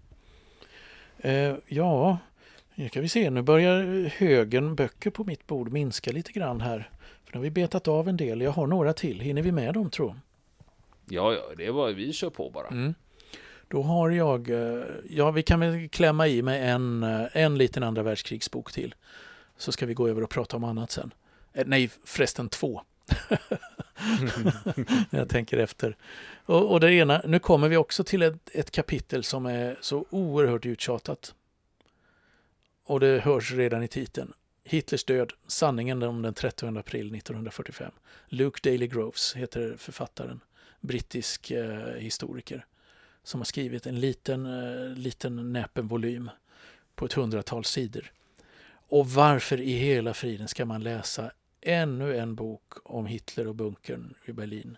Eh, 1.19 1.57
ja, 1.67 2.19
nu 2.75 2.89
kan 2.89 3.03
vi 3.03 3.09
se. 3.09 3.31
Nu 3.31 3.43
börjar 3.43 4.05
högen 4.09 4.75
böcker 4.75 5.11
på 5.11 5.25
mitt 5.25 5.47
bord 5.47 5.73
minska 5.73 6.13
lite 6.13 6.33
grann 6.33 6.61
här. 6.61 6.91
För 7.25 7.33
nu 7.33 7.39
har 7.39 7.43
vi 7.43 7.51
betat 7.51 7.89
av 7.89 8.09
en 8.09 8.17
del. 8.17 8.41
Jag 8.41 8.51
har 8.51 8.67
några 8.67 8.93
till. 8.93 9.21
Hinner 9.21 9.43
vi 9.43 9.53
med 9.53 9.75
dem 9.75 9.91
tror 9.91 10.21
Ja, 11.09 11.35
ja, 11.35 11.55
det 11.57 11.71
var 11.71 11.93
vi 11.93 12.13
kör 12.13 12.31
på 12.31 12.51
bara. 12.51 12.69
Mm. 12.69 12.95
Då 13.69 13.83
har 13.83 14.11
jag, 14.11 14.51
eh, 14.51 14.85
ja 15.11 15.31
vi 15.31 15.43
kan 15.43 15.61
väl 15.61 15.89
klämma 15.89 16.29
i 16.29 16.43
med 16.43 16.75
en, 16.75 17.03
eh, 17.03 17.27
en 17.33 17.59
liten 17.59 17.83
andra 17.83 18.03
världskrigsbok 18.03 18.73
till. 18.73 18.95
Så 19.57 19.73
ska 19.73 19.87
vi 19.87 19.95
gå 19.95 20.09
över 20.09 20.23
och 20.23 20.31
prata 20.31 20.57
om 20.57 20.65
annat 20.65 20.91
sen. 20.91 21.15
Eh, 21.53 21.67
nej, 21.67 21.91
förresten 22.05 22.49
två. 22.49 22.83
jag 25.11 25.29
tänker 25.29 25.59
efter. 25.59 25.97
Och, 26.45 26.73
och 26.73 26.81
det 26.81 26.93
ena, 26.93 27.23
nu 27.25 27.39
kommer 27.39 27.69
vi 27.69 27.77
också 27.77 28.05
till 28.05 28.23
ett, 28.23 28.51
ett 28.53 28.71
kapitel 28.71 29.25
som 29.25 29.47
är 29.47 29.79
så 29.81 30.07
oerhört 30.11 30.67
uttjatat. 30.67 31.35
Och 32.85 33.01
det 33.01 33.21
hörs 33.21 33.53
redan 33.53 33.83
i 33.83 33.89
titeln. 33.89 34.33
Hitlers 34.65 35.05
död, 35.05 35.33
sanningen 35.47 36.03
om 36.03 36.23
den 36.23 36.35
30 36.35 36.79
april 36.79 37.15
1945. 37.15 37.93
Luke 38.29 38.71
Daly 38.71 38.87
Groves 38.87 39.37
heter 39.37 39.75
författaren, 39.79 40.41
brittisk 40.81 41.51
eh, 41.51 41.95
historiker 41.95 42.67
som 43.23 43.41
har 43.41 43.45
skrivit 43.45 43.87
en 43.87 44.01
liten, 44.01 44.47
eh, 44.47 44.97
liten 44.97 45.53
näpen 45.53 45.89
volym 45.89 46.31
på 46.95 47.05
ett 47.05 47.13
hundratal 47.13 47.65
sidor. 47.65 48.13
Och 48.89 49.11
varför 49.11 49.61
i 49.61 49.73
hela 49.73 50.15
friden 50.15 50.49
ska 50.49 50.65
man 50.65 50.83
läsa 50.83 51.31
ännu 51.69 52.19
en 52.19 52.35
bok 52.35 52.73
om 52.85 53.07
Hitler 53.07 53.49
och 53.49 53.55
bunkern 53.55 54.15
i 54.25 54.33
Berlin 54.33 54.77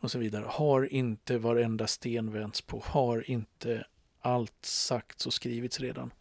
och 0.00 0.10
så 0.10 0.18
vidare. 0.18 0.44
Har 0.48 0.92
inte 0.92 1.38
varenda 1.38 1.86
sten 1.86 2.32
vänts 2.32 2.60
på? 2.60 2.82
Har 2.86 3.30
inte 3.30 3.84
allt 4.20 4.64
sagts 4.64 5.26
och 5.26 5.32
skrivits 5.32 5.80
redan? 5.80 6.12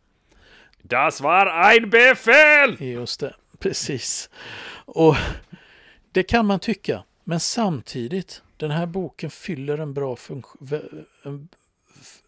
Das 0.81 1.21
war 1.21 1.45
ein 1.45 1.89
Befehl! 1.89 2.77
Just 2.79 3.19
det, 3.19 3.35
precis. 3.59 4.29
Och 4.85 5.15
det 6.11 6.23
kan 6.23 6.45
man 6.45 6.59
tycka, 6.59 7.03
men 7.23 7.39
samtidigt, 7.39 8.41
den 8.57 8.71
här 8.71 8.85
boken 8.85 9.29
fyller 9.29 9.77
en 9.77 9.93
bra 9.93 10.15
funktion, 10.15 10.67
en, 11.23 11.49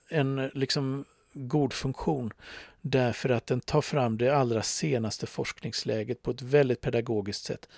en 0.09 0.51
liksom 0.53 1.05
god 1.33 1.73
funktion 1.73 2.33
därför 2.81 3.29
att 3.29 3.45
den 3.47 3.61
tar 3.61 3.81
fram 3.81 4.17
det 4.17 4.29
allra 4.29 4.63
senaste 4.63 5.27
forskningsläget 5.27 6.21
på 6.21 6.31
ett 6.31 6.41
väldigt 6.41 6.81
pedagogiskt 6.81 7.43
sätt. 7.43 7.69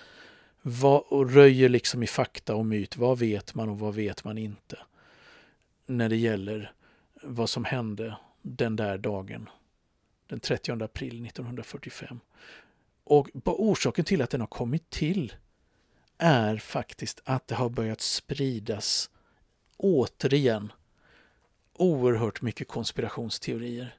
Vad, 0.62 1.02
och 1.02 1.32
röjer 1.32 1.70
liksom 1.70 2.04
i 2.04 2.08
fakta 2.08 2.56
och 2.56 2.66
myt. 2.66 2.98
Vad 2.98 3.20
vet 3.20 3.56
man 3.56 3.70
och 3.70 3.80
vad 3.80 3.96
vet 3.96 4.24
man 4.24 4.38
inte? 4.38 4.78
När 5.86 6.10
det 6.10 6.16
gäller 6.16 6.72
vad 7.22 7.50
som 7.50 7.66
hände 7.66 8.18
den 8.42 8.76
där 8.76 8.98
dagen 8.98 9.50
den 10.28 10.40
30 10.40 10.84
april 10.84 11.26
1945. 11.26 12.20
Och 13.04 13.30
orsaken 13.46 14.06
till 14.06 14.22
att 14.22 14.30
den 14.30 14.42
har 14.42 14.48
kommit 14.48 14.90
till 14.90 15.34
är 16.18 16.58
faktiskt 16.58 17.22
att 17.24 17.48
det 17.48 17.56
har 17.56 17.70
börjat 17.70 18.02
spridas 18.02 19.10
återigen 19.78 20.72
oerhört 21.74 22.42
mycket 22.42 22.68
konspirationsteorier. 22.68 23.96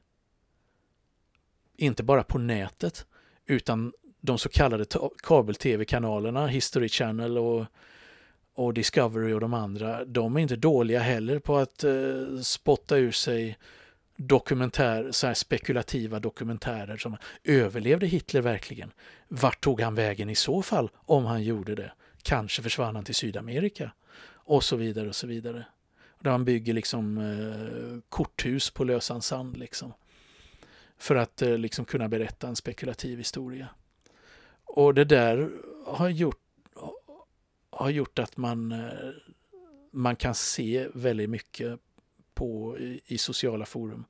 Inte 1.77 2.03
bara 2.03 2.23
på 2.23 2.39
nätet 2.39 3.07
utan 3.47 3.93
de 4.21 4.39
så 4.39 4.49
kallade 4.49 4.87
kabel-tv-kanalerna, 5.23 6.47
History 6.47 6.89
Channel 6.89 7.39
och, 7.39 7.67
och 8.55 8.75
Discovery 8.75 9.33
och 9.33 9.41
de 9.41 9.55
andra, 9.55 10.05
de 10.05 10.37
är 10.37 10.41
inte 10.41 10.57
dåliga 10.57 11.01
heller 11.01 11.39
på 11.39 11.57
att 11.57 11.85
eh, 11.85 12.41
spotta 12.43 12.97
ur 12.97 13.13
sig 13.13 13.59
dokumentär, 14.17 15.13
så 15.13 15.27
här 15.27 15.35
spekulativa 15.35 16.19
dokumentärer 16.19 16.97
som 16.97 17.17
överlevde 17.45 18.07
Hitler 18.07 18.41
verkligen? 18.41 18.93
Vart 19.29 19.61
tog 19.61 19.81
han 19.81 19.95
vägen 19.95 20.31
i 20.31 20.35
så 20.35 20.63
fall 20.63 20.91
om 20.95 21.25
han 21.25 21.43
gjorde 21.43 21.75
det? 21.75 21.93
Kanske 22.23 22.63
försvann 22.63 22.95
han 22.95 23.05
till 23.05 23.15
Sydamerika 23.15 23.91
och 24.27 24.65
så 24.65 24.77
vidare 24.77 25.09
och 25.09 25.17
så 25.17 25.27
vidare. 25.27 25.65
Där 26.21 26.31
man 26.31 26.45
bygger 26.45 26.73
liksom 26.73 27.19
eh, 27.19 28.01
korthus 28.09 28.71
på 28.71 28.85
lösan 28.85 29.23
sand 29.23 29.57
liksom. 29.57 29.93
För 31.05 31.17
att 31.17 31.43
eh, 31.43 31.59
liksom 31.59 31.85
kunna 31.85 32.09
berätta 32.09 32.49
en 32.49 32.57
spekulativ 32.57 33.19
historia. 33.19 33.69
Och 34.65 34.95
det 34.95 35.05
där 35.05 35.51
har 35.87 36.09
gjort, 36.09 36.41
har 37.71 37.91
gjort 37.91 38.19
att 38.19 38.37
man, 38.37 38.73
eh, 38.73 39.11
man 39.91 40.17
kan 40.17 40.35
se 40.35 40.89
väldigt 40.95 41.31
mycket 41.31 41.81
på, 42.35 42.79
i, 42.79 43.01
i 43.07 43.19
sociala 43.19 43.67
forum 43.67 44.05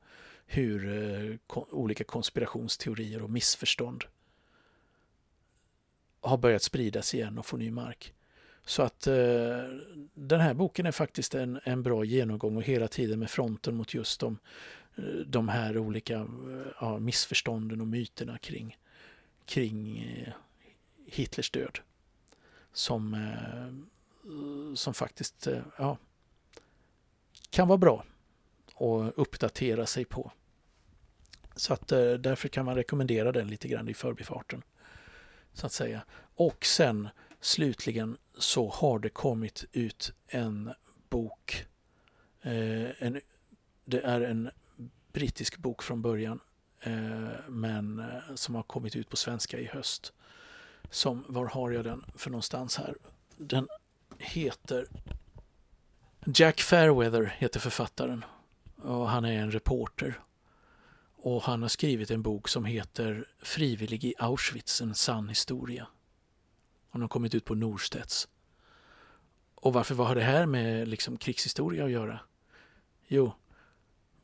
hur 0.46 1.02
eh, 1.02 1.36
ko, 1.46 1.66
olika 1.70 2.04
konspirationsteorier 2.04 3.22
och 3.22 3.30
missförstånd 3.30 4.04
har 6.20 6.38
börjat 6.38 6.62
spridas 6.62 7.14
igen 7.14 7.38
och 7.38 7.46
få 7.46 7.56
ny 7.56 7.70
mark. 7.70 8.14
Så 8.64 8.82
att 8.82 9.06
eh, 9.06 9.14
den 10.14 10.40
här 10.40 10.54
boken 10.54 10.86
är 10.86 10.92
faktiskt 10.92 11.34
en, 11.34 11.60
en 11.64 11.82
bra 11.82 12.04
genomgång 12.04 12.56
och 12.56 12.62
hela 12.62 12.88
tiden 12.88 13.18
med 13.18 13.30
fronten 13.30 13.74
mot 13.74 13.94
just 13.94 14.20
de, 14.20 14.38
de 15.26 15.48
här 15.48 15.78
olika 15.78 16.14
eh, 16.14 16.26
ja, 16.80 16.98
missförstånden 16.98 17.80
och 17.80 17.86
myterna 17.86 18.38
kring, 18.38 18.78
kring 19.44 19.98
eh, 19.98 20.32
Hitlers 21.06 21.50
död. 21.50 21.78
Som, 22.72 23.14
eh, 23.14 24.74
som 24.74 24.94
faktiskt 24.94 25.48
ja, 25.78 25.98
kan 27.50 27.68
vara 27.68 27.78
bra 27.78 28.04
att 28.74 29.14
uppdatera 29.18 29.86
sig 29.86 30.04
på. 30.04 30.32
Så 31.56 31.72
att 31.72 31.88
därför 31.88 32.48
kan 32.48 32.64
man 32.64 32.74
rekommendera 32.74 33.32
den 33.32 33.48
lite 33.48 33.68
grann 33.68 33.88
i 33.88 33.94
förbifarten. 33.94 34.62
Så 35.52 35.66
att 35.66 35.72
säga. 35.72 36.04
Och 36.34 36.66
sen 36.66 37.08
slutligen 37.40 38.16
så 38.38 38.68
har 38.68 38.98
det 38.98 39.08
kommit 39.08 39.64
ut 39.72 40.12
en 40.26 40.70
bok. 41.08 41.66
Eh, 42.42 43.02
en, 43.02 43.20
det 43.84 44.00
är 44.00 44.20
en 44.20 44.50
brittisk 45.14 45.56
bok 45.56 45.82
från 45.82 46.02
början 46.02 46.40
eh, 46.80 47.28
men 47.48 47.98
eh, 47.98 48.34
som 48.34 48.54
har 48.54 48.62
kommit 48.62 48.96
ut 48.96 49.10
på 49.10 49.16
svenska 49.16 49.58
i 49.58 49.64
höst. 49.64 50.12
Som, 50.90 51.24
var 51.28 51.46
har 51.46 51.70
jag 51.70 51.84
den 51.84 52.04
för 52.16 52.30
någonstans 52.30 52.76
här? 52.76 52.96
Den 53.36 53.68
heter 54.18 54.86
Jack 56.26 56.60
Fairweather 56.60 57.34
heter 57.38 57.60
författaren 57.60 58.24
och 58.76 59.08
han 59.08 59.24
är 59.24 59.42
en 59.42 59.50
reporter. 59.50 60.20
Och 61.16 61.42
han 61.42 61.62
har 61.62 61.68
skrivit 61.68 62.10
en 62.10 62.22
bok 62.22 62.48
som 62.48 62.64
heter 62.64 63.28
Frivillig 63.38 64.04
i 64.04 64.14
Auschwitz, 64.18 64.80
en 64.80 64.94
sann 64.94 65.28
historia. 65.28 65.86
Hon 66.90 67.02
har 67.02 67.08
kommit 67.08 67.34
ut 67.34 67.44
på 67.44 67.54
Norstedts. 67.54 68.28
Och 69.54 69.72
varför 69.72 69.94
vad 69.94 70.06
har 70.06 70.14
det 70.14 70.22
här 70.22 70.46
med 70.46 70.88
liksom 70.88 71.16
krigshistoria 71.16 71.84
att 71.84 71.90
göra? 71.90 72.20
Jo, 73.06 73.32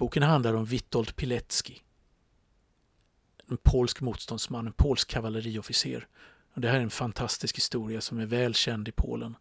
boken 0.00 0.22
handlar 0.22 0.54
om 0.54 0.64
Witold 0.64 1.16
Pilecki. 1.16 1.82
En 3.50 3.56
polsk 3.56 4.00
motståndsman, 4.00 4.66
en 4.66 4.72
polsk 4.72 5.08
kavalleriofficer. 5.08 6.06
Och 6.54 6.60
det 6.60 6.68
här 6.68 6.76
är 6.76 6.80
en 6.80 6.90
fantastisk 6.90 7.56
historia 7.56 8.00
som 8.00 8.18
är 8.18 8.26
väl 8.26 8.54
känd 8.54 8.88
i 8.88 8.92
Polen 8.92 9.36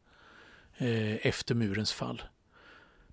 eh, 0.77 1.27
efter 1.27 1.55
murens 1.55 1.93
fall. 1.93 2.21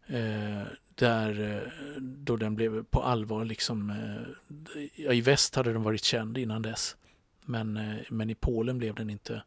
Eh, 0.07 0.63
där 0.95 1.41
eh, 1.41 2.01
då 2.01 2.37
den 2.37 2.55
blev 2.55 2.85
på 2.85 3.03
allvar 3.03 3.45
liksom, 3.45 3.91
eh, 3.91 4.87
ja, 4.95 5.13
i 5.13 5.21
väst 5.21 5.55
hade 5.55 5.73
den 5.73 5.83
varit 5.83 6.05
känd 6.05 6.39
innan 6.39 6.63
dess. 6.63 6.97
Men, 7.45 7.77
eh, 7.77 7.97
men 8.11 8.31
i 8.31 8.35
Polen 8.35 8.79
blev 8.79 8.95
den 8.95 9.11
inte, 9.11 9.43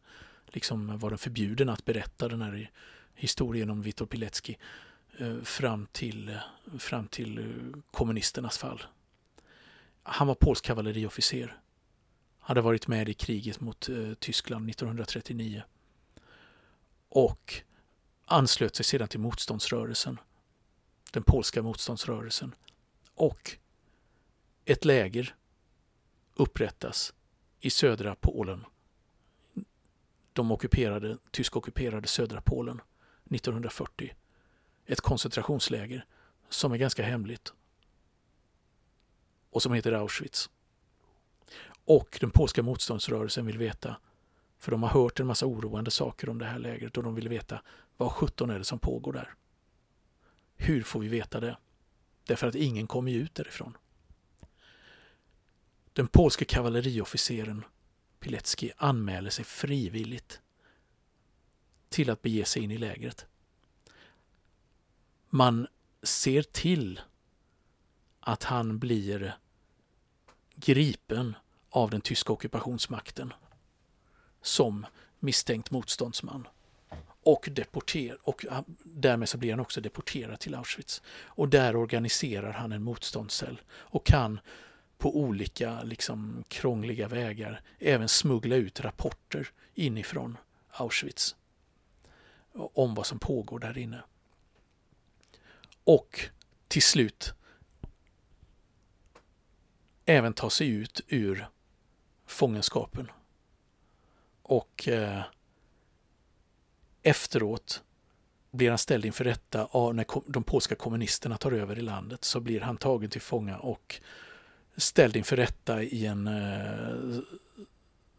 liksom 0.48 1.00
var 1.00 1.10
den 1.10 1.20
förbjuden 1.20 1.70
att 1.70 1.86
berätta 1.86 2.28
den 2.28 2.42
här 2.42 2.72
historien 3.14 3.70
om 3.70 3.82
Witold 3.82 4.10
Pilecki 4.10 4.58
Eh, 5.20 5.42
fram 5.44 5.88
till, 5.92 6.30
eh, 6.30 6.78
fram 6.78 7.08
till 7.08 7.38
eh, 7.38 7.82
kommunisternas 7.92 8.58
fall. 8.58 8.82
Han 10.04 10.28
var 10.28 10.36
polsk 10.36 10.66
kavalleriofficer. 10.66 11.62
Hade 12.40 12.62
varit 12.62 12.88
med 12.88 13.10
i 13.10 13.14
kriget 13.14 13.60
mot 13.60 13.90
Tyskland 14.20 14.70
1939. 14.70 15.64
Och 17.10 17.62
anslöt 18.26 18.76
sig 18.76 18.86
sedan 18.86 19.08
till 19.08 19.20
motståndsrörelsen 19.20 20.20
den 21.12 21.24
polska 21.24 21.62
motståndsrörelsen. 21.62 22.56
Och 23.14 23.58
ett 24.66 24.86
läger 24.86 25.36
upprättas 26.34 27.14
i 27.60 27.70
södra 27.70 28.16
Polen. 28.16 28.66
De 30.34 30.52
ockuperade, 30.52 31.18
tysk-ockuperade 31.32 32.08
södra 32.08 32.42
Polen 32.42 32.82
1940. 33.30 34.14
Ett 34.90 35.02
koncentrationsläger 35.02 36.06
som 36.50 36.72
är 36.72 36.78
ganska 36.78 37.04
hemligt 37.04 37.54
och 39.50 39.62
som 39.62 39.74
heter 39.74 39.92
Auschwitz. 39.92 40.50
Och 41.86 42.18
den 42.22 42.32
polska 42.32 42.64
motståndsrörelsen 42.64 43.46
vill 43.46 43.58
veta, 43.58 43.96
för 44.58 44.72
de 44.72 44.84
har 44.84 44.90
hört 44.90 45.20
en 45.20 45.28
massa 45.28 45.46
oroande 45.46 45.92
saker 45.92 46.30
om 46.30 46.38
det 46.38 46.46
här 46.46 46.60
lägret 46.60 46.98
och 46.98 47.04
de 47.04 47.16
vill 47.16 47.30
veta 47.30 47.62
vad 47.98 48.12
17 48.12 48.50
är 48.50 48.60
det 48.60 48.66
som 48.66 48.80
pågår 48.80 49.14
där. 49.14 49.34
Hur 50.56 50.84
får 50.84 51.00
vi 51.00 51.08
veta 51.08 51.40
det? 51.40 51.58
Därför 52.24 52.48
att 52.48 52.56
ingen 52.56 52.88
kommer 52.88 53.12
ut 53.12 53.36
därifrån. 53.36 53.78
Den 55.94 56.08
polske 56.08 56.46
kavalleriofficeren 56.46 57.66
Pilecki 58.20 58.72
anmäler 58.78 59.30
sig 59.30 59.46
frivilligt 59.46 60.42
till 61.90 62.10
att 62.10 62.22
bege 62.22 62.46
sig 62.46 62.64
in 62.64 62.72
i 62.72 62.78
lägret. 62.78 63.29
Man 65.30 65.68
ser 66.04 66.42
till 66.42 67.02
att 68.20 68.44
han 68.44 68.80
blir 68.80 69.38
gripen 70.56 71.36
av 71.70 71.90
den 71.90 72.02
tyska 72.02 72.34
ockupationsmakten 72.34 73.34
som 74.42 74.86
misstänkt 75.20 75.72
motståndsman 75.72 76.48
och 77.24 77.50
deporter 77.52 78.18
och 78.24 78.46
därmed 78.84 79.30
så 79.30 79.38
blir 79.38 79.52
han 79.52 79.60
också 79.60 79.82
deporterad 79.82 80.40
till 80.40 80.56
Auschwitz. 80.56 81.02
Och 81.10 81.50
där 81.50 81.76
organiserar 81.76 82.52
han 82.52 82.72
en 82.72 82.84
motståndscell 82.84 83.62
och 83.70 84.06
kan 84.06 84.40
på 84.98 85.18
olika 85.18 85.84
liksom, 85.84 86.44
krångliga 86.48 87.08
vägar 87.08 87.62
även 87.80 88.10
smuggla 88.10 88.56
ut 88.56 88.80
rapporter 88.80 89.52
inifrån 89.74 90.38
Auschwitz 90.72 91.36
om 92.54 92.94
vad 92.96 93.06
som 93.06 93.20
pågår 93.20 93.60
där 93.60 93.78
inne. 93.78 94.04
Och 95.90 96.20
till 96.68 96.82
slut 96.82 97.34
även 100.06 100.34
ta 100.34 100.50
sig 100.50 100.70
ut 100.70 101.02
ur 101.08 101.48
fångenskapen. 102.26 103.12
Och 104.42 104.88
eh, 104.88 105.22
efteråt 107.04 107.84
blir 108.52 108.70
han 108.70 108.78
ställd 108.78 109.06
inför 109.06 109.24
rätta 109.24 109.66
av 109.66 109.96
när 109.96 110.06
de 110.32 110.44
polska 110.44 110.76
kommunisterna 110.76 111.38
tar 111.38 111.52
över 111.52 111.80
i 111.80 111.82
landet 111.82 112.24
så 112.24 112.40
blir 112.40 112.62
han 112.62 112.78
tagen 112.78 113.10
till 113.10 113.22
fånga 113.22 113.58
och 113.58 114.02
ställd 114.78 115.16
inför 115.16 115.36
rätta 115.36 115.84
i 115.84 116.06
en 116.06 116.28
eh, 116.28 117.20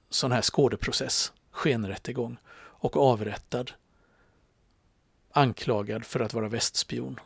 sån 0.09 0.33
här 0.33 0.43
skådeprocess, 0.43 1.33
skenrättegång 1.51 2.37
och 2.55 2.97
avrättad. 2.97 3.73
Anklagad 5.33 6.05
för 6.05 6.21
att 6.21 6.35
vara 6.35 6.49
västspion. 6.49 7.21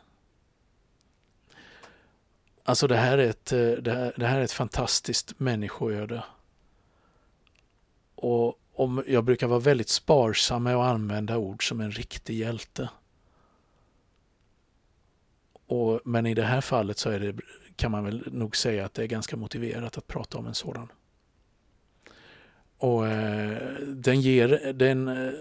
Alltså 2.67 2.87
det 2.87 2.95
här 2.95 3.17
är 3.17 3.29
ett, 3.29 3.51
eh, 3.51 3.71
det 3.71 3.91
här, 3.91 4.13
det 4.17 4.25
här 4.25 4.39
är 4.39 4.43
ett 4.43 4.51
fantastiskt 4.51 5.39
människoöde. 5.39 6.23
Och 8.15 8.59
om, 8.73 9.03
jag 9.07 9.23
brukar 9.23 9.47
vara 9.47 9.59
väldigt 9.59 9.89
sparsam 9.89 10.63
med 10.63 10.75
att 10.75 10.93
använda 10.93 11.37
ord 11.37 11.67
som 11.67 11.81
en 11.81 11.91
riktig 11.91 12.39
hjälte. 12.39 12.89
Och, 15.67 16.01
men 16.05 16.25
i 16.25 16.33
det 16.33 16.43
här 16.43 16.61
fallet 16.61 16.97
så 16.97 17.09
är 17.09 17.19
det, 17.19 17.35
kan 17.75 17.91
man 17.91 18.03
väl 18.03 18.23
nog 18.31 18.57
säga 18.57 18.85
att 18.85 18.93
det 18.93 19.03
är 19.03 19.07
ganska 19.07 19.37
motiverat 19.37 19.97
att 19.97 20.07
prata 20.07 20.37
om 20.37 20.47
en 20.47 20.55
sådan. 20.55 20.91
Och 22.77 23.07
eh, 23.07 23.73
den 23.79 24.21
ger 24.21 24.73
den 24.73 25.07
eh, 25.07 25.33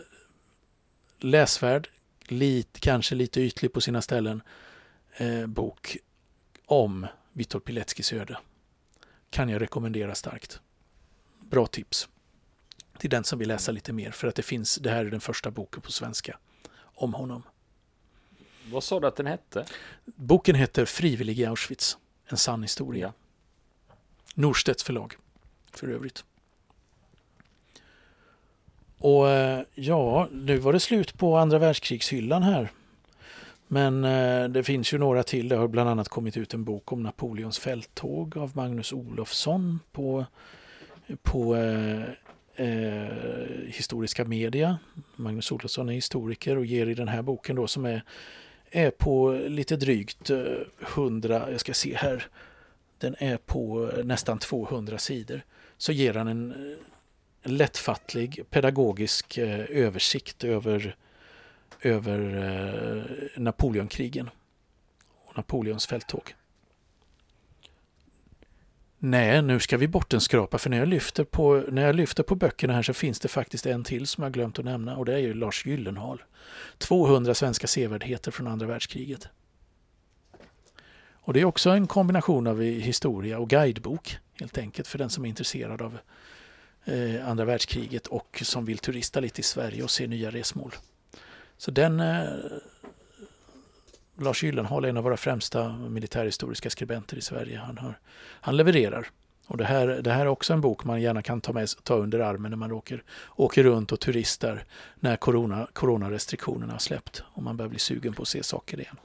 läsvärd, 1.18 1.89
lit, 2.29 2.81
kanske 2.81 3.14
lite 3.14 3.41
ytlig 3.41 3.72
på 3.72 3.81
sina 3.81 4.03
ställen, 4.03 4.43
eh, 5.16 5.47
bok 5.47 5.97
om 6.67 7.07
Witold 7.33 7.65
Pileckis 7.65 8.12
öde. 8.12 8.39
Kan 9.31 9.49
jag 9.49 9.62
rekommendera 9.62 10.15
starkt. 10.15 10.61
Bra 11.41 11.67
tips 11.67 12.09
till 12.99 13.11
den 13.11 13.25
som 13.25 13.39
vill 13.39 13.49
läsa 13.49 13.73
lite 13.73 13.93
mer 13.93 14.11
för 14.11 14.29
att 14.29 14.35
det 14.35 14.43
finns, 14.43 14.77
det 14.77 14.91
här 14.91 15.05
är 15.05 15.11
den 15.11 15.21
första 15.21 15.51
boken 15.51 15.83
på 15.83 15.93
svenska 15.93 16.39
om 16.79 17.15
honom. 17.15 17.43
Vad 18.71 18.85
sa 18.85 19.01
du 19.01 19.07
att 19.07 19.17
den 19.17 19.27
hette? 19.27 19.67
Boken 20.05 20.55
heter 20.55 20.85
Frivillig 20.85 21.41
i 21.41 21.45
Auschwitz, 21.45 21.99
en 22.27 22.37
sann 22.37 22.62
historia. 22.62 23.12
Norstedts 24.35 24.83
förlag 24.83 25.17
för 25.71 25.89
övrigt. 25.89 26.25
Och 28.99 29.29
eh, 29.31 29.62
ja, 29.75 30.29
nu 30.33 30.59
var 30.59 30.73
det 30.73 30.81
slut 30.81 31.19
på 31.19 31.37
andra 31.37 31.59
världskrigshyllan 31.59 32.43
här. 32.43 32.73
Men 33.69 34.05
eh, 34.05 34.49
det 34.49 34.62
finns 34.62 34.95
ju 34.95 34.99
några 34.99 35.23
till. 35.23 35.49
Det 35.49 35.57
har 35.57 35.69
bland 35.69 35.89
annat 35.89 36.09
kommit 36.09 36.37
ut 36.37 36.55
en 36.55 36.65
bok 36.65 36.93
om 36.93 37.03
Napoleons 37.03 37.59
fälttåg 37.59 38.37
av 38.37 38.57
Magnus 38.57 38.93
Olofsson 38.93 39.81
på, 39.93 40.27
på 41.23 41.57
eh, 41.57 42.03
eh, 42.57 43.09
historiska 43.67 44.25
media. 44.25 44.79
Magnus 45.17 45.53
Olofsson 45.53 45.89
är 45.89 45.93
historiker 45.93 46.59
och 46.59 46.67
ger 46.67 46.87
i 46.87 46.95
den 46.95 47.09
här 47.09 47.23
boken 47.23 47.57
då 47.57 47.67
som 47.67 47.85
är, 47.85 48.03
är 48.71 48.91
på 48.91 49.33
lite 49.33 49.77
drygt 49.77 50.31
eh, 50.31 50.43
100, 50.95 51.51
jag 51.51 51.61
ska 51.61 51.75
se 51.75 51.95
här, 51.97 52.27
den 52.99 53.17
är 53.19 53.37
på 53.37 53.91
nästan 54.05 54.39
200 54.39 54.99
sidor. 54.99 55.41
Så 55.77 55.93
ger 55.93 56.15
han 56.15 56.29
en, 56.29 56.77
en 57.43 57.57
lättfattlig 57.57 58.45
pedagogisk 58.51 59.39
eh, 59.39 59.65
översikt 59.69 60.45
över 60.45 60.97
över 61.87 62.18
eh, 62.37 63.41
Napoleonkrigen 63.41 64.30
och 65.24 65.37
Napoleons 65.37 65.87
fälttåg. 65.87 66.35
Nej, 68.99 69.43
nu 69.43 69.61
ska 69.61 69.76
vi 69.76 69.89
bort 69.89 70.14
en 70.14 70.20
skrapa 70.20 70.59
för 70.59 70.70
när 70.70 70.78
jag, 70.78 70.89
lyfter 70.89 71.24
på, 71.24 71.64
när 71.68 71.87
jag 71.87 71.95
lyfter 71.95 72.22
på 72.22 72.35
böckerna 72.35 72.74
här 72.74 72.82
så 72.82 72.95
finns 72.95 73.20
det 73.20 73.28
faktiskt 73.28 73.66
en 73.66 73.85
till 73.85 74.07
som 74.07 74.24
jag 74.24 74.32
glömt 74.32 74.59
att 74.59 74.64
nämna 74.64 74.97
och 74.97 75.05
det 75.05 75.14
är 75.14 75.18
ju 75.18 75.35
Lars 75.35 75.66
Gyllenhaal. 75.66 76.22
200 76.78 77.35
svenska 77.35 77.66
sevärdheter 77.66 78.30
från 78.30 78.47
andra 78.47 78.66
världskriget. 78.66 79.28
Och 81.12 81.32
det 81.32 81.41
är 81.41 81.45
också 81.45 81.70
en 81.70 81.87
kombination 81.87 82.47
av 82.47 82.62
historia 82.62 83.39
och 83.39 83.51
guidebok 83.51 84.18
helt 84.41 84.59
enkelt 84.59 84.89
för 84.89 84.99
den 84.99 85.11
som 85.11 85.24
är 85.24 85.28
intresserad 85.28 85.82
av 85.82 85.99
eh, 86.85 87.28
andra 87.28 87.45
världskriget 87.45 88.07
och 88.07 88.43
som 88.45 88.64
vill 88.64 88.78
turista 88.78 89.20
lite 89.20 89.41
i 89.41 89.45
Sverige 89.45 89.82
och 89.82 89.91
se 89.91 90.07
nya 90.07 90.30
resmål. 90.30 90.74
Så 91.65 91.71
den 91.71 92.01
eh, 92.01 92.25
Lars 94.19 94.43
Gyllenhaal 94.43 94.85
är 94.85 94.89
en 94.89 94.97
av 94.97 95.05
våra 95.05 95.17
främsta 95.17 95.69
militärhistoriska 95.69 96.71
skribenter 96.71 97.17
i 97.17 97.21
Sverige. 97.21 97.59
Han, 97.59 97.79
har, 97.79 97.99
han 98.41 98.57
levererar. 98.57 99.07
Och 99.47 99.57
det 99.57 99.65
här, 99.65 99.87
det 99.87 100.11
här 100.11 100.21
är 100.21 100.27
också 100.27 100.53
en 100.53 100.61
bok 100.61 100.85
man 100.85 101.03
gärna 101.03 101.23
kan 101.23 101.41
ta, 101.41 101.53
med, 101.53 101.69
ta 101.83 101.95
under 101.95 102.21
armen 102.21 102.51
när 102.51 102.57
man 102.57 102.73
åker, 102.73 103.03
åker 103.37 103.62
runt 103.62 103.93
och 103.93 104.01
turistar 104.01 104.65
när 104.95 105.17
corona, 105.17 105.69
coronarestriktionerna 105.73 106.73
har 106.73 106.79
släppt 106.79 107.23
och 107.27 107.43
man 107.43 107.57
börjar 107.57 107.71
bli 107.71 107.79
sugen 107.79 108.12
på 108.12 108.23
att 108.23 108.29
se 108.29 108.43
saker 108.43 108.81
igen. 108.81 108.97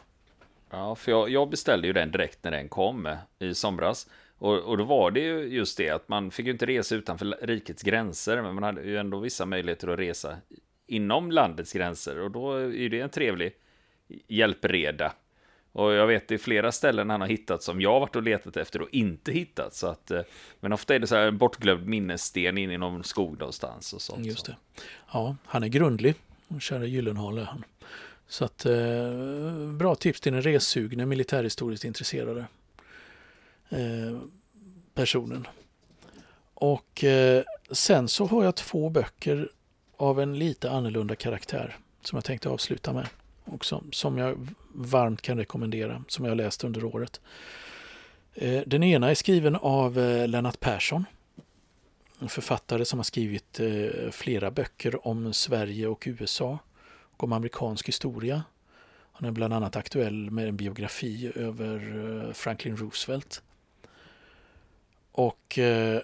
Ja, 0.70 0.95
för 0.95 1.12
jag, 1.12 1.30
jag 1.30 1.49
beställde 1.49 1.88
ju 1.88 1.93
den 1.93 2.12
direkt 2.12 2.43
när 2.43 2.51
den 2.51 2.70
kom 2.70 3.05
eh, 3.05 3.18
i 3.39 3.55
somras. 3.55 4.07
Och, 4.38 4.57
och 4.57 4.78
då 4.78 4.84
var 4.84 5.12
det 5.12 5.20
ju 5.20 5.43
just 5.43 5.78
det 5.78 5.89
att 5.89 6.10
man 6.10 6.32
fick 6.32 6.45
ju 6.45 6.51
inte 6.51 6.66
resa 6.66 6.95
utanför 6.95 7.38
rikets 7.41 7.84
gränser, 7.84 8.41
men 8.41 8.55
man 8.55 8.64
hade 8.64 8.82
ju 8.82 8.97
ändå 8.97 9.20
vissa 9.20 9.45
möjligheter 9.45 9.88
att 9.88 9.99
resa 9.99 10.38
inom 10.90 11.32
landets 11.32 11.74
gränser 11.74 12.20
och 12.20 12.32
då 12.32 12.54
är 12.54 12.90
det 12.90 13.00
en 13.00 13.10
trevlig 13.10 13.54
hjälpreda. 14.28 15.14
Och 15.72 15.94
jag 15.94 16.08
vet 16.08 16.28
det 16.28 16.34
är 16.34 16.40
flera 16.40 16.72
ställen 16.72 17.10
han 17.10 17.22
har 17.22 17.28
hittat 17.28 17.64
som 17.64 17.82
jag 17.82 17.92
har 17.94 18.00
varit 18.00 18.16
och 18.16 18.24
letat 18.24 18.58
efter 18.58 18.82
och 18.82 18.90
inte 18.92 19.32
hittat. 19.32 19.74
Så 19.74 19.88
att, 19.88 20.12
eh, 20.12 20.22
men 20.60 20.74
ofta 20.74 20.96
är 20.96 21.00
det 21.00 21.08
så 21.08 21.16
här 21.16 21.28
en 21.28 21.38
bortglömd 21.38 21.88
minnessten 21.88 22.58
in 22.58 22.72
i 22.72 22.78
någon 22.78 23.04
skog 23.04 23.40
någonstans. 23.40 23.94
Och 23.94 24.02
sånt, 24.02 24.26
Just 24.26 24.46
det. 24.46 24.56
Ja, 25.14 25.36
han 25.46 25.64
är 25.64 25.68
grundlig. 25.68 26.16
Kära 26.60 26.86
Gyllenhaal 26.86 27.38
han. 27.38 27.64
Så 28.28 28.46
att 28.46 28.66
eh, 28.66 29.72
bra 29.78 29.96
tips 29.96 30.22
till 30.22 30.34
den 30.34 30.42
ressugne 30.42 31.06
militärhistoriskt 31.06 31.86
intresserade 31.86 32.46
eh, 33.70 34.20
personen. 34.94 35.48
Och 36.54 37.04
eh, 37.04 37.44
sen 37.72 38.08
så 38.08 38.26
har 38.26 38.44
jag 38.44 38.56
två 38.56 38.90
böcker 38.90 39.50
av 40.00 40.22
en 40.22 40.39
lite 40.39 40.72
annorlunda 40.72 41.16
karaktär 41.16 41.78
som 42.02 42.18
jag 42.18 42.24
tänkte 42.24 42.50
avsluta 42.50 42.93
med 42.93 43.08
också, 43.45 43.84
som 43.91 44.18
jag 44.18 44.47
varmt 44.74 45.22
kan 45.22 45.38
rekommendera, 45.38 46.04
som 46.08 46.26
jag 46.26 46.38
läst 46.38 46.64
under 46.64 46.84
året. 46.84 47.22
Eh, 48.34 48.62
den 48.66 48.84
ena 48.84 49.10
är 49.10 49.16
skriven 49.16 49.56
av 49.56 50.00
eh, 50.00 50.28
Lennart 50.28 50.60
Persson, 50.60 51.06
en 52.20 52.30
författare 52.30 52.86
som 52.86 53.00
har 53.00 53.04
skrivit 53.04 53.60
eh, 53.60 54.12
flera 54.12 54.52
böcker 54.52 55.08
om 55.08 55.34
Sverige 55.34 55.88
och 55.88 56.04
USA 56.08 56.60
och 57.02 57.24
om 57.24 57.34
amerikansk 57.34 57.88
historia. 57.88 58.43
Han 59.12 59.28
är 59.28 59.32
bland 59.32 59.54
annat 59.54 59.76
aktuell 59.76 60.32
med 60.32 60.47
en 60.47 60.58
biografi 60.58 61.32
över 61.36 61.97
eh, 62.28 62.34
Franklin 62.34 62.78
Roosevelt. 62.78 63.41
Och 65.12 65.60
eh, 65.60 66.02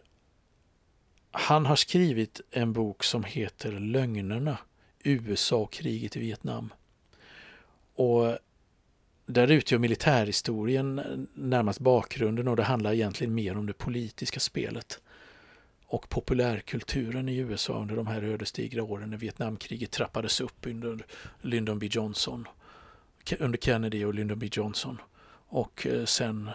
han 1.37 1.65
har 1.65 1.75
skrivit 1.75 2.41
en 2.51 2.73
bok 2.73 3.03
som 3.03 3.23
heter 3.23 3.71
Lögnerna, 3.71 4.57
USA 5.03 5.55
och 5.55 5.71
kriget 5.71 6.15
i 6.15 6.19
Vietnam. 6.19 6.73
Och 7.95 8.37
där 9.25 9.51
utgör 9.51 9.79
militärhistorien 9.79 11.27
närmast 11.33 11.79
bakgrunden 11.79 12.47
och 12.47 12.55
det 12.55 12.63
handlar 12.63 12.93
egentligen 12.93 13.35
mer 13.35 13.57
om 13.57 13.65
det 13.65 13.73
politiska 13.73 14.39
spelet 14.39 14.99
och 15.87 16.09
populärkulturen 16.09 17.29
i 17.29 17.37
USA 17.37 17.81
under 17.81 17.95
de 17.95 18.07
här 18.07 18.23
ödesdigra 18.23 18.83
åren 18.83 19.09
när 19.09 19.17
Vietnamkriget 19.17 19.91
trappades 19.91 20.41
upp 20.41 20.65
under 20.65 21.05
Lyndon 21.41 21.79
B 21.79 21.87
Johnson, 21.91 22.47
under 23.39 23.57
Kennedy 23.57 24.05
och 24.05 24.13
Lyndon 24.13 24.39
B 24.39 24.49
Johnson 24.51 25.01
och 25.47 25.87
eh, 25.87 26.05
sen 26.05 26.49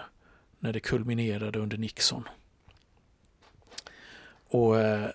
när 0.59 0.72
det 0.72 0.81
kulminerade 0.81 1.59
under 1.59 1.78
Nixon. 1.78 2.28
Och, 4.51 4.80
eh, 4.80 5.09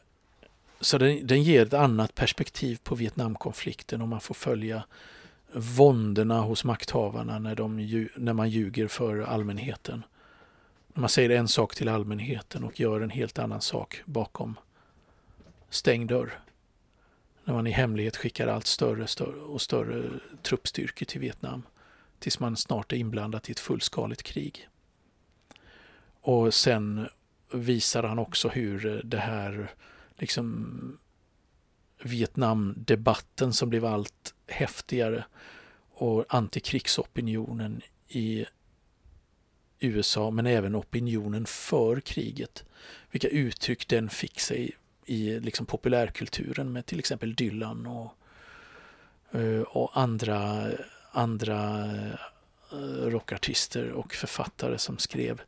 så 0.79 0.97
den, 0.97 1.27
den 1.27 1.43
ger 1.43 1.65
ett 1.65 1.73
annat 1.73 2.15
perspektiv 2.15 2.79
på 2.83 2.95
Vietnamkonflikten 2.95 4.01
och 4.01 4.07
man 4.07 4.21
får 4.21 4.35
följa 4.35 4.83
våndorna 5.53 6.41
hos 6.41 6.63
makthavarna 6.63 7.39
när, 7.39 7.55
de, 7.55 8.07
när 8.15 8.33
man 8.33 8.49
ljuger 8.49 8.87
för 8.87 9.19
allmänheten. 9.19 10.03
När 10.93 11.01
man 11.01 11.09
säger 11.09 11.29
en 11.29 11.47
sak 11.47 11.75
till 11.75 11.89
allmänheten 11.89 12.63
och 12.63 12.79
gör 12.79 13.01
en 13.01 13.09
helt 13.09 13.39
annan 13.39 13.61
sak 13.61 14.01
bakom 14.05 14.55
stängd 15.69 16.09
dörr. 16.09 16.39
När 17.43 17.53
man 17.53 17.67
i 17.67 17.71
hemlighet 17.71 18.17
skickar 18.17 18.47
allt 18.47 18.67
större, 18.67 19.07
större 19.07 19.39
och 19.39 19.61
större 19.61 20.03
truppstyrkor 20.41 21.05
till 21.05 21.21
Vietnam 21.21 21.63
tills 22.19 22.39
man 22.39 22.57
snart 22.57 22.93
är 22.93 22.97
inblandad 22.97 23.41
i 23.47 23.51
ett 23.51 23.59
fullskaligt 23.59 24.23
krig. 24.23 24.67
Och 26.21 26.53
sen 26.53 27.07
visar 27.53 28.03
han 28.03 28.19
också 28.19 28.49
hur 28.49 29.01
det 29.03 29.17
här 29.17 29.73
liksom 30.17 30.97
Vietnamdebatten 32.03 33.53
som 33.53 33.69
blev 33.69 33.85
allt 33.85 34.33
häftigare 34.47 35.25
och 35.91 36.25
antikrigsopinionen 36.29 37.81
i 38.07 38.45
USA 39.79 40.31
men 40.31 40.45
även 40.45 40.75
opinionen 40.75 41.45
för 41.45 41.99
kriget. 41.99 42.65
Vilka 43.11 43.27
uttryck 43.27 43.87
den 43.87 44.09
fick 44.09 44.39
sig 44.39 44.71
i 45.05 45.39
liksom 45.39 45.65
populärkulturen 45.65 46.73
med 46.73 46.85
till 46.85 46.99
exempel 46.99 47.35
Dylan 47.35 47.85
och, 47.85 48.13
eh, 49.39 49.61
och 49.61 49.97
andra, 49.97 50.67
andra 51.11 51.85
eh, 52.71 53.05
rockartister 53.05 53.91
och 53.91 54.13
författare 54.13 54.77
som 54.77 54.97
skrev, 54.97 55.41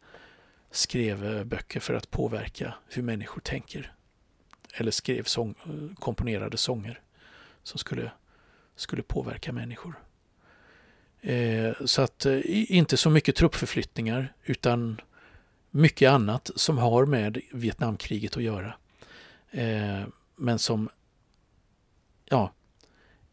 skrev 0.72 1.26
eh, 1.26 1.44
böcker 1.44 1.80
för 1.80 1.94
att 1.94 2.12
påverka 2.12 2.74
hur 2.88 3.04
människor 3.04 3.42
tänker. 3.42 3.94
Eller 4.74 4.92
skrev 4.92 5.24
sång, 5.24 5.56
eh, 5.66 5.96
komponerade 5.96 6.58
sånger 6.58 7.02
som 7.64 7.78
skulle, 7.78 8.12
skulle 8.76 9.02
påverka 9.02 9.52
människor. 9.52 10.00
Eh, 11.22 11.74
så 11.86 12.02
att 12.02 12.26
eh, 12.26 12.42
inte 12.46 12.98
så 12.98 13.10
mycket 13.10 13.36
truppförflyttningar 13.36 14.34
utan 14.44 15.02
mycket 15.72 16.10
annat 16.10 16.52
som 16.56 16.78
har 16.78 17.06
med 17.06 17.42
Vietnamkriget 17.52 18.38
att 18.38 18.44
göra. 18.44 18.74
Eh, 19.52 20.02
men 20.36 20.60
som 20.60 20.90
ja, 22.26 22.52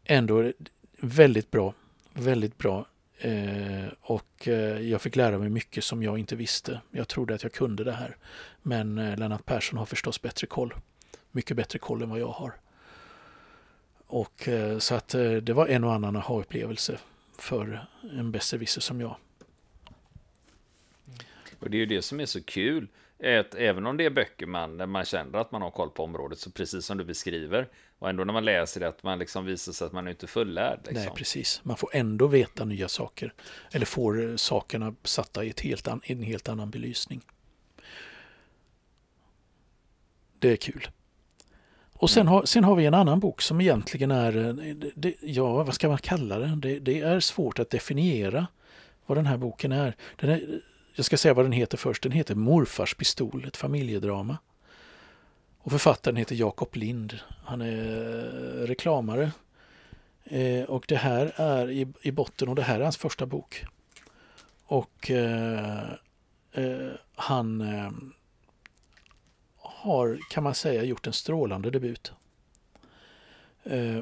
ändå 0.03 0.39
är 0.39 0.53
väldigt 0.97 1.51
bra. 1.51 1.73
Väldigt 2.13 2.57
bra. 2.57 2.85
Eh, 3.17 3.87
och 4.01 4.47
eh, 4.47 4.81
jag 4.81 5.01
fick 5.01 5.15
lära 5.15 5.37
mig 5.37 5.49
mycket 5.49 5.83
som 5.83 6.03
jag 6.03 6.19
inte 6.19 6.35
visste. 6.35 6.81
Jag 6.91 7.07
trodde 7.07 7.35
att 7.35 7.43
jag 7.43 7.51
kunde 7.51 7.83
det 7.83 7.91
här. 7.91 8.17
Men 8.61 8.97
eh, 8.97 9.17
Lennart 9.17 9.45
Persson 9.45 9.79
har 9.79 9.85
förstås 9.85 10.21
bättre 10.21 10.47
koll. 10.47 10.73
Mycket 11.31 11.57
bättre 11.57 11.79
koll 11.79 12.01
än 12.01 12.09
vad 12.09 12.19
jag 12.19 12.27
har. 12.27 12.53
Och 14.07 14.49
så 14.79 14.95
att 14.95 15.09
det 15.41 15.49
var 15.53 15.67
en 15.67 15.83
och 15.83 15.93
annan 15.93 16.15
aha-upplevelse 16.15 16.99
för 17.37 17.85
en 18.01 18.31
besserwisser 18.31 18.81
som 18.81 19.01
jag. 19.01 19.15
Mm. 21.07 21.17
Och 21.59 21.69
det 21.69 21.77
är 21.77 21.79
ju 21.79 21.85
det 21.85 22.01
som 22.01 22.19
är 22.19 22.25
så 22.25 22.43
kul. 22.43 22.87
Att 23.19 23.55
även 23.55 23.85
om 23.85 23.97
det 23.97 24.05
är 24.05 24.09
böcker 24.09 24.45
man, 24.45 24.77
där 24.77 24.85
man 24.85 25.05
känner 25.05 25.39
att 25.39 25.51
man 25.51 25.61
har 25.61 25.71
koll 25.71 25.89
på 25.89 26.03
området, 26.03 26.39
så 26.39 26.51
precis 26.51 26.85
som 26.85 26.97
du 26.97 27.03
beskriver, 27.03 27.69
och 27.99 28.09
ändå 28.09 28.23
när 28.23 28.33
man 28.33 28.45
läser 28.45 28.79
det, 28.79 28.87
att 28.87 29.03
man 29.03 29.19
liksom 29.19 29.45
visar 29.45 29.71
sig 29.71 29.85
att 29.85 29.93
man 29.93 30.07
är 30.07 30.11
inte 30.11 30.27
fullärd. 30.27 30.79
Liksom. 30.83 31.03
Nej, 31.03 31.11
precis. 31.15 31.61
Man 31.63 31.77
får 31.77 31.89
ändå 31.93 32.27
veta 32.27 32.65
nya 32.65 32.87
saker. 32.87 33.33
Eller 33.71 33.85
får 33.85 34.37
sakerna 34.37 34.95
satta 35.03 35.43
i 35.43 35.49
ett 35.49 35.59
helt 35.59 35.87
an, 35.87 36.01
en 36.03 36.23
helt 36.23 36.49
annan 36.49 36.69
belysning. 36.69 37.21
Det 40.39 40.51
är 40.51 40.55
kul. 40.55 40.87
Och 41.93 42.09
sen 42.09 42.27
har, 42.27 42.45
sen 42.45 42.63
har 42.63 42.75
vi 42.75 42.85
en 42.85 42.93
annan 42.93 43.19
bok 43.19 43.41
som 43.41 43.61
egentligen 43.61 44.11
är, 44.11 44.47
eh, 44.47 44.75
det, 44.95 45.15
ja 45.21 45.63
vad 45.63 45.73
ska 45.73 45.87
man 45.87 45.97
kalla 45.97 46.39
det? 46.39 46.55
det? 46.55 46.79
det? 46.79 46.99
är 46.99 47.19
svårt 47.19 47.59
att 47.59 47.69
definiera 47.69 48.47
vad 49.05 49.17
den 49.17 49.25
här 49.25 49.37
boken 49.37 49.71
är. 49.71 49.95
Den 50.15 50.29
är. 50.29 50.61
Jag 50.95 51.05
ska 51.05 51.17
säga 51.17 51.33
vad 51.33 51.45
den 51.45 51.51
heter 51.51 51.77
först. 51.77 52.03
Den 52.03 52.11
heter 52.11 52.35
Morfars 52.35 52.95
pistol, 52.95 53.45
ett 53.47 53.57
familjedrama. 53.57 54.37
Och 55.65 55.71
författaren 55.71 56.15
heter 56.15 56.35
Jakob 56.35 56.75
Lind. 56.75 57.19
Han 57.43 57.61
är 57.61 58.61
eh, 58.61 58.67
reklamare. 58.67 59.31
Eh, 60.23 60.63
och 60.63 60.85
det 60.87 60.95
här 60.95 61.33
är 61.35 61.71
i, 61.71 61.87
i 62.01 62.11
botten 62.11 62.49
och 62.49 62.55
det 62.55 62.63
här 62.63 62.79
är 62.79 62.83
hans 62.83 62.97
första 62.97 63.25
bok. 63.25 63.65
Och 64.65 65.11
eh, 65.11 65.89
eh, 66.51 66.91
han 67.15 67.61
eh, 67.61 67.91
har, 69.57 70.19
kan 70.29 70.43
man 70.43 70.55
säga, 70.55 70.83
gjort 70.83 71.07
en 71.07 71.13
strålande 71.13 71.71
debut. 71.71 72.11
Eh, 73.63 73.99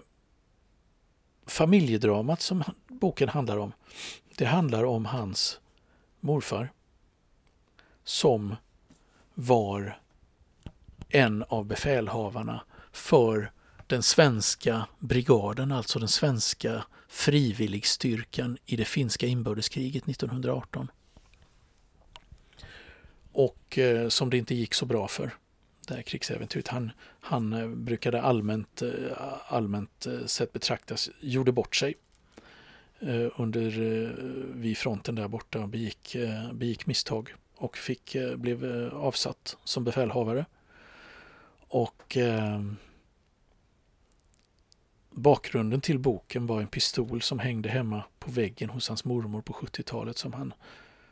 familjedramat 1.46 2.42
som 2.42 2.64
boken 2.88 3.30
handlar 3.30 3.58
om, 3.58 3.74
det 4.38 4.46
handlar 4.46 4.84
om 4.84 5.06
hans 5.06 5.60
morfar 6.20 6.72
som 8.04 8.56
var 9.34 10.03
en 11.16 11.44
av 11.44 11.66
befälhavarna 11.66 12.64
för 12.92 13.52
den 13.88 14.04
svenska 14.04 14.88
brigaden, 15.00 15.72
alltså 15.72 16.00
den 16.00 16.08
svenska 16.08 16.84
frivilligstyrkan 17.08 18.58
i 18.66 18.76
det 18.76 18.86
finska 18.86 19.28
inbördeskriget 19.28 20.10
1918. 20.10 20.92
Och 23.32 23.78
eh, 23.78 24.08
som 24.08 24.30
det 24.30 24.38
inte 24.38 24.56
gick 24.56 24.74
så 24.74 24.86
bra 24.86 25.08
för 25.08 25.32
det 25.88 25.94
här 25.94 26.02
krigsäventyret. 26.02 26.68
Han, 26.68 26.92
han 27.20 27.54
eh, 27.54 27.68
brukade 27.68 28.22
allmänt, 28.22 28.82
eh, 28.82 28.92
allmänt 29.48 30.06
eh, 30.06 30.26
sett 30.26 30.54
betraktas, 30.54 31.10
gjorde 31.20 31.52
bort 31.52 31.76
sig 31.76 31.94
under 33.36 33.72
vid 34.54 34.78
fronten 34.78 35.16
där 35.16 35.28
borta 35.28 35.60
och 35.60 35.70
begick, 35.70 36.16
begick 36.54 36.86
misstag 36.86 37.34
och 37.56 37.78
fick, 37.78 38.16
blev 38.36 38.90
avsatt 38.94 39.58
som 39.64 39.84
befälhavare. 39.84 40.46
Och 41.74 42.18
eh, 42.18 42.62
bakgrunden 45.10 45.82
till 45.82 46.00
boken 46.00 46.48
var 46.48 46.62
en 46.62 46.68
pistol 46.68 47.22
som 47.22 47.40
hängde 47.40 47.70
hemma 47.70 48.04
på 48.20 48.32
väggen 48.32 48.70
hos 48.70 48.88
hans 48.88 49.06
mormor 49.06 49.42
på 49.42 49.54
70-talet 49.54 50.18
som 50.18 50.34
han, 50.34 50.54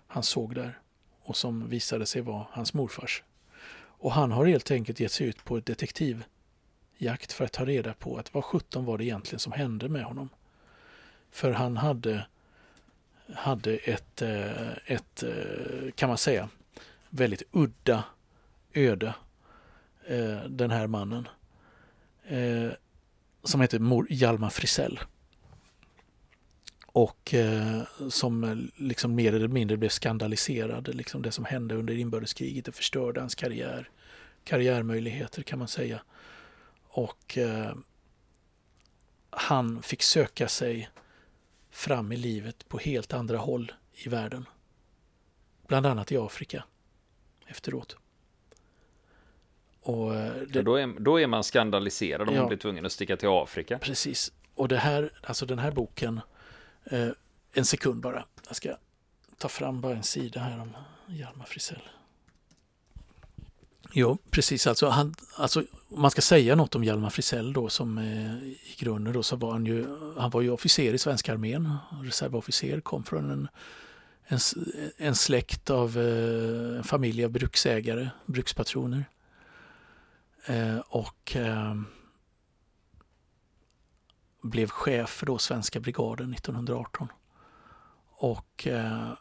han 0.07 0.23
såg 0.23 0.55
där 0.55 0.79
och 1.21 1.37
som 1.37 1.69
visade 1.69 2.05
sig 2.05 2.21
vara 2.21 2.45
hans 2.51 2.73
morfars. 2.73 3.23
Och 3.73 4.11
han 4.11 4.31
har 4.31 4.45
helt 4.45 4.71
enkelt 4.71 4.99
gett 4.99 5.11
sig 5.11 5.27
ut 5.27 5.43
på 5.43 5.57
ett 5.57 5.65
detektivjakt 5.65 7.31
för 7.31 7.45
att 7.45 7.53
ta 7.53 7.65
reda 7.65 7.93
på 7.93 8.17
att 8.17 8.33
vad 8.33 8.45
sjutton 8.45 8.85
var 8.85 8.97
det 8.97 9.03
egentligen 9.03 9.39
som 9.39 9.51
hände 9.51 9.89
med 9.89 10.03
honom. 10.03 10.29
För 11.31 11.51
han 11.51 11.77
hade, 11.77 12.27
hade 13.35 13.75
ett, 13.75 14.21
eh, 14.21 14.71
ett, 14.85 15.23
eh, 15.23 15.91
kan 15.95 16.09
man 16.09 16.17
säga, 16.17 16.49
väldigt 17.09 17.43
udda 17.51 18.03
öde, 18.73 19.13
eh, 20.11 20.43
den 20.49 20.71
här 20.71 20.87
mannen. 20.87 21.27
Eh, 22.27 22.71
som 23.43 23.61
heter 23.61 24.05
Hjalmar 24.09 24.49
Frisell 24.49 24.99
och 26.91 27.33
eh, 27.33 27.81
som 28.09 28.43
eh, 28.43 28.57
liksom 28.75 29.15
mer 29.15 29.33
eller 29.33 29.47
mindre 29.47 29.77
blev 29.77 29.89
skandaliserad. 29.89 30.95
Liksom 30.95 31.21
det 31.21 31.31
som 31.31 31.45
hände 31.45 31.75
under 31.75 31.93
inbördeskriget 31.93 32.65
det 32.65 32.71
förstörde 32.71 33.19
hans 33.19 33.35
karriär, 33.35 33.89
karriärmöjligheter 34.43 35.43
kan 35.43 35.59
man 35.59 35.67
säga. 35.67 36.01
Och 36.83 37.37
eh, 37.37 37.75
han 39.29 39.81
fick 39.81 40.03
söka 40.03 40.47
sig 40.47 40.89
fram 41.69 42.11
i 42.11 42.17
livet 42.17 42.67
på 42.67 42.77
helt 42.77 43.13
andra 43.13 43.37
håll 43.37 43.71
i 43.93 44.09
världen. 44.09 44.45
Bland 45.67 45.85
annat 45.85 46.11
i 46.11 46.17
Afrika 46.17 46.63
efteråt. 47.47 47.97
Och 49.81 50.15
eh, 50.15 50.33
det, 50.49 50.61
då, 50.61 50.75
är, 50.75 50.99
då 50.99 51.19
är 51.19 51.27
man 51.27 51.43
skandaliserad 51.43 52.29
om 52.29 52.35
ja, 52.35 52.41
man 52.41 52.47
blir 52.47 52.57
tvungen 52.57 52.85
att 52.85 52.91
sticka 52.91 53.17
till 53.17 53.29
Afrika. 53.29 53.77
Precis. 53.77 54.31
Och 54.55 54.67
det 54.67 54.77
här, 54.77 55.11
alltså 55.23 55.45
den 55.45 55.59
här 55.59 55.71
boken 55.71 56.21
Eh, 56.85 57.09
en 57.53 57.65
sekund 57.65 58.01
bara. 58.01 58.25
Jag 58.47 58.55
ska 58.55 58.69
ta 59.37 59.49
fram 59.49 59.81
bara 59.81 59.95
en 59.95 60.03
sida 60.03 60.39
här 60.39 60.61
om 60.61 60.73
Hjalmar 61.07 61.45
Frisell. 61.45 61.81
Jo, 63.93 64.17
precis. 64.29 64.67
Alltså, 64.67 64.87
han, 64.87 65.15
alltså, 65.35 65.63
om 65.89 66.01
man 66.01 66.11
ska 66.11 66.21
säga 66.21 66.55
något 66.55 66.75
om 66.75 66.83
Hjalmar 66.83 67.09
Frisell 67.09 67.53
då 67.53 67.69
som 67.69 67.97
eh, 67.97 68.35
i 68.43 68.75
grunden 68.79 69.13
då 69.13 69.23
så 69.23 69.35
var 69.35 69.51
han 69.51 69.65
ju, 69.65 69.87
han 70.17 70.29
var 70.29 70.41
ju 70.41 70.49
officer 70.49 70.93
i 70.93 70.97
svenska 70.97 71.33
armén, 71.33 71.77
reservofficer, 72.03 72.79
kom 72.79 73.03
från 73.03 73.31
en, 73.31 73.47
en, 74.25 74.39
en 74.97 75.15
släkt 75.15 75.69
av 75.69 75.97
eh, 75.97 76.77
en 76.77 76.83
familj 76.83 77.25
av 77.25 77.31
bruksägare, 77.31 78.09
brukspatroner. 78.25 79.05
Eh, 80.45 80.77
och 80.77 81.35
eh, 81.35 81.75
blev 84.41 84.67
chef 84.67 85.09
för 85.09 85.25
då 85.25 85.37
svenska 85.37 85.79
brigaden 85.79 86.33
1918. 86.33 87.07
Och 88.15 88.67
eh, 88.67 89.13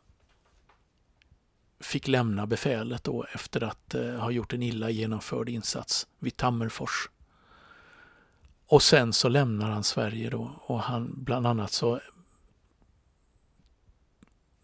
fick 1.80 2.08
lämna 2.08 2.46
befälet 2.46 3.04
då 3.04 3.24
efter 3.34 3.62
att 3.62 3.94
eh, 3.94 4.14
ha 4.14 4.30
gjort 4.30 4.52
en 4.52 4.62
illa 4.62 4.90
genomförd 4.90 5.48
insats 5.48 6.06
vid 6.18 6.36
Tammerfors. 6.36 7.10
Och 8.66 8.82
sen 8.82 9.12
så 9.12 9.28
lämnar 9.28 9.70
han 9.70 9.84
Sverige 9.84 10.30
då 10.30 10.50
och 10.60 10.80
han 10.80 11.14
bland 11.24 11.46
annat 11.46 11.72
så 11.72 12.00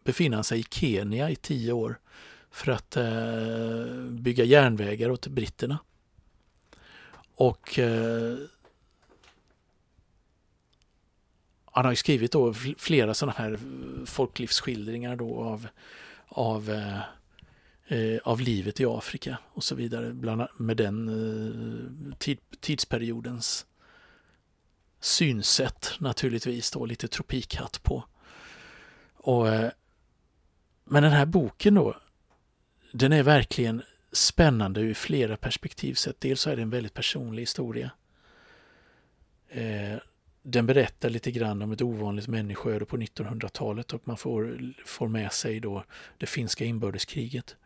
befinner 0.04 0.36
han 0.36 0.44
sig 0.44 0.60
i 0.60 0.64
Kenya 0.70 1.30
i 1.30 1.36
tio 1.36 1.72
år 1.72 1.98
för 2.50 2.72
att 2.72 2.96
eh, 2.96 4.10
bygga 4.10 4.44
järnvägar 4.44 5.10
åt 5.10 5.26
britterna. 5.26 5.78
Och 7.36 7.78
eh, 7.78 8.38
han 11.64 11.84
har 11.84 11.92
ju 11.92 11.96
skrivit 11.96 12.32
då 12.32 12.54
flera 12.78 13.14
sådana 13.14 13.38
här 13.38 13.58
folklivsskildringar 14.06 15.16
då 15.16 15.38
av 15.40 15.68
av, 16.28 16.70
eh, 16.70 17.00
eh, 17.86 18.18
av 18.24 18.40
livet 18.40 18.80
i 18.80 18.86
Afrika 18.86 19.38
och 19.52 19.64
så 19.64 19.74
vidare, 19.74 20.12
bland, 20.12 20.46
med 20.56 20.76
den 20.76 21.08
eh, 21.08 22.16
tid, 22.18 22.38
tidsperiodens 22.60 23.66
synsätt 25.00 25.92
naturligtvis 25.98 26.70
då, 26.70 26.86
lite 26.86 27.08
tropikhatt 27.08 27.82
på. 27.82 28.04
Och, 29.14 29.48
eh, 29.48 29.70
men 30.84 31.02
den 31.02 31.12
här 31.12 31.26
boken 31.26 31.74
då, 31.74 31.96
den 32.92 33.12
är 33.12 33.22
verkligen 33.22 33.82
spännande 34.12 34.80
ur 34.80 34.94
flera 34.94 35.36
perspektiv. 35.36 35.94
Sett. 35.94 36.20
Dels 36.20 36.40
så 36.40 36.50
är 36.50 36.56
det 36.56 36.62
en 36.62 36.70
väldigt 36.70 36.94
personlig 36.94 37.42
historia. 37.42 37.90
Eh, 39.48 39.98
den 40.48 40.66
berättar 40.66 41.10
lite 41.10 41.30
grann 41.30 41.62
om 41.62 41.72
ett 41.72 41.82
ovanligt 41.82 42.28
människoöde 42.28 42.84
på 42.84 42.96
1900-talet 42.96 43.92
och 43.92 44.00
man 44.04 44.16
får, 44.16 44.58
får 44.86 45.08
med 45.08 45.32
sig 45.32 45.60
då 45.60 45.84
det 46.18 46.26
finska 46.26 46.64
inbördeskriget 46.64 47.56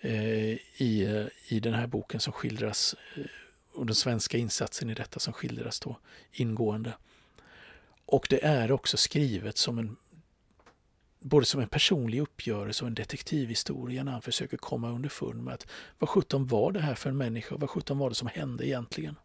eh, 0.00 0.52
i, 0.76 1.04
eh, 1.04 1.54
i 1.56 1.60
den 1.60 1.74
här 1.74 1.86
boken 1.86 2.20
som 2.20 2.32
skildras 2.32 2.94
eh, 3.16 3.24
och 3.72 3.86
den 3.86 3.94
svenska 3.94 4.38
insatsen 4.38 4.90
i 4.90 4.94
detta 4.94 5.20
som 5.20 5.32
skildras 5.32 5.80
då 5.80 5.98
ingående. 6.32 6.92
Och 8.06 8.26
det 8.30 8.44
är 8.44 8.72
också 8.72 8.96
skrivet 8.96 9.56
som 9.56 9.78
en 9.78 9.96
både 11.26 11.46
som 11.46 11.60
en 11.60 11.68
personlig 11.68 12.20
uppgörelse 12.20 12.84
och 12.84 12.88
en 12.88 12.94
detektivhistoria 12.94 14.04
när 14.04 14.12
han 14.12 14.22
försöker 14.22 14.56
komma 14.56 14.90
underfund 14.90 15.42
med 15.42 15.54
att 15.54 15.66
vad 15.98 16.08
sjutton 16.08 16.46
var 16.46 16.72
det 16.72 16.80
här 16.80 16.94
för 16.94 17.10
en 17.10 17.16
människa? 17.16 17.56
Vad 17.56 17.70
sjutton 17.70 17.98
var 17.98 18.08
det 18.08 18.14
som 18.14 18.28
hände 18.28 18.66
egentligen? 18.66 19.16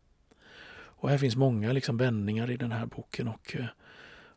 Och 0.74 1.10
här 1.10 1.18
finns 1.18 1.36
många 1.36 1.72
liksom 1.72 1.98
vändningar 1.98 2.52
i 2.52 2.58
den 2.58 2.72
här 2.72 2.86
boken 2.86 3.28
och, 3.28 3.56
eh, 3.56 3.66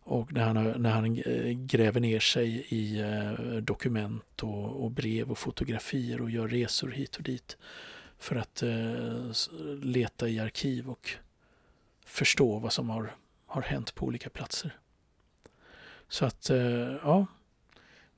och 0.03 0.33
när, 0.33 0.45
han, 0.45 0.83
när 0.83 0.91
han 0.91 1.19
eh, 1.19 1.53
gräver 1.53 2.01
ner 2.01 2.21
sig 2.21 2.67
i 2.69 3.01
eh, 3.01 3.33
dokument 3.57 4.43
och, 4.43 4.85
och 4.85 4.91
brev 4.91 5.31
och 5.31 5.39
fotografier 5.39 6.21
och 6.21 6.31
gör 6.31 6.49
resor 6.49 6.91
hit 6.91 7.17
och 7.17 7.23
dit 7.23 7.57
för 8.19 8.37
att 8.37 8.62
leta 9.83 10.29
i 10.29 10.39
arkiv 10.39 10.91
och 10.91 11.11
förstå 12.07 12.59
vad 12.59 12.73
som 12.73 12.91
har, 12.91 13.15
har 13.47 13.62
hänt 13.62 13.95
på 13.95 14.07
olika 14.07 14.31
platser. 14.31 14.79
Så 16.09 16.25
att, 16.25 16.51
ja, 17.03 17.27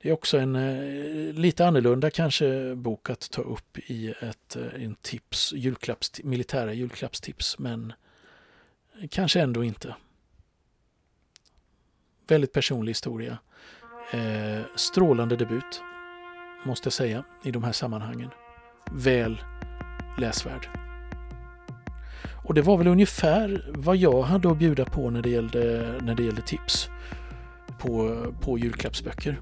är 0.09 0.13
också 0.13 0.37
en 0.37 0.55
eh, 0.55 1.33
lite 1.33 1.67
annorlunda 1.67 2.09
kanske 2.09 2.75
bok 2.75 3.09
att 3.09 3.31
ta 3.31 3.41
upp 3.41 3.77
i 3.77 4.09
ett 4.09 4.55
eh, 4.55 4.83
en 4.83 4.95
tips, 4.95 5.53
julklapps, 5.53 6.23
militära 6.23 6.73
julklappstips, 6.73 7.59
men 7.59 7.93
kanske 9.09 9.41
ändå 9.41 9.63
inte. 9.63 9.95
Väldigt 12.27 12.53
personlig 12.53 12.89
historia. 12.89 13.37
Eh, 14.11 14.61
strålande 14.75 15.35
debut, 15.35 15.81
måste 16.65 16.85
jag 16.85 16.93
säga, 16.93 17.23
i 17.43 17.51
de 17.51 17.63
här 17.63 17.71
sammanhangen. 17.71 18.29
Väl 18.91 19.41
läsvärd. 20.19 20.69
Och 22.47 22.53
det 22.53 22.61
var 22.61 22.77
väl 22.77 22.87
ungefär 22.87 23.71
vad 23.75 23.97
jag 23.97 24.21
hade 24.21 24.51
att 24.51 24.57
bjuda 24.57 24.85
på 24.85 25.09
när 25.09 25.21
det 25.21 25.29
gällde, 25.29 25.93
när 26.01 26.15
det 26.15 26.23
gällde 26.23 26.41
tips 26.41 26.89
på, 27.79 28.25
på 28.41 28.57
julklappsböcker. 28.57 29.41